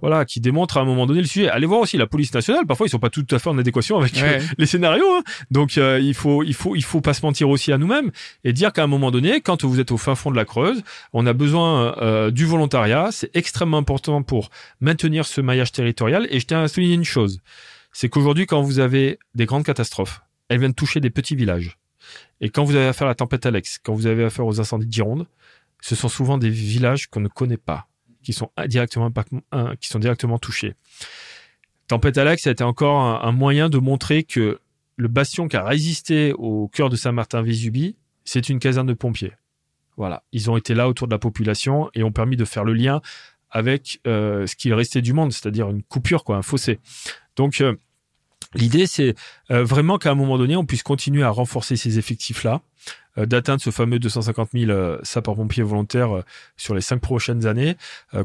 voilà 0.00 0.24
qui 0.24 0.40
démontrent 0.40 0.78
à 0.78 0.80
un 0.80 0.86
moment 0.86 1.06
donné 1.06 1.20
le 1.20 1.26
sujet. 1.26 1.50
Allez 1.50 1.66
voir 1.66 1.80
aussi 1.80 1.98
la 1.98 2.06
police 2.06 2.32
nationale, 2.32 2.64
parfois 2.64 2.86
ils 2.86 2.90
sont 2.90 2.98
pas 2.98 3.10
tout 3.10 3.26
à 3.30 3.38
fait 3.38 3.50
en 3.50 3.58
adéquation 3.58 3.98
avec 3.98 4.16
euh, 4.22 4.40
les 4.56 4.66
scénarios. 4.66 5.04
Hein. 5.16 5.22
Donc 5.50 5.76
il 5.76 6.14
faut 6.14 6.42
il 6.42 6.54
faut 6.54 6.74
il 6.74 6.84
faut 6.84 7.02
pas 7.02 7.12
se 7.12 7.20
mentir 7.20 7.50
aussi 7.50 7.70
à 7.70 7.76
nous-mêmes 7.76 8.12
et 8.44 8.54
dire 8.54 8.72
qu'à 8.72 8.84
un 8.84 8.86
moment 8.86 9.10
donné, 9.10 9.42
quand 9.42 9.62
vous 9.62 9.78
êtes 9.78 9.92
au 9.92 9.98
fin 9.98 10.14
fond 10.14 10.30
de 10.30 10.36
la 10.36 10.46
Creuse, 10.46 10.82
on 11.12 11.26
a 11.26 11.34
besoin 11.34 12.30
du 12.30 12.46
volontariat, 12.46 13.08
c'est 13.10 13.30
extrêmement 13.36 13.78
important 13.78 14.22
pour 14.22 14.48
maintenir 14.80 15.26
ce 15.26 15.42
maillage 15.42 15.72
territorial 15.72 16.26
et 16.30 16.40
je 16.40 16.46
tiens 16.46 16.62
à 16.62 16.68
souligner 16.68 16.94
une 16.94 17.04
chose 17.04 17.40
c'est 17.98 18.10
qu'aujourd'hui, 18.10 18.44
quand 18.44 18.60
vous 18.60 18.78
avez 18.78 19.18
des 19.34 19.46
grandes 19.46 19.64
catastrophes, 19.64 20.20
elles 20.50 20.58
viennent 20.58 20.74
toucher 20.74 21.00
des 21.00 21.08
petits 21.08 21.34
villages. 21.34 21.78
Et 22.42 22.50
quand 22.50 22.62
vous 22.62 22.76
avez 22.76 22.88
affaire 22.88 23.06
à 23.06 23.10
la 23.12 23.14
tempête 23.14 23.46
Alex, 23.46 23.78
quand 23.82 23.94
vous 23.94 24.06
avez 24.06 24.22
affaire 24.22 24.44
aux 24.44 24.60
incendies 24.60 24.86
de 24.86 24.92
Gironde, 24.92 25.26
ce 25.80 25.94
sont 25.94 26.08
souvent 26.08 26.36
des 26.36 26.50
villages 26.50 27.06
qu'on 27.06 27.20
ne 27.20 27.28
connaît 27.28 27.56
pas, 27.56 27.88
qui 28.22 28.34
sont 28.34 28.50
directement, 28.66 29.10
qui 29.80 29.88
sont 29.88 29.98
directement 29.98 30.38
touchés. 30.38 30.74
Tempête 31.88 32.18
Alex 32.18 32.46
a 32.46 32.50
été 32.50 32.62
encore 32.64 33.00
un, 33.00 33.32
moyen 33.32 33.70
de 33.70 33.78
montrer 33.78 34.24
que 34.24 34.60
le 34.96 35.08
bastion 35.08 35.48
qui 35.48 35.56
a 35.56 35.64
résisté 35.64 36.34
au 36.34 36.68
cœur 36.68 36.90
de 36.90 36.96
Saint-Martin-Vésubie, 36.96 37.96
c'est 38.26 38.50
une 38.50 38.58
caserne 38.58 38.88
de 38.88 38.92
pompiers. 38.92 39.32
Voilà, 39.96 40.22
ils 40.32 40.50
ont 40.50 40.58
été 40.58 40.74
là 40.74 40.86
autour 40.86 41.08
de 41.08 41.14
la 41.14 41.18
population 41.18 41.88
et 41.94 42.02
ont 42.02 42.12
permis 42.12 42.36
de 42.36 42.44
faire 42.44 42.64
le 42.64 42.74
lien 42.74 43.00
avec 43.48 44.02
euh, 44.06 44.46
ce 44.46 44.54
qu'il 44.54 44.74
restait 44.74 45.00
du 45.00 45.14
monde, 45.14 45.32
c'est-à-dire 45.32 45.70
une 45.70 45.82
coupure, 45.82 46.24
quoi, 46.24 46.36
un 46.36 46.42
fossé. 46.42 46.78
Donc 47.36 47.60
euh, 47.60 47.74
L'idée, 48.56 48.86
c'est 48.86 49.14
euh, 49.50 49.64
vraiment 49.64 49.98
qu'à 49.98 50.10
un 50.10 50.14
moment 50.14 50.38
donné, 50.38 50.56
on 50.56 50.64
puisse 50.64 50.82
continuer 50.82 51.22
à 51.22 51.30
renforcer 51.30 51.76
ces 51.76 51.98
effectifs-là, 51.98 52.62
euh, 53.18 53.26
d'atteindre 53.26 53.60
ce 53.60 53.70
fameux 53.70 53.98
250 53.98 54.50
000 54.54 54.70
euh, 54.70 54.98
sapeurs-pompiers 55.02 55.62
volontaires 55.62 56.22
sur 56.56 56.74
les 56.74 56.80
cinq 56.80 57.00
prochaines 57.00 57.46
années, 57.46 57.76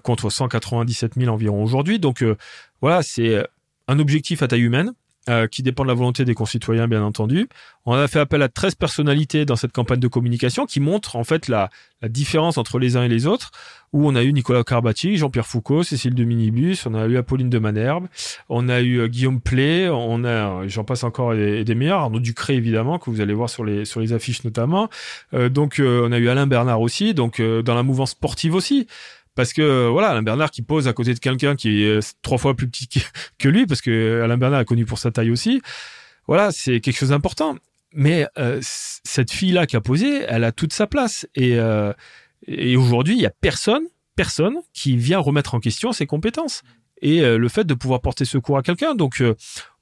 contre 0.03 0.29
197 0.29 1.13
000 1.15 1.33
environ 1.33 1.63
aujourd'hui. 1.63 1.99
Donc 1.99 2.23
voilà, 2.81 3.03
c'est 3.03 3.45
un 3.87 3.99
objectif 3.99 4.41
à 4.41 4.47
taille 4.47 4.61
humaine. 4.61 4.93
Euh, 5.29 5.47
qui 5.47 5.61
dépend 5.61 5.83
de 5.83 5.87
la 5.87 5.93
volonté 5.93 6.25
des 6.25 6.33
concitoyens, 6.33 6.87
bien 6.87 7.03
entendu. 7.03 7.47
On 7.85 7.93
a 7.93 8.07
fait 8.07 8.19
appel 8.19 8.41
à 8.41 8.49
13 8.49 8.73
personnalités 8.73 9.45
dans 9.45 9.55
cette 9.55 9.71
campagne 9.71 9.99
de 9.99 10.07
communication 10.07 10.65
qui 10.65 10.79
montrent 10.79 11.15
en 11.15 11.23
fait 11.23 11.47
la, 11.47 11.69
la 12.01 12.09
différence 12.09 12.57
entre 12.57 12.79
les 12.79 12.97
uns 12.97 13.03
et 13.03 13.07
les 13.07 13.27
autres, 13.27 13.51
où 13.93 14.07
on 14.07 14.15
a 14.15 14.23
eu 14.23 14.33
Nicolas 14.33 14.63
Carbati, 14.63 15.17
Jean-Pierre 15.17 15.45
Foucault, 15.45 15.83
Cécile 15.83 16.15
de 16.15 16.23
Minibus, 16.23 16.87
on 16.87 16.95
a 16.95 17.05
eu 17.05 17.17
Apolline 17.17 17.51
de 17.51 17.59
Manerbe, 17.59 18.07
on 18.49 18.67
a 18.67 18.81
eu 18.81 18.99
euh, 18.99 19.07
Guillaume 19.07 19.41
Play, 19.41 19.89
on 19.89 20.23
a, 20.23 20.67
j'en 20.67 20.83
passe 20.83 21.03
encore 21.03 21.35
des, 21.35 21.63
des 21.63 21.75
meilleurs, 21.75 21.99
Arnaud 21.99 22.19
Ducré 22.19 22.55
évidemment, 22.55 22.97
que 22.97 23.11
vous 23.11 23.21
allez 23.21 23.35
voir 23.35 23.49
sur 23.49 23.63
les, 23.63 23.85
sur 23.85 23.99
les 23.99 24.13
affiches 24.13 24.43
notamment. 24.43 24.89
Euh, 25.35 25.49
donc 25.49 25.79
on 25.79 26.11
a 26.11 26.17
eu 26.17 26.29
Alain 26.29 26.47
Bernard 26.47 26.81
aussi, 26.81 27.13
donc 27.13 27.39
dans 27.39 27.75
la 27.75 27.83
mouvance 27.83 28.11
sportive 28.11 28.55
aussi 28.55 28.87
parce 29.35 29.53
que 29.53 29.87
voilà 29.87 30.09
Alain 30.09 30.23
Bernard 30.23 30.51
qui 30.51 30.61
pose 30.61 30.87
à 30.87 30.93
côté 30.93 31.13
de 31.13 31.19
quelqu'un 31.19 31.55
qui 31.55 31.83
est 31.83 32.15
trois 32.21 32.37
fois 32.37 32.55
plus 32.55 32.69
petit 32.69 32.89
que 33.37 33.49
lui 33.49 33.65
parce 33.65 33.81
que 33.81 34.21
Alain 34.23 34.37
Bernard 34.37 34.61
est 34.61 34.65
connu 34.65 34.85
pour 34.85 34.99
sa 34.99 35.11
taille 35.11 35.31
aussi 35.31 35.61
voilà 36.27 36.51
c'est 36.51 36.79
quelque 36.79 36.97
chose 36.97 37.09
d'important. 37.09 37.57
Mais 37.93 38.25
euh, 38.37 38.59
cette 38.61 39.31
fille 39.31 39.51
là 39.51 39.65
qui 39.65 39.75
a 39.75 39.81
posé 39.81 40.23
elle 40.27 40.43
a 40.43 40.51
toute 40.51 40.71
sa 40.71 40.87
place. 40.87 41.27
Et, 41.35 41.59
euh, 41.59 41.91
et 42.47 42.77
aujourd'hui 42.77 43.15
il 43.15 43.21
y 43.21 43.25
a 43.25 43.33
personne 43.41 43.83
personne 44.15 44.55
qui 44.73 44.97
vient 44.97 45.19
remettre 45.19 45.55
en 45.55 45.59
question 45.59 45.91
ses 45.91 46.05
compétences 46.05 46.63
et 47.01 47.21
euh, 47.21 47.37
le 47.37 47.49
fait 47.49 47.63
de 47.63 47.73
pouvoir 47.73 48.01
porter 48.01 48.25
secours 48.25 48.57
à 48.57 48.61
quelqu'un. 48.61 48.95
Donc 48.95 49.23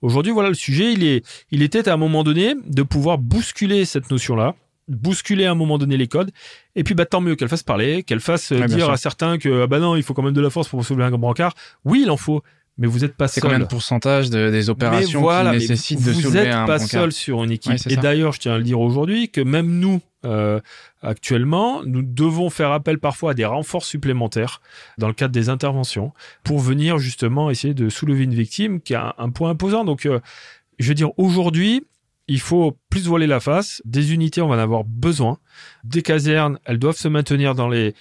aujourd'hui 0.01 0.31
voilà 0.31 0.49
le 0.49 0.55
sujet 0.55 0.93
il 0.93 1.03
est 1.03 1.25
il 1.51 1.61
était 1.61 1.87
à 1.87 1.93
un 1.93 1.97
moment 1.97 2.23
donné 2.23 2.55
de 2.65 2.83
pouvoir 2.83 3.17
bousculer 3.17 3.85
cette 3.85 4.09
notion 4.09 4.35
là 4.35 4.55
bousculer 4.89 5.45
à 5.45 5.51
un 5.51 5.55
moment 5.55 5.77
donné 5.77 5.97
les 5.97 6.07
codes. 6.07 6.31
Et 6.75 6.83
puis, 6.83 6.95
bah, 6.95 7.05
tant 7.05 7.21
mieux 7.21 7.35
qu'elle 7.35 7.47
fasse 7.47 7.63
parler, 7.63 8.03
qu'elle 8.03 8.19
fasse 8.19 8.51
euh, 8.51 8.65
dire 8.65 8.89
à 8.89 8.97
certains 8.97 9.37
que, 9.37 9.63
ah 9.63 9.67
bah 9.67 9.79
non, 9.79 9.95
il 9.95 10.03
faut 10.03 10.13
quand 10.13 10.23
même 10.23 10.33
de 10.33 10.41
la 10.41 10.49
force 10.49 10.67
pour 10.67 10.83
soulever 10.83 11.05
un 11.05 11.11
brancard. 11.11 11.53
Oui, 11.85 12.01
il 12.03 12.11
en 12.11 12.17
faut. 12.17 12.43
Mais 12.77 12.87
vous 12.87 12.99
n'êtes 12.99 13.15
pas 13.15 13.27
seul. 13.27 13.35
C'est 13.35 13.41
combien 13.41 13.59
de 13.59 13.65
pourcentage 13.65 14.29
des 14.29 14.69
opérations 14.69 15.27
qui 15.27 15.49
nécessitent 15.51 16.03
de 16.03 16.13
soulever 16.13 16.49
un 16.49 16.65
brancard 16.65 16.65
Vous 16.65 16.71
n'êtes 16.71 16.79
pas 16.79 16.87
seul 16.87 17.11
sur 17.11 17.43
une 17.43 17.51
équipe. 17.51 17.73
et 17.89 17.97
d'ailleurs, 17.97 18.33
je 18.33 18.39
tiens 18.39 18.53
à 18.53 18.57
le 18.57 18.63
dire 18.63 18.79
aujourd'hui, 18.79 19.29
que 19.29 19.41
même 19.41 19.79
nous, 19.79 20.01
euh, 20.25 20.59
actuellement, 21.01 21.81
nous 21.85 22.01
devons 22.01 22.49
faire 22.49 22.71
appel 22.71 22.99
parfois 22.99 23.31
à 23.31 23.33
des 23.33 23.45
renforts 23.45 23.85
supplémentaires 23.85 24.61
dans 24.97 25.07
le 25.07 25.13
cadre 25.13 25.33
des 25.33 25.49
interventions 25.49 26.13
pour 26.43 26.59
venir 26.59 26.99
justement 26.99 27.49
essayer 27.49 27.73
de 27.73 27.89
soulever 27.89 28.23
une 28.23 28.33
victime 28.33 28.81
qui 28.81 28.95
a 28.95 29.13
un, 29.17 29.29
point 29.29 29.49
imposant. 29.49 29.83
Donc, 29.83 30.05
euh, 30.05 30.19
je 30.77 30.87
veux 30.87 30.95
dire, 30.95 31.11
aujourd'hui, 31.17 31.85
il 32.29 32.39
faut 32.39 32.77
plus 32.89 33.07
voiler 33.07 33.27
la 33.27 33.39
face. 33.39 33.81
Des 33.85 34.13
unités, 34.13 34.41
on 34.41 34.47
va 34.47 34.55
en 34.55 34.59
avoir 34.59 34.83
besoin. 34.85 35.39
Des 35.83 36.01
casernes, 36.01 36.59
elles 36.63 36.79
doivent 36.79 36.97
se 36.97 37.07
maintenir 37.07 37.55
dans 37.55 37.67
les 37.67 37.95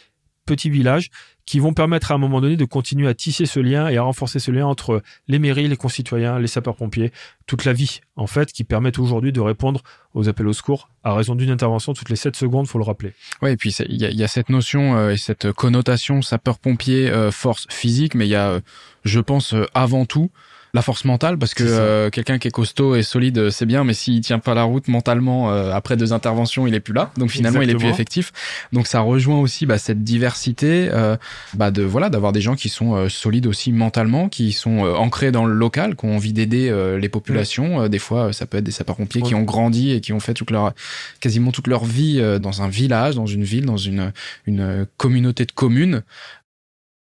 petits 0.44 0.70
villages 0.70 1.10
qui 1.46 1.60
vont 1.60 1.72
permettre 1.72 2.12
à 2.12 2.14
un 2.14 2.18
moment 2.18 2.42
donné 2.42 2.56
de 2.56 2.64
continuer 2.66 3.08
à 3.08 3.14
tisser 3.14 3.46
ce 3.46 3.58
lien 3.58 3.88
et 3.88 3.96
à 3.96 4.02
renforcer 4.02 4.38
ce 4.38 4.50
lien 4.50 4.66
entre 4.66 5.02
les 5.28 5.38
mairies, 5.38 5.66
les 5.66 5.76
concitoyens, 5.76 6.38
les 6.38 6.46
sapeurs-pompiers, 6.46 7.10
toute 7.46 7.64
la 7.64 7.72
vie, 7.72 8.00
en 8.16 8.26
fait, 8.26 8.52
qui 8.52 8.64
permettent 8.64 8.98
aujourd'hui 8.98 9.32
de 9.32 9.40
répondre 9.40 9.82
aux 10.12 10.28
appels 10.28 10.46
au 10.46 10.52
secours 10.52 10.90
à 11.04 11.14
raison 11.14 11.34
d'une 11.34 11.48
intervention 11.48 11.94
toutes 11.94 12.10
les 12.10 12.16
7 12.16 12.36
secondes, 12.36 12.66
faut 12.66 12.76
le 12.76 12.84
rappeler. 12.84 13.14
Oui, 13.40 13.52
et 13.52 13.56
puis 13.56 13.70
il 13.88 13.96
y 13.96 14.24
a, 14.24 14.28
cette 14.28 14.50
notion 14.50 14.98
euh, 14.98 15.12
et 15.12 15.16
cette 15.16 15.52
connotation 15.52 16.20
sapeur-pompier, 16.20 17.08
euh, 17.08 17.30
force 17.30 17.66
physique, 17.70 18.14
mais 18.14 18.26
il 18.26 18.30
y 18.30 18.34
a, 18.34 18.50
euh, 18.50 18.60
je 19.04 19.20
pense, 19.20 19.54
avant 19.72 20.04
tout, 20.04 20.30
la 20.74 20.82
force 20.82 21.04
mentale 21.04 21.38
parce 21.38 21.54
que 21.54 21.64
euh, 21.64 22.10
quelqu'un 22.10 22.38
qui 22.38 22.48
est 22.48 22.52
costaud 22.52 22.94
et 22.94 23.02
solide 23.02 23.50
c'est 23.50 23.66
bien 23.66 23.84
mais 23.84 23.94
s'il 23.94 24.20
tient 24.20 24.38
pas 24.38 24.54
la 24.54 24.64
route 24.64 24.88
mentalement 24.88 25.50
euh, 25.50 25.72
après 25.72 25.96
deux 25.96 26.12
interventions 26.12 26.66
il 26.66 26.74
est 26.74 26.80
plus 26.80 26.94
là. 26.94 27.10
Donc 27.16 27.30
finalement 27.30 27.62
il 27.62 27.70
est 27.70 27.74
plus 27.74 27.88
effectif. 27.88 28.32
Donc 28.72 28.86
ça 28.86 29.00
rejoint 29.00 29.38
aussi 29.38 29.66
bah, 29.66 29.78
cette 29.78 30.04
diversité 30.04 30.88
euh, 30.92 31.16
bah, 31.54 31.70
de 31.70 31.82
voilà 31.82 32.10
d'avoir 32.10 32.32
des 32.32 32.40
gens 32.40 32.54
qui 32.54 32.68
sont 32.68 33.08
solides 33.08 33.46
aussi 33.46 33.72
mentalement 33.72 34.28
qui 34.28 34.52
sont 34.52 34.80
ancrés 34.80 35.32
dans 35.32 35.46
le 35.46 35.54
local 35.54 35.96
qui 35.96 36.04
ont 36.04 36.16
envie 36.16 36.32
d'aider 36.32 36.74
les 37.00 37.08
populations. 37.08 37.88
Des 37.88 37.98
fois 37.98 38.32
ça 38.32 38.46
peut 38.46 38.58
être 38.58 38.64
des 38.64 38.72
sapeurs-pompiers 38.72 39.22
qui 39.22 39.34
ont 39.34 39.42
grandi 39.42 39.92
et 39.92 40.00
qui 40.00 40.12
ont 40.12 40.20
fait 40.20 40.34
toute 40.34 40.50
leur 40.50 40.74
quasiment 41.20 41.50
toute 41.50 41.66
leur 41.66 41.84
vie 41.84 42.20
dans 42.40 42.62
un 42.62 42.68
village 42.68 43.14
dans 43.14 43.26
une 43.26 43.44
ville 43.44 43.64
dans 43.64 43.76
une 43.76 44.12
une 44.46 44.86
communauté 44.96 45.44
de 45.44 45.52
communes 45.52 46.02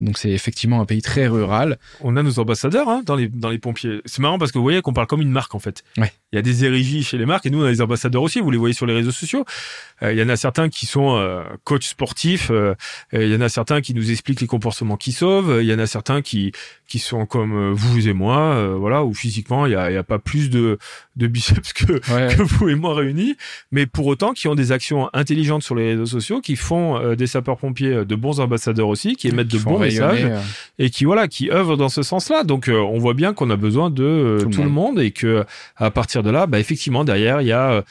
donc 0.02 0.18
c'est 0.18 0.30
effectivement 0.30 0.80
un 0.80 0.86
pays 0.86 1.02
très 1.02 1.28
rural. 1.28 1.78
On 2.00 2.16
a 2.16 2.24
nos 2.24 2.40
ambassadeurs 2.40 2.88
hein, 2.88 3.02
dans 3.06 3.18
les 3.18 3.28
dans 3.28 3.50
les 3.50 3.60
pompiers. 3.60 4.02
C'est 4.06 4.22
marrant 4.22 4.38
parce 4.40 4.54
que 4.54 4.58
vous 4.58 4.64
voyez 4.64 4.82
qu'on 4.82 4.94
parle 4.94 5.08
comme 5.08 5.22
une 5.22 5.32
marque 5.32 5.56
en 5.56 5.60
fait. 5.60 5.84
Ouais. 5.98 6.12
Il 6.32 6.38
y 6.38 6.40
a 6.40 6.42
des 6.42 6.64
érigies 6.64 7.04
chez 7.04 7.18
les 7.18 7.26
marques 7.26 7.46
et 7.46 7.50
nous 7.50 7.62
on 7.62 7.66
a 7.66 7.72
des 7.72 7.82
ambassadeurs 7.82 8.22
aussi. 8.22 8.40
Vous 8.40 8.50
les 8.50 8.58
voyez 8.58 8.74
sur 8.74 8.86
les 8.86 8.94
réseaux 8.94 9.12
sociaux. 9.12 9.44
Euh, 10.02 10.14
il 10.14 10.20
y 10.20 10.24
en 10.24 10.30
a 10.30 10.38
certains 10.38 10.70
qui 10.70 10.86
sont 10.86 11.18
euh, 11.18 11.44
coachs 11.66 11.84
sportifs. 11.84 12.50
Euh, 12.50 12.76
il 13.12 13.28
y 13.28 13.36
en 13.36 13.42
a 13.42 13.50
certains 13.50 13.82
qui 13.82 13.94
nous 13.94 14.10
expliquent 14.10 14.40
les 14.40 14.48
comportements 14.48 14.96
qui 14.96 15.12
sauvent. 15.12 15.60
Il 15.62 15.68
y 15.68 15.74
en 15.74 15.80
a 15.80 15.88
certains 15.88 16.22
qui 16.22 16.54
qui 16.88 17.00
sont 17.00 17.26
comme 17.26 17.72
vous 17.74 18.08
et 18.08 18.14
moi, 18.14 18.76
voilà, 18.76 19.04
où 19.04 19.14
physiquement 19.14 19.66
il 19.66 19.74
y 19.74 19.76
a, 19.76 20.00
a 20.00 20.04
pas 20.04 20.18
plus 20.18 20.50
de 20.50 20.80
de 21.18 21.28
biceps 21.28 21.74
que, 21.74 22.00
que 22.00 22.42
vous 22.42 22.70
et 22.70 22.76
moi 22.76 22.96
réunis, 22.96 23.36
mais 23.72 23.86
pour 23.86 24.08
autant 24.08 24.34
qui 24.34 24.48
ont 24.48 24.56
des 24.56 24.72
actions 24.72 25.10
intelligentes 25.14 25.62
sur 25.62 25.76
les 25.76 25.92
réseaux 25.92 26.06
sociaux, 26.06 26.42
qui 26.42 26.56
font 26.56 27.16
des 27.16 27.28
sapeurs 27.28 27.58
pompiers 27.58 28.06
de 28.06 28.16
bons 28.16 28.40
ambassadeurs 28.40 28.88
aussi, 28.88 29.16
qui 29.16 29.28
émettent 29.28 29.50
de 29.50 29.60
bons 29.60 29.89
messages 29.90 30.28
et 30.78 30.90
qui 30.90 31.06
voilà, 31.06 31.28
qui 31.28 31.50
œuvrent 31.52 31.78
dans 31.78 31.90
ce 31.90 32.04
sens-là. 32.04 32.44
Donc 32.44 32.70
on 32.72 32.98
voit 32.98 33.14
bien 33.14 33.34
qu'on 33.34 33.50
a 33.50 33.56
besoin 33.56 33.90
de 33.90 34.40
tout, 34.52 34.64
le 34.64 34.70
monde 34.70 35.00
et 35.00 35.12
que 35.12 35.46
à 35.76 35.92
partir 35.92 36.24
de 36.24 36.30
là, 36.30 36.48
bah 36.48 36.60
effectivement 36.60 37.04
derrière 37.04 37.42
il 37.42 37.48
y 37.48 37.52
a 37.52 37.84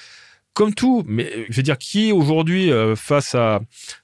comme 0.59 0.75
tout, 0.75 1.05
mais 1.07 1.47
je 1.49 1.57
veux 1.57 1.63
dire, 1.63 1.79
qui 1.79 2.11
aujourd'hui, 2.11 2.73
euh, 2.73 2.97
face 2.97 3.37
à, 3.37 3.61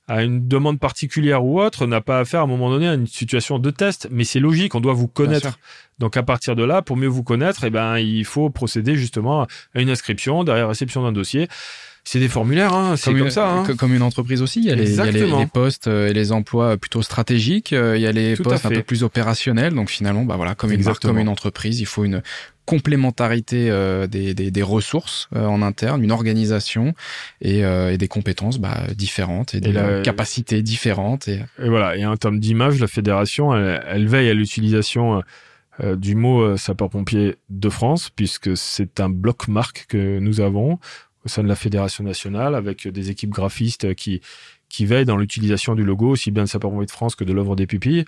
à, 0.06 0.22
une 0.22 0.46
demande 0.46 0.78
particulière 0.78 1.44
ou 1.44 1.60
autre, 1.60 1.84
n'a 1.84 2.00
pas 2.00 2.20
affaire 2.20 2.42
à 2.42 2.42
un 2.44 2.46
moment 2.46 2.70
donné 2.70 2.86
à 2.86 2.94
une 2.94 3.08
situation 3.08 3.58
de 3.58 3.70
test 3.72 4.06
Mais 4.12 4.22
c'est 4.22 4.38
logique, 4.38 4.76
on 4.76 4.80
doit 4.80 4.92
vous 4.92 5.08
connaître. 5.08 5.58
Donc 5.98 6.16
à 6.16 6.22
partir 6.22 6.54
de 6.54 6.62
là, 6.62 6.80
pour 6.80 6.96
mieux 6.96 7.08
vous 7.08 7.24
connaître, 7.24 7.64
eh 7.64 7.70
ben, 7.70 7.98
il 7.98 8.24
faut 8.24 8.50
procéder 8.50 8.94
justement 8.94 9.48
à 9.74 9.80
une 9.80 9.90
inscription 9.90 10.44
derrière 10.44 10.68
réception 10.68 11.02
d'un 11.02 11.10
dossier. 11.10 11.48
C'est 12.06 12.18
des 12.18 12.28
formulaires, 12.28 12.74
hein, 12.74 12.96
c'est 12.96 13.14
comme, 13.14 13.30
ça. 13.30 13.50
Hein. 13.50 13.64
Comme 13.78 13.94
une 13.94 14.02
entreprise 14.02 14.42
aussi, 14.42 14.60
il 14.60 14.66
y 14.66 14.70
a, 14.70 14.74
les, 14.74 14.90
il 14.90 14.96
y 14.96 15.00
a 15.00 15.10
les, 15.10 15.46
postes 15.46 15.86
et 15.86 16.12
les 16.12 16.32
emplois 16.32 16.76
plutôt 16.76 17.00
stratégiques, 17.00 17.72
il 17.72 18.00
y 18.00 18.06
a 18.06 18.12
les 18.12 18.36
postes 18.36 18.66
un 18.66 18.70
peu 18.70 18.82
plus 18.82 19.02
opérationnels. 19.02 19.74
Donc 19.74 19.88
finalement, 19.88 20.24
bah 20.24 20.36
voilà, 20.36 20.54
comme 20.54 20.70
une 20.70 20.84
marque, 20.84 21.02
comme 21.02 21.18
une 21.18 21.30
entreprise, 21.30 21.80
il 21.80 21.86
faut 21.86 22.04
une 22.04 22.22
complémentarité 22.66 23.70
euh, 23.70 24.06
des, 24.06 24.34
des, 24.34 24.50
des, 24.50 24.62
ressources 24.62 25.28
euh, 25.34 25.46
en 25.46 25.62
interne, 25.62 26.02
une 26.02 26.12
organisation 26.12 26.94
et, 27.40 27.64
euh, 27.64 27.92
et 27.92 27.98
des 27.98 28.08
compétences 28.08 28.58
bah, 28.58 28.84
différentes 28.96 29.54
et 29.54 29.60
des 29.60 30.02
capacités 30.02 30.62
différentes. 30.62 31.28
Et... 31.28 31.42
et... 31.58 31.68
voilà. 31.68 31.96
Et 31.96 32.06
en 32.06 32.16
termes 32.16 32.40
d'image, 32.40 32.80
la 32.80 32.86
fédération, 32.86 33.54
elle, 33.54 33.84
elle 33.86 34.08
veille 34.08 34.30
à 34.30 34.34
l'utilisation 34.34 35.22
du 35.96 36.14
mot 36.14 36.56
sapeur-pompier 36.56 37.34
de 37.50 37.68
France, 37.68 38.08
puisque 38.08 38.56
c'est 38.56 39.00
un 39.00 39.08
bloc 39.08 39.48
marque 39.48 39.86
que 39.88 40.20
nous 40.20 40.40
avons 40.40 40.78
au 41.24 41.28
sein 41.28 41.42
de 41.42 41.48
la 41.48 41.56
fédération 41.56 42.04
nationale 42.04 42.54
avec 42.54 42.86
des 42.88 43.10
équipes 43.10 43.30
graphistes 43.30 43.94
qui 43.94 44.20
qui 44.68 44.86
veille 44.86 45.04
dans 45.04 45.16
l'utilisation 45.16 45.74
du 45.74 45.84
logo 45.84 46.08
aussi 46.08 46.30
bien 46.30 46.44
de 46.44 46.48
Sapeur-Pompier 46.48 46.86
de 46.86 46.90
France 46.90 47.14
que 47.14 47.22
de 47.22 47.32
l'œuvre 47.32 47.54
des 47.54 47.66
pupilles 47.66 48.04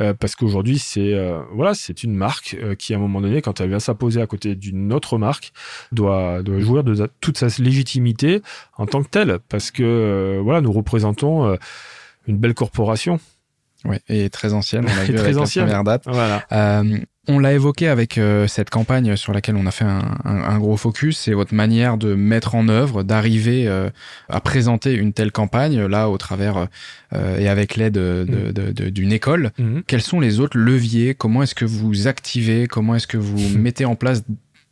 euh, 0.00 0.14
parce 0.14 0.34
qu'aujourd'hui 0.34 0.78
c'est 0.78 1.14
euh, 1.14 1.40
voilà 1.52 1.74
c'est 1.74 2.02
une 2.02 2.14
marque 2.14 2.56
euh, 2.60 2.74
qui 2.74 2.92
à 2.92 2.96
un 2.96 3.00
moment 3.00 3.20
donné 3.20 3.40
quand 3.40 3.60
elle 3.60 3.68
vient 3.68 3.78
s'apposer 3.78 4.20
à 4.20 4.26
côté 4.26 4.54
d'une 4.54 4.92
autre 4.92 5.16
marque 5.18 5.52
doit 5.92 6.42
doit 6.42 6.58
jouir 6.58 6.82
de 6.82 7.08
toute 7.20 7.38
sa 7.38 7.46
légitimité 7.62 8.42
en 8.76 8.86
tant 8.86 9.02
que 9.02 9.08
telle 9.08 9.38
parce 9.48 9.70
que 9.70 10.40
voilà 10.42 10.60
nous 10.60 10.72
représentons 10.72 11.56
une 12.26 12.36
belle 12.36 12.54
corporation 12.54 13.20
Ouais, 13.84 14.00
et 14.08 14.28
très 14.28 14.54
ancienne, 14.54 14.86
on 14.88 14.96
l'a 14.96 15.04
vu 15.04 15.14
très 15.14 15.26
avec 15.26 15.38
ancienne. 15.38 15.66
la 15.66 15.70
première 15.70 15.84
date. 15.84 16.02
Voilà. 16.06 16.82
On 17.30 17.38
l'a 17.38 17.52
évoqué 17.52 17.88
avec 17.88 18.16
euh, 18.16 18.46
cette 18.46 18.70
campagne 18.70 19.14
sur 19.16 19.34
laquelle 19.34 19.56
on 19.56 19.66
a 19.66 19.70
fait 19.70 19.84
un, 19.84 20.16
un, 20.24 20.42
un 20.44 20.58
gros 20.58 20.78
focus, 20.78 21.18
c'est 21.18 21.34
votre 21.34 21.54
manière 21.54 21.98
de 21.98 22.14
mettre 22.14 22.54
en 22.54 22.68
œuvre, 22.68 23.02
d'arriver 23.02 23.68
euh, 23.68 23.90
à 24.30 24.40
présenter 24.40 24.94
une 24.94 25.12
telle 25.12 25.30
campagne 25.30 25.84
là 25.84 26.08
au 26.08 26.16
travers 26.16 26.68
euh, 27.12 27.38
et 27.38 27.48
avec 27.48 27.76
l'aide 27.76 27.98
d'une 27.98 28.52
de, 28.52 28.72
de, 28.72 28.88
de, 28.88 29.12
école. 29.12 29.52
Mmh. 29.58 29.80
Quels 29.86 30.00
sont 30.00 30.20
les 30.20 30.40
autres 30.40 30.56
leviers? 30.56 31.14
Comment 31.14 31.42
est-ce 31.42 31.54
que 31.54 31.66
vous 31.66 32.08
activez? 32.08 32.66
Comment 32.66 32.94
est-ce 32.94 33.06
que 33.06 33.18
vous 33.18 33.38
mettez 33.58 33.84
en 33.84 33.94
place 33.94 34.22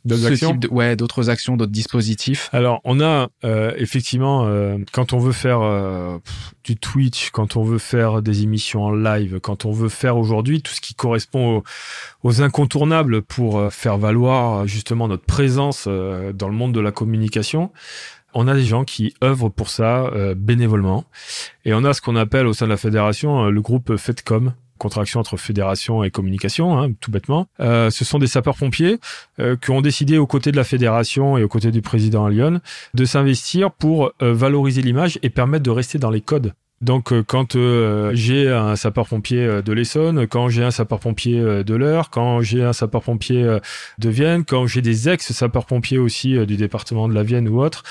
D'autres 0.07 0.27
actions 0.27 0.55
de, 0.55 0.67
Ouais, 0.69 0.95
d'autres 0.95 1.29
actions, 1.29 1.57
d'autres 1.57 1.71
dispositifs. 1.71 2.49
Alors, 2.53 2.81
on 2.83 3.01
a 3.01 3.29
euh, 3.43 3.73
effectivement, 3.77 4.45
euh, 4.45 4.77
quand 4.91 5.13
on 5.13 5.19
veut 5.19 5.31
faire 5.31 5.61
euh, 5.61 6.17
du 6.63 6.77
Twitch, 6.77 7.29
quand 7.31 7.55
on 7.57 7.63
veut 7.63 7.77
faire 7.77 8.21
des 8.21 8.43
émissions 8.43 8.83
en 8.83 8.91
live, 8.91 9.39
quand 9.41 9.65
on 9.65 9.71
veut 9.71 9.89
faire 9.89 10.17
aujourd'hui 10.17 10.61
tout 10.61 10.73
ce 10.73 10.81
qui 10.81 10.95
correspond 10.95 11.57
aux, 11.57 11.63
aux 12.23 12.41
incontournables 12.41 13.21
pour 13.21 13.59
euh, 13.59 13.69
faire 13.69 13.97
valoir 13.97 14.67
justement 14.67 15.07
notre 15.07 15.25
présence 15.25 15.85
euh, 15.87 16.33
dans 16.33 16.47
le 16.47 16.55
monde 16.55 16.73
de 16.73 16.79
la 16.79 16.91
communication, 16.91 17.71
on 18.33 18.47
a 18.47 18.53
des 18.53 18.65
gens 18.65 18.83
qui 18.83 19.13
œuvrent 19.23 19.49
pour 19.51 19.69
ça 19.69 20.05
euh, 20.07 20.35
bénévolement. 20.35 21.05
Et 21.65 21.73
on 21.73 21.83
a 21.83 21.93
ce 21.93 22.01
qu'on 22.01 22.15
appelle 22.15 22.47
au 22.47 22.53
sein 22.53 22.65
de 22.65 22.71
la 22.71 22.77
fédération 22.77 23.45
le 23.45 23.61
groupe 23.61 23.95
FEDCOM, 23.95 24.53
contraction 24.77 25.19
entre 25.19 25.37
fédération 25.37 26.03
et 26.03 26.11
communication, 26.11 26.79
hein, 26.79 26.91
tout 26.99 27.11
bêtement. 27.11 27.47
Euh, 27.59 27.89
ce 27.89 28.05
sont 28.05 28.19
des 28.19 28.27
sapeurs-pompiers 28.27 28.99
euh, 29.39 29.55
qui 29.55 29.71
ont 29.71 29.81
décidé 29.81 30.17
aux 30.17 30.27
côtés 30.27 30.51
de 30.51 30.57
la 30.57 30.63
fédération 30.63 31.37
et 31.37 31.43
aux 31.43 31.47
côtés 31.47 31.71
du 31.71 31.81
président 31.81 32.25
à 32.25 32.29
Lyon 32.29 32.61
de 32.93 33.05
s'investir 33.05 33.71
pour 33.71 34.11
euh, 34.21 34.33
valoriser 34.33 34.81
l'image 34.81 35.19
et 35.23 35.29
permettre 35.29 35.63
de 35.63 35.71
rester 35.71 35.97
dans 35.99 36.09
les 36.09 36.21
codes 36.21 36.53
Donc 36.81 37.11
euh, 37.11 37.23
quand 37.23 37.55
euh, 37.55 38.11
j'ai 38.13 38.51
un 38.51 38.75
sapeur-pompier 38.75 39.39
euh, 39.39 39.61
de 39.61 39.73
l'Essonne, 39.73 40.27
quand 40.27 40.49
j'ai 40.49 40.63
un 40.63 40.71
sapeur-pompier 40.71 41.63
de 41.63 41.75
l'Eure, 41.75 42.09
quand 42.09 42.41
j'ai 42.41 42.63
un 42.63 42.73
sapeur-pompier 42.73 43.57
de 43.97 44.09
Vienne, 44.09 44.45
quand 44.45 44.67
j'ai 44.67 44.81
des 44.81 45.09
ex-sapeurs-pompiers 45.09 45.97
aussi 45.97 46.45
du 46.45 46.55
département 46.55 47.07
de 47.07 47.13
la 47.13 47.23
Vienne 47.23 47.47
ou 47.49 47.61
autre, 47.61 47.83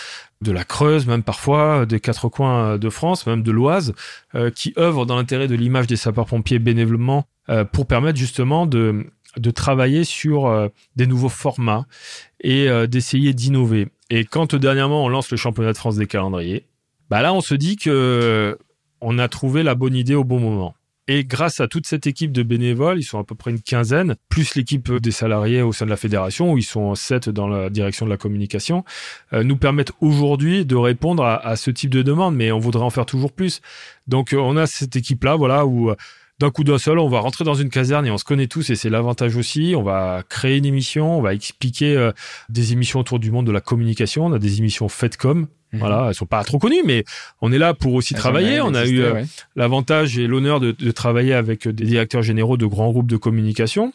de 0.42 0.52
la 0.52 0.64
Creuse 0.64 1.06
même 1.06 1.22
parfois, 1.22 1.86
des 1.86 2.00
quatre 2.00 2.28
coins 2.28 2.78
de 2.78 2.90
France, 2.90 3.26
même 3.26 3.42
de 3.42 3.50
l'Oise, 3.50 3.94
qui 4.54 4.74
œuvrent 4.78 5.06
dans 5.06 5.16
l'intérêt 5.16 5.48
de 5.48 5.54
l'image 5.54 5.86
des 5.86 5.96
sapeurs-pompiers 5.96 6.58
bénévolement 6.58 7.26
pour 7.72 7.86
permettre 7.86 8.18
justement 8.18 8.66
de, 8.66 9.06
de 9.38 9.50
travailler 9.50 10.04
sur 10.04 10.70
des 10.94 11.06
nouveaux 11.06 11.30
formats 11.30 11.86
et 12.40 12.68
d'essayer 12.86 13.32
d'innover. 13.32 13.88
Et 14.10 14.24
quand 14.24 14.54
dernièrement 14.54 15.04
on 15.04 15.08
lance 15.08 15.30
le 15.30 15.36
championnat 15.36 15.72
de 15.72 15.78
France 15.78 15.96
des 15.96 16.06
calendriers, 16.06 16.66
bah 17.10 17.22
là 17.22 17.32
on 17.32 17.40
se 17.40 17.54
dit 17.54 17.76
que 17.76 18.58
on 19.00 19.18
a 19.18 19.28
trouvé 19.28 19.62
la 19.62 19.74
bonne 19.74 19.94
idée 19.94 20.14
au 20.14 20.24
bon 20.24 20.38
moment. 20.38 20.75
Et 21.08 21.24
grâce 21.24 21.60
à 21.60 21.68
toute 21.68 21.86
cette 21.86 22.08
équipe 22.08 22.32
de 22.32 22.42
bénévoles, 22.42 22.98
ils 22.98 23.04
sont 23.04 23.20
à 23.20 23.24
peu 23.24 23.36
près 23.36 23.52
une 23.52 23.60
quinzaine, 23.60 24.16
plus 24.28 24.56
l'équipe 24.56 24.92
des 24.92 25.12
salariés 25.12 25.62
au 25.62 25.72
sein 25.72 25.84
de 25.84 25.90
la 25.90 25.96
fédération, 25.96 26.52
où 26.52 26.58
ils 26.58 26.64
sont 26.64 26.96
sept 26.96 27.28
dans 27.28 27.46
la 27.46 27.70
direction 27.70 28.06
de 28.06 28.10
la 28.10 28.16
communication, 28.16 28.84
euh, 29.32 29.44
nous 29.44 29.56
permettent 29.56 29.92
aujourd'hui 30.00 30.66
de 30.66 30.74
répondre 30.74 31.24
à, 31.24 31.54
ce 31.54 31.70
type 31.70 31.90
de 31.90 32.02
demande, 32.02 32.34
mais 32.34 32.50
on 32.50 32.58
voudrait 32.58 32.82
en 32.82 32.90
faire 32.90 33.06
toujours 33.06 33.32
plus. 33.32 33.60
Donc 34.08 34.32
euh, 34.32 34.38
on 34.38 34.56
a 34.56 34.66
cette 34.66 34.96
équipe-là, 34.96 35.36
voilà, 35.36 35.64
où 35.64 35.90
euh, 35.90 35.96
d'un 36.40 36.50
coup 36.50 36.64
d'un 36.64 36.78
seul, 36.78 36.98
on 36.98 37.08
va 37.08 37.20
rentrer 37.20 37.44
dans 37.44 37.54
une 37.54 37.70
caserne 37.70 38.04
et 38.04 38.10
on 38.10 38.18
se 38.18 38.24
connaît 38.24 38.48
tous 38.48 38.68
et 38.70 38.74
c'est 38.74 38.90
l'avantage 38.90 39.36
aussi. 39.36 39.74
On 39.76 39.84
va 39.84 40.24
créer 40.28 40.56
une 40.56 40.66
émission, 40.66 41.16
on 41.16 41.22
va 41.22 41.34
expliquer 41.34 42.10
des 42.50 42.72
émissions 42.72 43.00
autour 43.00 43.20
du 43.20 43.30
monde 43.30 43.46
de 43.46 43.52
la 43.52 43.62
communication. 43.62 44.26
On 44.26 44.32
a 44.32 44.38
des 44.38 44.58
émissions 44.58 44.88
faites 44.88 45.16
comme 45.16 45.46
Mhm. 45.72 45.80
Voilà, 45.80 46.06
elles 46.08 46.14
sont 46.14 46.26
pas 46.26 46.44
trop 46.44 46.58
connues, 46.58 46.82
mais 46.84 47.04
on 47.40 47.52
est 47.52 47.58
là 47.58 47.74
pour 47.74 47.94
aussi 47.94 48.14
travailler. 48.14 48.60
On 48.60 48.74
a 48.74 48.86
eu 48.86 49.00
euh, 49.00 49.24
l'avantage 49.56 50.18
et 50.18 50.26
l'honneur 50.26 50.60
de, 50.60 50.72
travailler 50.90 51.34
avec 51.34 51.68
des 51.68 51.84
directeurs 51.84 52.22
généraux 52.22 52.56
de 52.56 52.66
grands 52.66 52.90
groupes 52.90 53.10
de 53.10 53.16
communication 53.16 53.92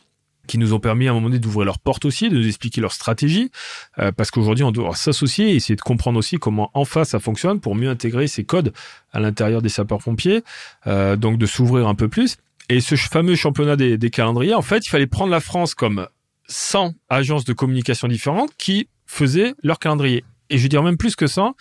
qui 0.47 0.57
nous 0.57 0.73
ont 0.73 0.79
permis 0.79 1.07
à 1.07 1.11
un 1.11 1.13
moment 1.13 1.27
donné 1.27 1.39
d'ouvrir 1.39 1.65
leurs 1.65 1.79
portes 1.79 2.03
aussi, 2.03 2.29
de 2.29 2.35
nous 2.35 2.47
expliquer 2.47 2.81
leur 2.81 2.91
stratégie, 2.91 3.51
euh, 3.99 4.11
parce 4.11 4.31
qu'aujourd'hui 4.31 4.63
on 4.63 4.71
doit 4.71 4.95
s'associer 4.95 5.51
et 5.51 5.55
essayer 5.55 5.75
de 5.75 5.81
comprendre 5.81 6.17
aussi 6.17 6.37
comment 6.37 6.71
en 6.73 6.83
face 6.83 7.09
ça 7.09 7.19
fonctionne 7.19 7.59
pour 7.59 7.75
mieux 7.75 7.89
intégrer 7.89 8.27
ces 8.27 8.43
codes 8.43 8.73
à 9.13 9.19
l'intérieur 9.19 9.61
des 9.61 9.69
sapeurs-pompiers, 9.69 10.43
euh, 10.87 11.15
donc 11.15 11.37
de 11.37 11.45
s'ouvrir 11.45 11.87
un 11.87 11.95
peu 11.95 12.09
plus. 12.09 12.37
Et 12.69 12.81
ce 12.81 12.95
fameux 12.95 13.35
championnat 13.35 13.75
des, 13.75 13.97
des 13.97 14.09
calendriers, 14.09 14.53
en 14.53 14.61
fait, 14.61 14.85
il 14.85 14.89
fallait 14.89 15.07
prendre 15.07 15.31
la 15.31 15.41
France 15.41 15.75
comme 15.75 16.07
100 16.47 16.95
agences 17.09 17.45
de 17.45 17.53
communication 17.53 18.07
différentes 18.07 18.51
qui 18.57 18.87
faisaient 19.05 19.53
leur 19.63 19.79
calendrier 19.79 20.23
et 20.51 20.57
je 20.57 20.63
veux 20.63 20.69
dire 20.69 20.83
même 20.83 20.97
plus 20.97 21.15
que 21.15 21.27
ça, 21.27 21.53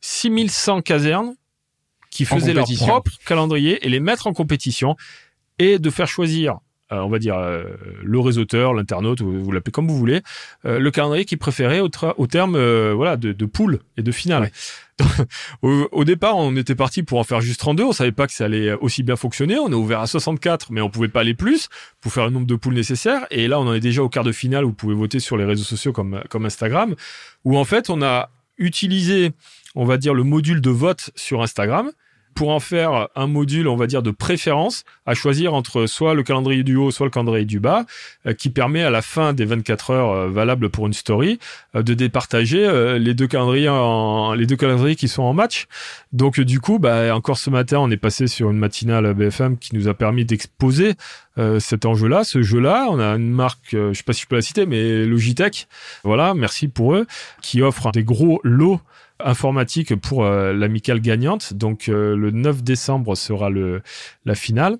6100 0.00 0.82
casernes 0.82 1.34
qui 2.10 2.24
faisaient 2.24 2.54
leur 2.54 2.66
propre 2.78 3.12
calendrier 3.26 3.84
et 3.86 3.88
les 3.88 4.00
mettre 4.00 4.26
en 4.26 4.32
compétition 4.32 4.96
et 5.58 5.78
de 5.78 5.90
faire 5.90 6.08
choisir, 6.08 6.58
euh, 6.92 7.00
on 7.00 7.08
va 7.08 7.18
dire, 7.18 7.36
euh, 7.36 7.64
le 8.02 8.18
réseauteur, 8.18 8.72
l'internaute, 8.72 9.20
vous, 9.20 9.52
l'appelez 9.52 9.72
comme 9.72 9.88
vous 9.88 9.98
voulez, 9.98 10.22
euh, 10.64 10.78
le 10.78 10.90
calendrier 10.90 11.24
qu'il 11.24 11.38
préférait 11.38 11.80
au, 11.80 11.90
au 12.16 12.26
terme 12.26 12.58
voilà, 12.92 13.16
de, 13.16 13.32
de 13.32 13.46
poule 13.46 13.80
et 13.96 14.02
de 14.02 14.12
finale. 14.12 14.50
au, 15.62 16.04
départ, 16.04 16.36
on 16.36 16.56
était 16.56 16.74
parti 16.74 17.02
pour 17.02 17.18
en 17.18 17.24
faire 17.24 17.40
juste 17.40 17.60
32. 17.60 17.84
On 17.84 17.92
savait 17.92 18.10
pas 18.10 18.26
que 18.26 18.32
ça 18.32 18.46
allait 18.46 18.72
aussi 18.72 19.02
bien 19.02 19.14
fonctionner. 19.16 19.58
On 19.58 19.70
a 19.72 19.76
ouvert 19.76 20.00
à 20.00 20.06
64, 20.06 20.72
mais 20.72 20.80
on 20.80 20.90
pouvait 20.90 21.08
pas 21.08 21.20
aller 21.20 21.34
plus 21.34 21.68
pour 22.00 22.12
faire 22.12 22.24
le 22.24 22.30
nombre 22.30 22.46
de 22.46 22.56
poules 22.56 22.74
nécessaires. 22.74 23.26
Et 23.30 23.46
là, 23.46 23.60
on 23.60 23.68
en 23.68 23.74
est 23.74 23.80
déjà 23.80 24.02
au 24.02 24.08
quart 24.08 24.24
de 24.24 24.32
finale 24.32 24.64
où 24.64 24.68
vous 24.68 24.74
pouvez 24.74 24.94
voter 24.94 25.20
sur 25.20 25.36
les 25.36 25.44
réseaux 25.44 25.62
sociaux 25.62 25.92
comme, 25.92 26.22
comme 26.30 26.46
Instagram, 26.46 26.96
où 27.44 27.56
en 27.56 27.64
fait, 27.64 27.90
on 27.90 28.02
a 28.02 28.30
utiliser, 28.58 29.32
on 29.74 29.84
va 29.84 29.96
dire, 29.96 30.14
le 30.14 30.24
module 30.24 30.60
de 30.60 30.70
vote 30.70 31.10
sur 31.16 31.42
Instagram 31.42 31.90
pour 32.38 32.50
en 32.50 32.60
faire 32.60 33.08
un 33.16 33.26
module, 33.26 33.66
on 33.66 33.74
va 33.74 33.88
dire, 33.88 34.00
de 34.00 34.12
préférence 34.12 34.84
à 35.06 35.14
choisir 35.14 35.54
entre 35.54 35.86
soit 35.86 36.14
le 36.14 36.22
calendrier 36.22 36.62
du 36.62 36.76
haut, 36.76 36.92
soit 36.92 37.04
le 37.04 37.10
calendrier 37.10 37.44
du 37.44 37.58
bas, 37.58 37.84
euh, 38.26 38.32
qui 38.32 38.48
permet 38.48 38.84
à 38.84 38.90
la 38.90 39.02
fin 39.02 39.32
des 39.32 39.44
24 39.44 39.90
heures 39.90 40.10
euh, 40.12 40.28
valables 40.28 40.70
pour 40.70 40.86
une 40.86 40.92
story 40.92 41.40
euh, 41.74 41.82
de 41.82 41.94
départager 41.94 42.98
les 43.00 43.12
deux 43.12 43.26
calendriers 43.26 43.68
en, 43.68 44.34
les 44.34 44.46
deux 44.46 44.54
calendriers 44.54 44.94
qui 44.94 45.08
sont 45.08 45.24
en 45.24 45.34
match. 45.34 45.66
Donc 46.12 46.38
du 46.38 46.60
coup, 46.60 46.78
bah, 46.78 47.12
encore 47.12 47.38
ce 47.38 47.50
matin, 47.50 47.80
on 47.80 47.90
est 47.90 47.96
passé 47.96 48.28
sur 48.28 48.50
une 48.52 48.58
matinale 48.58 49.14
BFM 49.14 49.58
qui 49.58 49.74
nous 49.74 49.88
a 49.88 49.94
permis 49.94 50.24
d'exposer 50.24 50.94
cet 51.58 51.86
enjeu-là, 51.86 52.22
ce 52.22 52.42
jeu-là. 52.42 52.86
On 52.90 53.00
a 53.00 53.16
une 53.16 53.30
marque, 53.30 53.70
je 53.72 53.92
sais 53.92 54.02
pas 54.02 54.12
si 54.12 54.22
je 54.22 54.26
peux 54.26 54.36
la 54.36 54.42
citer, 54.42 54.66
mais 54.66 55.04
Logitech. 55.04 55.66
Voilà, 56.04 56.34
merci 56.34 56.68
pour 56.68 56.94
eux, 56.94 57.06
qui 57.42 57.62
offre 57.62 57.90
des 57.90 58.04
gros 58.04 58.40
lots 58.44 58.80
informatique 59.20 59.94
pour 59.96 60.24
euh, 60.24 60.52
l'amicale 60.52 61.00
gagnante. 61.00 61.54
Donc 61.54 61.88
euh, 61.88 62.16
le 62.16 62.30
9 62.30 62.62
décembre 62.62 63.16
sera 63.16 63.50
le, 63.50 63.82
la 64.24 64.34
finale. 64.34 64.78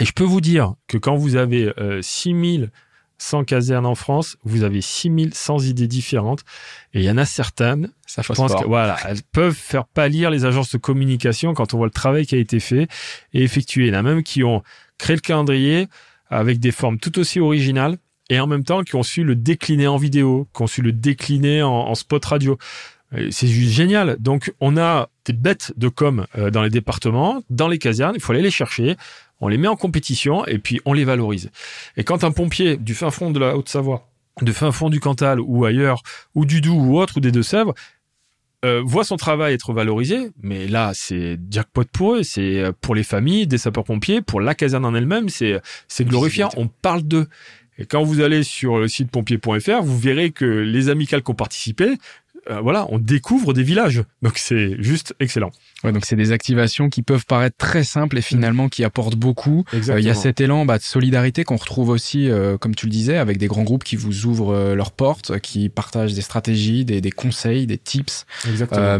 Et 0.00 0.04
je 0.04 0.12
peux 0.12 0.24
vous 0.24 0.40
dire 0.40 0.74
que 0.88 0.98
quand 0.98 1.14
vous 1.14 1.36
avez 1.36 1.72
6100 2.00 3.40
euh, 3.40 3.44
casernes 3.44 3.86
en 3.86 3.94
France, 3.94 4.36
vous 4.42 4.64
avez 4.64 4.80
6100 4.80 5.60
idées 5.60 5.86
différentes. 5.86 6.40
Et 6.94 7.00
il 7.00 7.04
y 7.04 7.10
en 7.10 7.18
a 7.18 7.24
certaines, 7.24 7.90
ça 8.06 8.22
je 8.22 8.32
pense 8.32 8.54
que, 8.54 8.66
voilà, 8.66 8.96
elles 9.06 9.22
peuvent 9.30 9.54
faire 9.54 9.86
pâlir 9.86 10.30
les 10.30 10.44
agences 10.44 10.72
de 10.72 10.78
communication 10.78 11.54
quand 11.54 11.74
on 11.74 11.78
voit 11.78 11.86
le 11.86 11.92
travail 11.92 12.26
qui 12.26 12.34
a 12.34 12.38
été 12.38 12.58
fait 12.58 12.88
et 13.32 13.44
effectué. 13.44 13.86
Il 13.86 13.94
y 13.94 13.96
en 13.96 14.00
a 14.00 14.02
même 14.02 14.24
qui 14.24 14.42
ont 14.42 14.64
créé 14.98 15.14
le 15.14 15.20
calendrier 15.20 15.86
avec 16.28 16.58
des 16.58 16.72
formes 16.72 16.98
tout 16.98 17.16
aussi 17.20 17.38
originales 17.38 17.96
et 18.30 18.40
en 18.40 18.48
même 18.48 18.64
temps 18.64 18.82
qui 18.82 18.96
ont 18.96 19.02
su 19.04 19.22
le 19.22 19.36
décliner 19.36 19.86
en 19.86 19.96
vidéo, 19.96 20.48
qui 20.56 20.62
ont 20.62 20.66
su 20.66 20.82
le 20.82 20.90
décliner 20.90 21.62
en 21.62 21.94
spot 21.94 22.24
radio. 22.24 22.58
C'est 23.30 23.46
juste 23.46 23.72
génial. 23.72 24.16
Donc, 24.18 24.52
on 24.60 24.76
a 24.76 25.08
des 25.24 25.32
bêtes 25.32 25.72
de 25.76 25.88
com 25.88 26.26
euh, 26.36 26.50
dans 26.50 26.62
les 26.62 26.70
départements, 26.70 27.42
dans 27.50 27.68
les 27.68 27.78
casernes. 27.78 28.14
Il 28.16 28.20
faut 28.20 28.32
aller 28.32 28.42
les 28.42 28.50
chercher. 28.50 28.96
On 29.40 29.48
les 29.48 29.58
met 29.58 29.68
en 29.68 29.76
compétition 29.76 30.44
et 30.46 30.58
puis 30.58 30.80
on 30.84 30.92
les 30.92 31.04
valorise. 31.04 31.50
Et 31.96 32.04
quand 32.04 32.24
un 32.24 32.30
pompier 32.30 32.76
du 32.76 32.94
fin 32.94 33.10
fond 33.10 33.30
de 33.30 33.38
la 33.38 33.56
Haute-Savoie, 33.56 34.08
de 34.42 34.52
fin 34.52 34.72
fond 34.72 34.90
du 34.90 35.00
Cantal 35.00 35.40
ou 35.40 35.64
ailleurs, 35.64 36.02
ou 36.34 36.44
du 36.44 36.60
Doubs 36.60 36.80
ou 36.80 36.98
autre, 36.98 37.18
ou 37.18 37.20
des 37.20 37.30
Deux-Sèvres, 37.30 37.74
euh, 38.64 38.82
voit 38.84 39.04
son 39.04 39.16
travail 39.16 39.52
être 39.52 39.74
valorisé, 39.74 40.30
mais 40.40 40.66
là 40.66 40.92
c'est 40.94 41.38
jackpot 41.50 41.84
pour 41.92 42.14
eux, 42.14 42.22
c'est 42.22 42.60
euh, 42.60 42.72
pour 42.80 42.94
les 42.94 43.02
familles 43.02 43.46
des 43.46 43.58
sapeurs-pompiers, 43.58 44.22
pour 44.22 44.40
la 44.40 44.54
caserne 44.54 44.86
en 44.86 44.94
elle-même, 44.94 45.28
c'est 45.28 45.60
c'est 45.86 46.06
glorifiant. 46.06 46.48
On 46.56 46.68
parle 46.68 47.02
d'eux. 47.02 47.26
Et 47.76 47.84
quand 47.84 48.02
vous 48.02 48.20
allez 48.20 48.42
sur 48.42 48.78
le 48.78 48.88
site 48.88 49.10
pompier.fr, 49.10 49.82
vous 49.82 49.98
verrez 49.98 50.30
que 50.30 50.44
les 50.44 50.88
amicales 50.88 51.22
qui 51.22 51.30
ont 51.30 51.34
participé, 51.34 51.98
euh, 52.50 52.60
voilà, 52.60 52.86
on 52.90 52.98
découvre 52.98 53.54
des 53.54 53.62
villages. 53.62 54.02
Donc 54.22 54.34
c'est 54.36 54.76
juste 54.82 55.14
excellent. 55.20 55.50
Ouais, 55.82 55.92
donc 55.92 56.04
c'est 56.04 56.16
des 56.16 56.32
activations 56.32 56.88
qui 56.88 57.02
peuvent 57.02 57.24
paraître 57.26 57.56
très 57.56 57.84
simples 57.84 58.18
et 58.18 58.22
finalement 58.22 58.68
qui 58.68 58.84
apportent 58.84 59.16
beaucoup. 59.16 59.64
Euh, 59.72 59.98
il 59.98 60.04
y 60.04 60.10
a 60.10 60.14
cet 60.14 60.40
élan 60.40 60.66
bah, 60.66 60.78
de 60.78 60.82
solidarité 60.82 61.44
qu'on 61.44 61.56
retrouve 61.56 61.88
aussi, 61.88 62.30
euh, 62.30 62.58
comme 62.58 62.74
tu 62.74 62.86
le 62.86 62.90
disais, 62.90 63.16
avec 63.16 63.38
des 63.38 63.46
grands 63.46 63.62
groupes 63.62 63.84
qui 63.84 63.96
vous 63.96 64.26
ouvrent 64.26 64.74
leurs 64.74 64.92
portes, 64.92 65.38
qui 65.40 65.68
partagent 65.68 66.14
des 66.14 66.20
stratégies, 66.20 66.84
des, 66.84 67.00
des 67.00 67.10
conseils, 67.10 67.66
des 67.66 67.78
tips. 67.78 68.26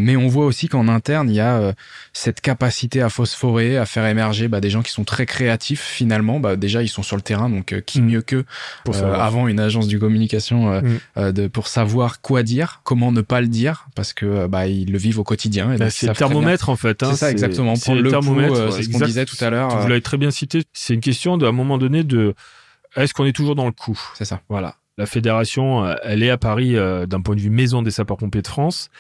mais 0.01 0.17
on 0.17 0.29
voit 0.29 0.47
aussi 0.47 0.69
qu'en 0.69 0.89
interne, 0.89 1.29
il 1.29 1.37
y 1.37 1.41
a 1.41 1.75
cette 2.13 2.41
capacité 2.41 3.03
à 3.03 3.09
phosphorer, 3.09 3.77
à 3.77 3.87
faire 3.87 4.07
émerger 4.07 4.49
bah, 4.49 4.61
des 4.61 4.71
gens 4.71 4.83
qui 4.83 4.93
sont 4.93 5.05
très 5.05 5.27
créatifs 5.27 5.83
finalement. 5.83 6.41
Bah, 6.41 6.57
déjà, 6.57 6.83
ils 6.83 6.89
sont 6.89 7.03
sur 7.03 7.17
le 7.17 7.23
terrain, 7.23 7.51
donc 7.51 7.75
qui 7.87 8.01
mm. 8.01 8.07
mieux 8.07 8.23
que 8.23 8.45
pour 8.85 8.97
avant 8.97 9.49
une 9.49 9.61
agence 9.61 9.89
du 9.89 9.99
communication 9.99 10.81
mm. 11.17 11.33
de, 11.33 11.47
pour 11.47 11.69
savoir 11.69 12.21
quoi 12.21 12.43
dire, 12.43 12.81
comment 12.85 13.13
ne 13.13 13.21
pas 13.21 13.34
le 13.41 13.49
dire 13.49 13.87
parce 13.95 14.12
que 14.12 14.47
bah 14.47 14.66
ils 14.66 14.91
le 14.91 14.99
vivent 14.99 15.18
au 15.18 15.24
quotidien. 15.24 15.76
Bah, 15.76 15.91
c'est 15.91 16.07
le 16.07 16.14
thermomètre 16.14 16.68
en 16.68 16.76
fait. 16.76 17.03
Hein, 17.03 17.11
c'est 17.11 17.16
ça 17.16 17.30
exactement. 17.30 17.74
Prendre 17.74 18.01
le, 18.01 18.11
thermomètre. 18.11 18.55
Euh, 18.55 18.70
c'est 18.70 18.82
ce 18.82 18.91
qu'on 18.91 19.05
disait 19.05 19.24
tout 19.24 19.37
à 19.41 19.51
l'heure. 19.51 19.76
Vous 19.80 19.89
l'avez 19.89 20.01
très 20.01 20.16
bien 20.16 20.30
cité. 20.30 20.64
C'est 20.72 20.95
une 20.95 21.01
question 21.01 21.37
de, 21.37 21.47
à 21.47 21.49
un 21.49 21.53
moment 21.53 21.78
donné 21.78 22.05
de 22.05 22.35
est-ce 22.97 23.14
qu'on 23.14 23.24
est 23.24 23.32
toujours 23.32 23.55
dans 23.55 23.66
le 23.66 23.72
coup? 23.72 24.01
C'est 24.14 24.24
ça. 24.24 24.41
Voilà. 24.49 24.76
La 24.97 25.07
fédération, 25.07 25.85
euh, 25.85 25.95
elle 26.05 26.22
est 26.22 26.30
à 26.30 26.39
Paris 26.39 26.76
euh, 26.76 27.07
d'un 27.07 27.20
point 27.20 27.35
de 27.35 27.41
vue 27.41 27.51
maison 27.51 27.82
des 27.82 27.91
sapeurs-pompiers 27.91 28.43
de 28.43 28.47
France, 28.47 28.91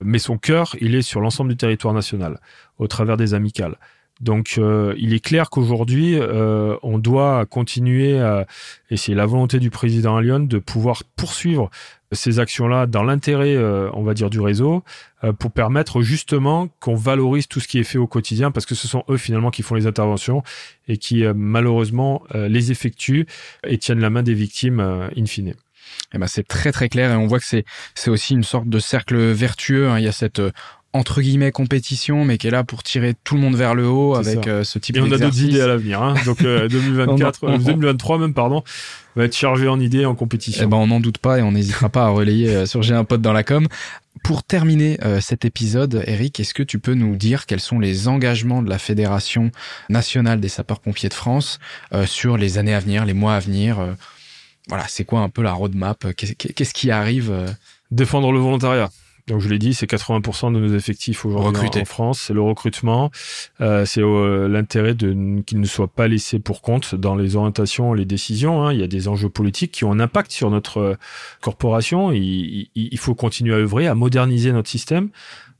mais 0.00 0.18
son 0.18 0.38
cœur, 0.38 0.76
il 0.80 0.94
est 0.94 1.02
sur 1.02 1.20
l'ensemble 1.20 1.50
du 1.50 1.56
territoire 1.56 1.92
national, 1.92 2.40
au 2.78 2.86
travers 2.86 3.18
des 3.18 3.34
amicales. 3.34 3.76
Donc, 4.22 4.58
il 4.96 5.14
est 5.14 5.20
clair 5.24 5.50
qu'aujourd'hui, 5.50 6.18
on 6.82 6.98
doit 6.98 7.44
continuer, 7.46 8.18
et 8.90 8.96
c'est 8.96 9.14
la 9.14 9.26
volonté 9.26 9.58
du 9.58 9.70
président 9.70 10.20
Lyon 10.20 10.40
de 10.40 10.58
pouvoir 10.58 11.02
poursuivre 11.16 11.70
ces 12.12 12.38
actions-là 12.38 12.86
dans 12.86 13.02
l'intérêt, 13.02 13.56
euh, 13.56 13.90
on 13.94 14.02
va 14.02 14.14
dire, 14.14 14.30
du 14.30 14.40
réseau, 14.40 14.84
euh, 15.24 15.32
pour 15.32 15.50
permettre 15.50 16.02
justement 16.02 16.68
qu'on 16.80 16.94
valorise 16.94 17.48
tout 17.48 17.60
ce 17.60 17.68
qui 17.68 17.78
est 17.78 17.84
fait 17.84 17.98
au 17.98 18.06
quotidien, 18.06 18.50
parce 18.50 18.66
que 18.66 18.74
ce 18.74 18.86
sont 18.86 19.04
eux 19.08 19.16
finalement 19.16 19.50
qui 19.50 19.62
font 19.62 19.74
les 19.74 19.86
interventions 19.86 20.42
et 20.88 20.96
qui 20.96 21.24
euh, 21.24 21.32
malheureusement 21.34 22.22
les 22.34 22.70
effectuent 22.70 23.26
et 23.66 23.78
tiennent 23.78 24.00
la 24.00 24.10
main 24.10 24.22
des 24.22 24.34
victimes 24.34 24.80
in 24.80 25.26
fine. 25.26 25.54
Eh 26.14 26.18
ben 26.18 26.26
c'est 26.26 26.46
très 26.46 26.72
très 26.72 26.88
clair 26.88 27.12
et 27.12 27.16
on 27.16 27.26
voit 27.26 27.38
que 27.38 27.44
c'est 27.44 27.64
c'est 27.94 28.10
aussi 28.10 28.34
une 28.34 28.44
sorte 28.44 28.68
de 28.68 28.78
cercle 28.78 29.16
vertueux. 29.16 29.88
Hein. 29.88 29.98
Il 29.98 30.04
y 30.04 30.08
a 30.08 30.12
cette 30.12 30.40
entre 30.92 31.22
guillemets 31.22 31.52
compétition, 31.52 32.24
mais 32.24 32.38
qui 32.38 32.46
est 32.46 32.50
là 32.50 32.64
pour 32.64 32.82
tirer 32.82 33.14
tout 33.24 33.34
le 33.34 33.40
monde 33.40 33.56
vers 33.56 33.74
le 33.74 33.86
haut 33.86 34.14
avec 34.14 34.46
euh, 34.46 34.64
ce 34.64 34.78
type 34.78 34.94
d'exercice. 34.94 35.20
Et 35.20 35.22
on 35.22 35.26
a 35.26 35.30
d'autres 35.30 35.42
idées 35.42 35.60
à 35.60 35.66
l'avenir. 35.66 36.02
Hein. 36.02 36.14
Donc 36.26 36.42
2024, 36.42 37.44
euh, 37.44 37.58
2023 37.58 38.18
même, 38.18 38.34
pardon, 38.34 38.62
va 39.16 39.24
être 39.24 39.36
chargé 39.36 39.68
en 39.68 39.80
idées 39.80 40.04
en 40.04 40.14
compétition. 40.14 40.64
Eh 40.64 40.66
ben 40.66 40.76
on 40.76 40.88
n'en 40.88 41.00
doute 41.00 41.18
pas 41.18 41.38
et 41.38 41.42
on 41.42 41.52
n'hésitera 41.52 41.88
pas 41.88 42.04
à 42.04 42.08
relayer 42.08 42.50
euh, 42.50 42.66
sur 42.66 42.82
J'ai 42.82 42.94
un 42.94 43.04
pote 43.04 43.22
dans 43.22 43.32
la 43.32 43.44
com. 43.44 43.66
Pour 44.22 44.44
terminer 44.44 44.98
euh, 45.02 45.20
cet 45.20 45.44
épisode, 45.44 46.04
Eric, 46.06 46.38
est-ce 46.38 46.54
que 46.54 46.62
tu 46.62 46.78
peux 46.78 46.94
nous 46.94 47.16
dire 47.16 47.46
quels 47.46 47.60
sont 47.60 47.80
les 47.80 48.06
engagements 48.06 48.62
de 48.62 48.68
la 48.68 48.78
Fédération 48.78 49.50
nationale 49.88 50.38
des 50.38 50.48
sapeurs-pompiers 50.48 51.08
de 51.08 51.14
France 51.14 51.58
euh, 51.92 52.06
sur 52.06 52.36
les 52.36 52.58
années 52.58 52.74
à 52.74 52.78
venir, 52.78 53.04
les 53.04 53.14
mois 53.14 53.34
à 53.34 53.40
venir 53.40 53.80
euh, 53.80 53.92
Voilà, 54.68 54.86
c'est 54.86 55.04
quoi 55.04 55.20
un 55.20 55.28
peu 55.28 55.42
la 55.42 55.52
roadmap 55.52 56.06
Qu'est-ce 56.14 56.74
qui 56.74 56.90
arrive 56.90 57.32
Défendre 57.90 58.30
le 58.32 58.38
volontariat. 58.38 58.90
Donc 59.28 59.40
je 59.40 59.48
l'ai 59.48 59.58
dit, 59.58 59.72
c'est 59.72 59.88
80% 59.88 60.52
de 60.52 60.58
nos 60.58 60.76
effectifs 60.76 61.24
aujourd'hui 61.24 61.80
en, 61.80 61.84
France. 61.84 62.20
C'est 62.26 62.34
le 62.34 62.40
recrutement. 62.40 63.10
Euh, 63.60 63.84
c'est 63.84 64.02
euh, 64.02 64.48
l'intérêt 64.48 64.94
de 64.94 65.40
qu'ils 65.42 65.60
ne 65.60 65.66
soient 65.66 65.88
pas 65.88 66.08
laissés 66.08 66.40
pour 66.40 66.60
compte 66.60 66.94
dans 66.94 67.14
les 67.14 67.36
orientations, 67.36 67.94
les 67.94 68.04
décisions. 68.04 68.64
Hein. 68.64 68.72
Il 68.72 68.80
y 68.80 68.82
a 68.82 68.88
des 68.88 69.06
enjeux 69.08 69.28
politiques 69.28 69.72
qui 69.72 69.84
ont 69.84 69.92
un 69.92 70.00
impact 70.00 70.32
sur 70.32 70.50
notre 70.50 70.78
euh, 70.78 70.94
corporation. 71.40 72.10
Il, 72.10 72.68
il, 72.74 72.98
faut 72.98 73.14
continuer 73.14 73.54
à 73.54 73.58
œuvrer, 73.58 73.86
à 73.86 73.94
moderniser 73.94 74.52
notre 74.52 74.68
système. 74.68 75.10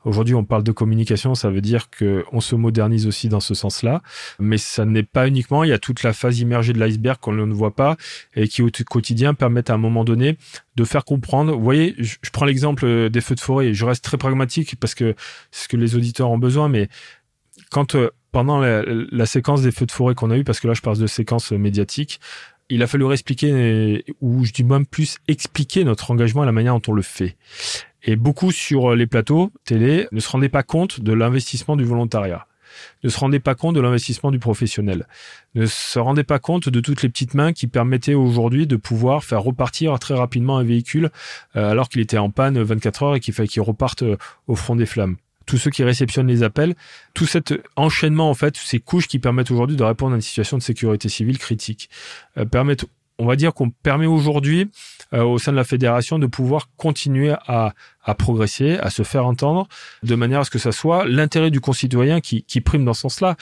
Aujourd'hui, 0.04 0.34
on 0.34 0.44
parle 0.44 0.64
de 0.64 0.72
communication, 0.72 1.34
ça 1.34 1.50
veut 1.50 1.60
dire 1.60 1.88
que 1.90 2.24
on 2.32 2.40
se 2.40 2.56
modernise 2.56 3.06
aussi 3.06 3.28
dans 3.28 3.40
ce 3.40 3.54
sens-là, 3.54 4.02
mais 4.40 4.58
ça 4.58 4.84
n'est 4.84 5.02
pas 5.04 5.28
uniquement. 5.28 5.62
Il 5.62 5.70
y 5.70 5.72
a 5.72 5.78
toute 5.78 6.02
la 6.02 6.12
phase 6.12 6.40
immergée 6.40 6.72
de 6.72 6.80
l'iceberg 6.80 7.18
qu'on 7.20 7.32
ne 7.32 7.52
voit 7.52 7.74
pas 7.74 7.96
et 8.34 8.48
qui 8.48 8.62
au 8.62 8.70
quotidien 8.88 9.34
permettent 9.34 9.70
à 9.70 9.74
un 9.74 9.78
moment 9.78 10.04
donné 10.04 10.38
de 10.76 10.84
faire 10.84 11.04
comprendre. 11.04 11.54
Vous 11.54 11.62
voyez, 11.62 11.94
je, 11.98 12.16
prends 12.32 12.46
l'exemple 12.46 13.10
des 13.10 13.20
feux 13.20 13.34
de 13.34 13.40
forêt. 13.40 13.74
Je 13.74 13.84
reste 13.84 14.04
très 14.04 14.16
pragmatique 14.16 14.76
parce 14.80 14.94
que 14.94 15.14
c'est 15.50 15.64
ce 15.64 15.68
que 15.68 15.76
les 15.76 15.94
auditeurs 15.94 16.30
ont 16.30 16.38
besoin, 16.38 16.68
mais 16.68 16.88
quand 17.70 17.94
euh, 17.94 18.10
pendant 18.32 18.60
la, 18.60 19.26
séquence 19.26 19.62
des 19.62 19.70
feux 19.70 19.86
de 19.86 19.92
forêt 19.92 20.14
qu'on 20.14 20.30
a 20.30 20.38
eu, 20.38 20.44
parce 20.44 20.58
que 20.58 20.66
là 20.66 20.74
je 20.74 20.80
parle 20.80 20.98
de 20.98 21.06
séquence 21.06 21.52
médiatique, 21.52 22.18
il 22.70 22.82
a 22.82 22.86
fallu 22.86 23.12
expliquer, 23.12 24.04
ou 24.22 24.46
je 24.46 24.52
dis 24.52 24.64
même 24.64 24.86
plus 24.86 25.18
expliquer 25.28 25.84
notre 25.84 26.10
engagement 26.10 26.42
à 26.42 26.46
la 26.46 26.52
manière 26.52 26.72
dont 26.72 26.92
on 26.92 26.94
le 26.94 27.02
fait. 27.02 27.36
Et 28.04 28.16
beaucoup 28.16 28.50
sur 28.50 28.94
les 28.94 29.06
plateaux 29.06 29.52
télé 29.64 30.08
ne 30.12 30.20
se 30.20 30.28
rendaient 30.28 30.48
pas 30.48 30.62
compte 30.62 31.00
de 31.00 31.12
l'investissement 31.12 31.76
du 31.76 31.84
volontariat 31.84 32.46
ne 33.04 33.08
se 33.08 33.18
rendaient 33.18 33.40
pas 33.40 33.54
compte 33.54 33.74
de 33.74 33.80
l'investissement 33.80 34.30
du 34.30 34.38
professionnel, 34.38 35.06
ne 35.54 35.66
se 35.66 35.98
rendaient 35.98 36.24
pas 36.24 36.38
compte 36.38 36.68
de 36.68 36.80
toutes 36.80 37.02
les 37.02 37.08
petites 37.08 37.34
mains 37.34 37.52
qui 37.52 37.66
permettaient 37.66 38.14
aujourd'hui 38.14 38.66
de 38.66 38.76
pouvoir 38.76 39.24
faire 39.24 39.42
repartir 39.42 39.98
très 39.98 40.14
rapidement 40.14 40.58
un 40.58 40.64
véhicule 40.64 41.10
euh, 41.56 41.70
alors 41.70 41.88
qu'il 41.88 42.00
était 42.00 42.18
en 42.18 42.30
panne 42.30 42.60
24 42.60 43.02
heures 43.02 43.14
et 43.16 43.20
qu'il 43.20 43.34
fallait 43.34 43.48
qu'il 43.48 43.62
reparte 43.62 44.02
euh, 44.02 44.16
au 44.46 44.56
front 44.56 44.76
des 44.76 44.86
flammes. 44.86 45.16
Tous 45.46 45.58
ceux 45.58 45.70
qui 45.70 45.82
réceptionnent 45.82 46.28
les 46.28 46.44
appels, 46.44 46.74
tout 47.14 47.26
cet 47.26 47.52
enchaînement 47.74 48.30
en 48.30 48.34
fait, 48.34 48.56
ces 48.56 48.78
couches 48.78 49.08
qui 49.08 49.18
permettent 49.18 49.50
aujourd'hui 49.50 49.76
de 49.76 49.82
répondre 49.82 50.12
à 50.12 50.16
une 50.16 50.22
situation 50.22 50.56
de 50.56 50.62
sécurité 50.62 51.08
civile 51.08 51.38
critique, 51.38 51.90
euh, 52.38 52.44
permettent 52.44 52.84
on 53.18 53.26
va 53.26 53.36
dire 53.36 53.52
qu'on 53.54 53.70
permet 53.70 54.06
aujourd'hui 54.06 54.70
euh, 55.14 55.22
au 55.22 55.38
sein 55.38 55.52
de 55.52 55.56
la 55.56 55.64
fédération 55.64 56.18
de 56.18 56.26
pouvoir 56.26 56.70
continuer 56.76 57.34
à, 57.46 57.74
progresser, 58.18 58.78
à 58.78 58.90
se 58.90 59.02
faire 59.02 59.26
entendre, 59.26 59.68
de 60.02 60.14
manière 60.14 60.40
à 60.40 60.44
ce 60.44 60.50
que 60.50 60.58
ça 60.58 60.72
soit 60.72 61.06
l'intérêt 61.06 61.50
du 61.50 61.60
concitoyen 61.60 62.20
qui, 62.20 62.60
prime 62.60 62.84
dans 62.84 62.94
ce 62.94 63.02
sens-là. 63.02 63.36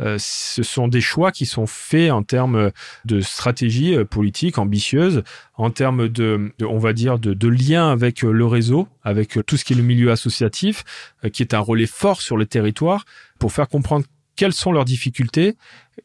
Euh, 0.00 0.16
ce 0.18 0.62
sont 0.62 0.88
des 0.88 1.00
choix 1.00 1.32
qui 1.32 1.46
sont 1.46 1.66
faits 1.66 2.10
en 2.10 2.22
termes 2.22 2.70
de 3.06 3.20
stratégie 3.20 3.96
euh, 3.96 4.04
politique 4.04 4.58
ambitieuse, 4.58 5.22
en 5.56 5.70
termes 5.70 6.08
de, 6.08 6.52
on 6.62 6.78
va 6.78 6.92
dire, 6.92 7.18
de, 7.18 7.32
de, 7.32 7.48
lien 7.48 7.90
avec 7.90 8.20
le 8.20 8.44
réseau, 8.44 8.88
avec 9.02 9.38
tout 9.46 9.56
ce 9.56 9.64
qui 9.64 9.72
est 9.72 9.76
le 9.76 9.82
milieu 9.82 10.10
associatif, 10.10 10.84
qui 11.32 11.42
est 11.42 11.54
un 11.54 11.60
relais 11.60 11.86
fort 11.86 12.20
sur 12.20 12.36
le 12.36 12.44
territoire, 12.44 13.06
pour 13.38 13.52
faire 13.52 13.68
comprendre 13.68 14.04
quelles 14.36 14.52
sont 14.52 14.72
leurs 14.72 14.84
difficultés, 14.84 15.56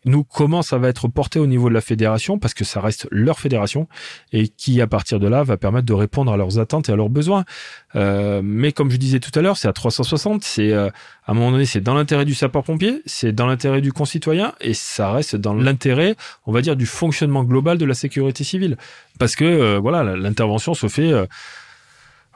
nous 0.05 0.23
comment 0.23 0.61
ça 0.61 0.77
va 0.77 0.87
être 0.87 1.07
porté 1.07 1.39
au 1.39 1.47
niveau 1.47 1.69
de 1.69 1.73
la 1.73 1.81
fédération 1.81 2.39
parce 2.39 2.53
que 2.53 2.63
ça 2.63 2.79
reste 2.79 3.07
leur 3.11 3.39
fédération 3.39 3.87
et 4.31 4.47
qui 4.47 4.81
à 4.81 4.87
partir 4.87 5.19
de 5.19 5.27
là 5.27 5.43
va 5.43 5.57
permettre 5.57 5.85
de 5.85 5.93
répondre 5.93 6.31
à 6.31 6.37
leurs 6.37 6.59
attentes 6.59 6.89
et 6.89 6.93
à 6.93 6.95
leurs 6.95 7.09
besoins. 7.09 7.43
Euh, 7.95 8.41
mais 8.43 8.71
comme 8.71 8.89
je 8.89 8.97
disais 8.97 9.19
tout 9.19 9.37
à 9.37 9.41
l'heure, 9.41 9.57
c'est 9.57 9.67
à 9.67 9.73
360, 9.73 10.43
c'est 10.43 10.71
euh, 10.71 10.89
à 11.25 11.31
un 11.31 11.33
moment 11.33 11.51
donné 11.51 11.65
c'est 11.65 11.81
dans 11.81 11.93
l'intérêt 11.93 12.25
du 12.25 12.33
sapeur-pompier, 12.33 13.01
c'est 13.05 13.33
dans 13.33 13.47
l'intérêt 13.47 13.81
du 13.81 13.91
concitoyen 13.91 14.53
et 14.61 14.73
ça 14.73 15.11
reste 15.11 15.35
dans 15.35 15.53
l'intérêt, 15.53 16.15
on 16.45 16.51
va 16.51 16.61
dire, 16.61 16.75
du 16.75 16.85
fonctionnement 16.85 17.43
global 17.43 17.77
de 17.77 17.85
la 17.85 17.93
sécurité 17.93 18.43
civile 18.43 18.77
parce 19.19 19.35
que 19.35 19.43
euh, 19.43 19.79
voilà 19.79 20.15
l'intervention 20.15 20.73
se 20.73 20.87
fait 20.87 21.13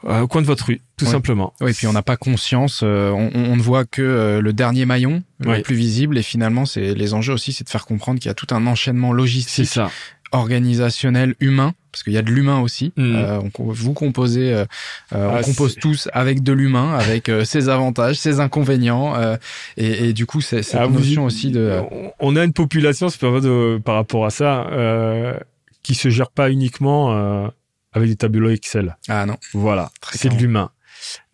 euh, 0.07 0.21
au 0.21 0.27
coin 0.27 0.41
de 0.41 0.47
votre 0.47 0.65
rue, 0.65 0.81
tout 0.97 1.05
simplement. 1.05 1.53
Oui, 1.61 1.71
et 1.71 1.73
puis 1.73 1.87
on 1.87 1.93
n'a 1.93 2.03
pas 2.03 2.15
conscience, 2.15 2.81
euh, 2.83 3.09
on, 3.09 3.55
ne 3.55 3.61
voit 3.61 3.85
que 3.85 4.03
euh, 4.03 4.39
le 4.39 4.53
dernier 4.53 4.85
maillon, 4.85 5.23
le 5.39 5.61
plus 5.61 5.75
visible, 5.75 6.17
et 6.17 6.21
finalement, 6.21 6.67
c'est 6.67 6.93
les 6.93 7.13
enjeux 7.15 7.33
aussi, 7.33 7.53
c'est 7.53 7.63
de 7.63 7.69
faire 7.69 7.85
comprendre 7.85 8.19
qu'il 8.19 8.29
y 8.29 8.31
a 8.31 8.35
tout 8.35 8.47
un 8.51 8.67
enchaînement 8.67 9.13
logistique, 9.13 9.65
ça. 9.65 9.89
organisationnel, 10.31 11.33
humain, 11.39 11.73
parce 11.91 12.03
qu'il 12.03 12.13
y 12.13 12.19
a 12.19 12.21
de 12.21 12.29
l'humain 12.29 12.59
aussi. 12.59 12.93
Mm. 12.97 13.49
vous 13.57 13.93
composez, 13.93 14.63
on 15.11 15.17
ah, 15.17 15.41
compose 15.43 15.75
tous 15.75 16.07
avec 16.13 16.43
de 16.43 16.53
l'humain, 16.53 16.93
avec 16.93 17.31
ses 17.43 17.69
avantages, 17.69 18.17
ses 18.17 18.39
inconvénients, 18.39 19.15
et, 19.75 20.09
et, 20.09 20.13
du 20.13 20.27
coup, 20.27 20.41
c'est 20.41 20.61
cette 20.61 20.81
ah, 20.81 20.87
notion 20.87 21.25
aussi 21.25 21.49
de. 21.49 21.81
On 22.19 22.35
a 22.35 22.43
une 22.43 22.53
population, 22.53 23.09
c'est 23.09 23.19
par 23.83 23.95
rapport 23.95 24.25
à 24.27 24.29
ça, 24.29 24.67
qui 25.81 25.95
se 25.95 26.09
gère 26.09 26.29
pas 26.29 26.51
uniquement 26.51 27.49
avec 27.95 28.09
des 28.09 28.15
tableaux 28.15 28.49
Excel. 28.49 28.97
Ah 29.07 29.25
non. 29.25 29.37
Voilà, 29.53 29.89
c'est 30.11 30.29
de 30.29 30.35
l'humain. 30.35 30.71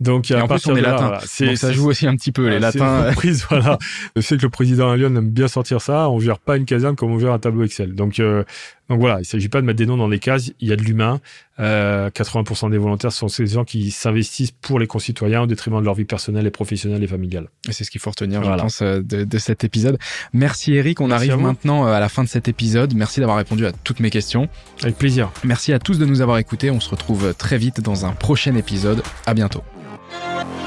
Donc, 0.01 0.31
à 0.31 0.47
partir 0.47 0.73
de 0.73 0.81
là, 0.81 1.19
ça 1.23 1.71
joue 1.71 1.87
aussi 1.87 2.07
un 2.07 2.15
petit 2.15 2.31
peu, 2.31 2.49
les 2.49 2.59
latins. 2.59 3.11
Voilà. 3.49 3.77
Je 4.15 4.21
sais 4.21 4.35
que 4.35 4.41
le 4.41 4.49
président 4.49 4.89
à 4.89 4.97
Lyon 4.97 5.15
aime 5.15 5.29
bien 5.29 5.47
sortir 5.47 5.79
ça. 5.81 6.09
On 6.09 6.19
gère 6.19 6.39
pas 6.39 6.57
une 6.57 6.65
caserne 6.65 6.95
comme 6.95 7.11
on 7.11 7.19
gère 7.19 7.33
un 7.33 7.39
tableau 7.39 7.63
Excel. 7.63 7.93
Donc, 7.93 8.19
euh, 8.19 8.43
donc 8.91 8.99
voilà, 8.99 9.19
il 9.21 9.25
s'agit 9.25 9.47
pas 9.47 9.61
de 9.61 9.65
mettre 9.65 9.77
des 9.77 9.85
noms 9.85 9.95
dans 9.95 10.09
des 10.09 10.19
cases. 10.19 10.51
Il 10.59 10.67
y 10.67 10.73
a 10.73 10.75
de 10.75 10.81
l'humain. 10.81 11.21
Euh, 11.61 12.09
80% 12.09 12.71
des 12.71 12.77
volontaires 12.77 13.13
sont 13.13 13.29
ces 13.29 13.45
gens 13.45 13.63
qui 13.63 13.89
s'investissent 13.89 14.51
pour 14.51 14.79
les 14.79 14.87
concitoyens 14.87 15.43
au 15.43 15.45
détriment 15.45 15.79
de 15.79 15.85
leur 15.85 15.93
vie 15.93 16.03
personnelle 16.03 16.45
et 16.45 16.51
professionnelle 16.51 17.01
et 17.01 17.07
familiale. 17.07 17.47
Et 17.69 17.71
c'est 17.71 17.85
ce 17.85 17.91
qu'il 17.91 18.01
faut 18.01 18.09
retenir, 18.09 18.43
je 18.43 18.49
pense, 18.49 18.81
euh, 18.81 19.01
de, 19.01 19.23
de, 19.23 19.37
cet 19.37 19.63
épisode. 19.63 19.97
Merci 20.33 20.73
Eric. 20.73 20.99
On 20.99 21.09
arrive 21.09 21.37
maintenant 21.37 21.87
euh, 21.87 21.93
à 21.93 22.01
la 22.01 22.09
fin 22.09 22.23
de 22.23 22.27
cet 22.27 22.49
épisode. 22.49 22.93
Merci 22.93 23.21
d'avoir 23.21 23.37
répondu 23.37 23.65
à 23.65 23.71
toutes 23.71 24.01
mes 24.01 24.09
questions. 24.09 24.49
Avec 24.83 24.97
plaisir. 24.97 25.31
Merci 25.45 25.71
à 25.71 25.79
tous 25.79 25.97
de 25.97 26.05
nous 26.05 26.19
avoir 26.19 26.37
écoutés. 26.37 26.69
On 26.69 26.81
se 26.81 26.89
retrouve 26.89 27.33
très 27.35 27.57
vite 27.57 27.79
dans 27.79 28.05
un 28.05 28.11
prochain 28.11 28.55
épisode. 28.55 29.03
À 29.25 29.33
bientôt. 29.33 29.63
Bye. 30.11 30.60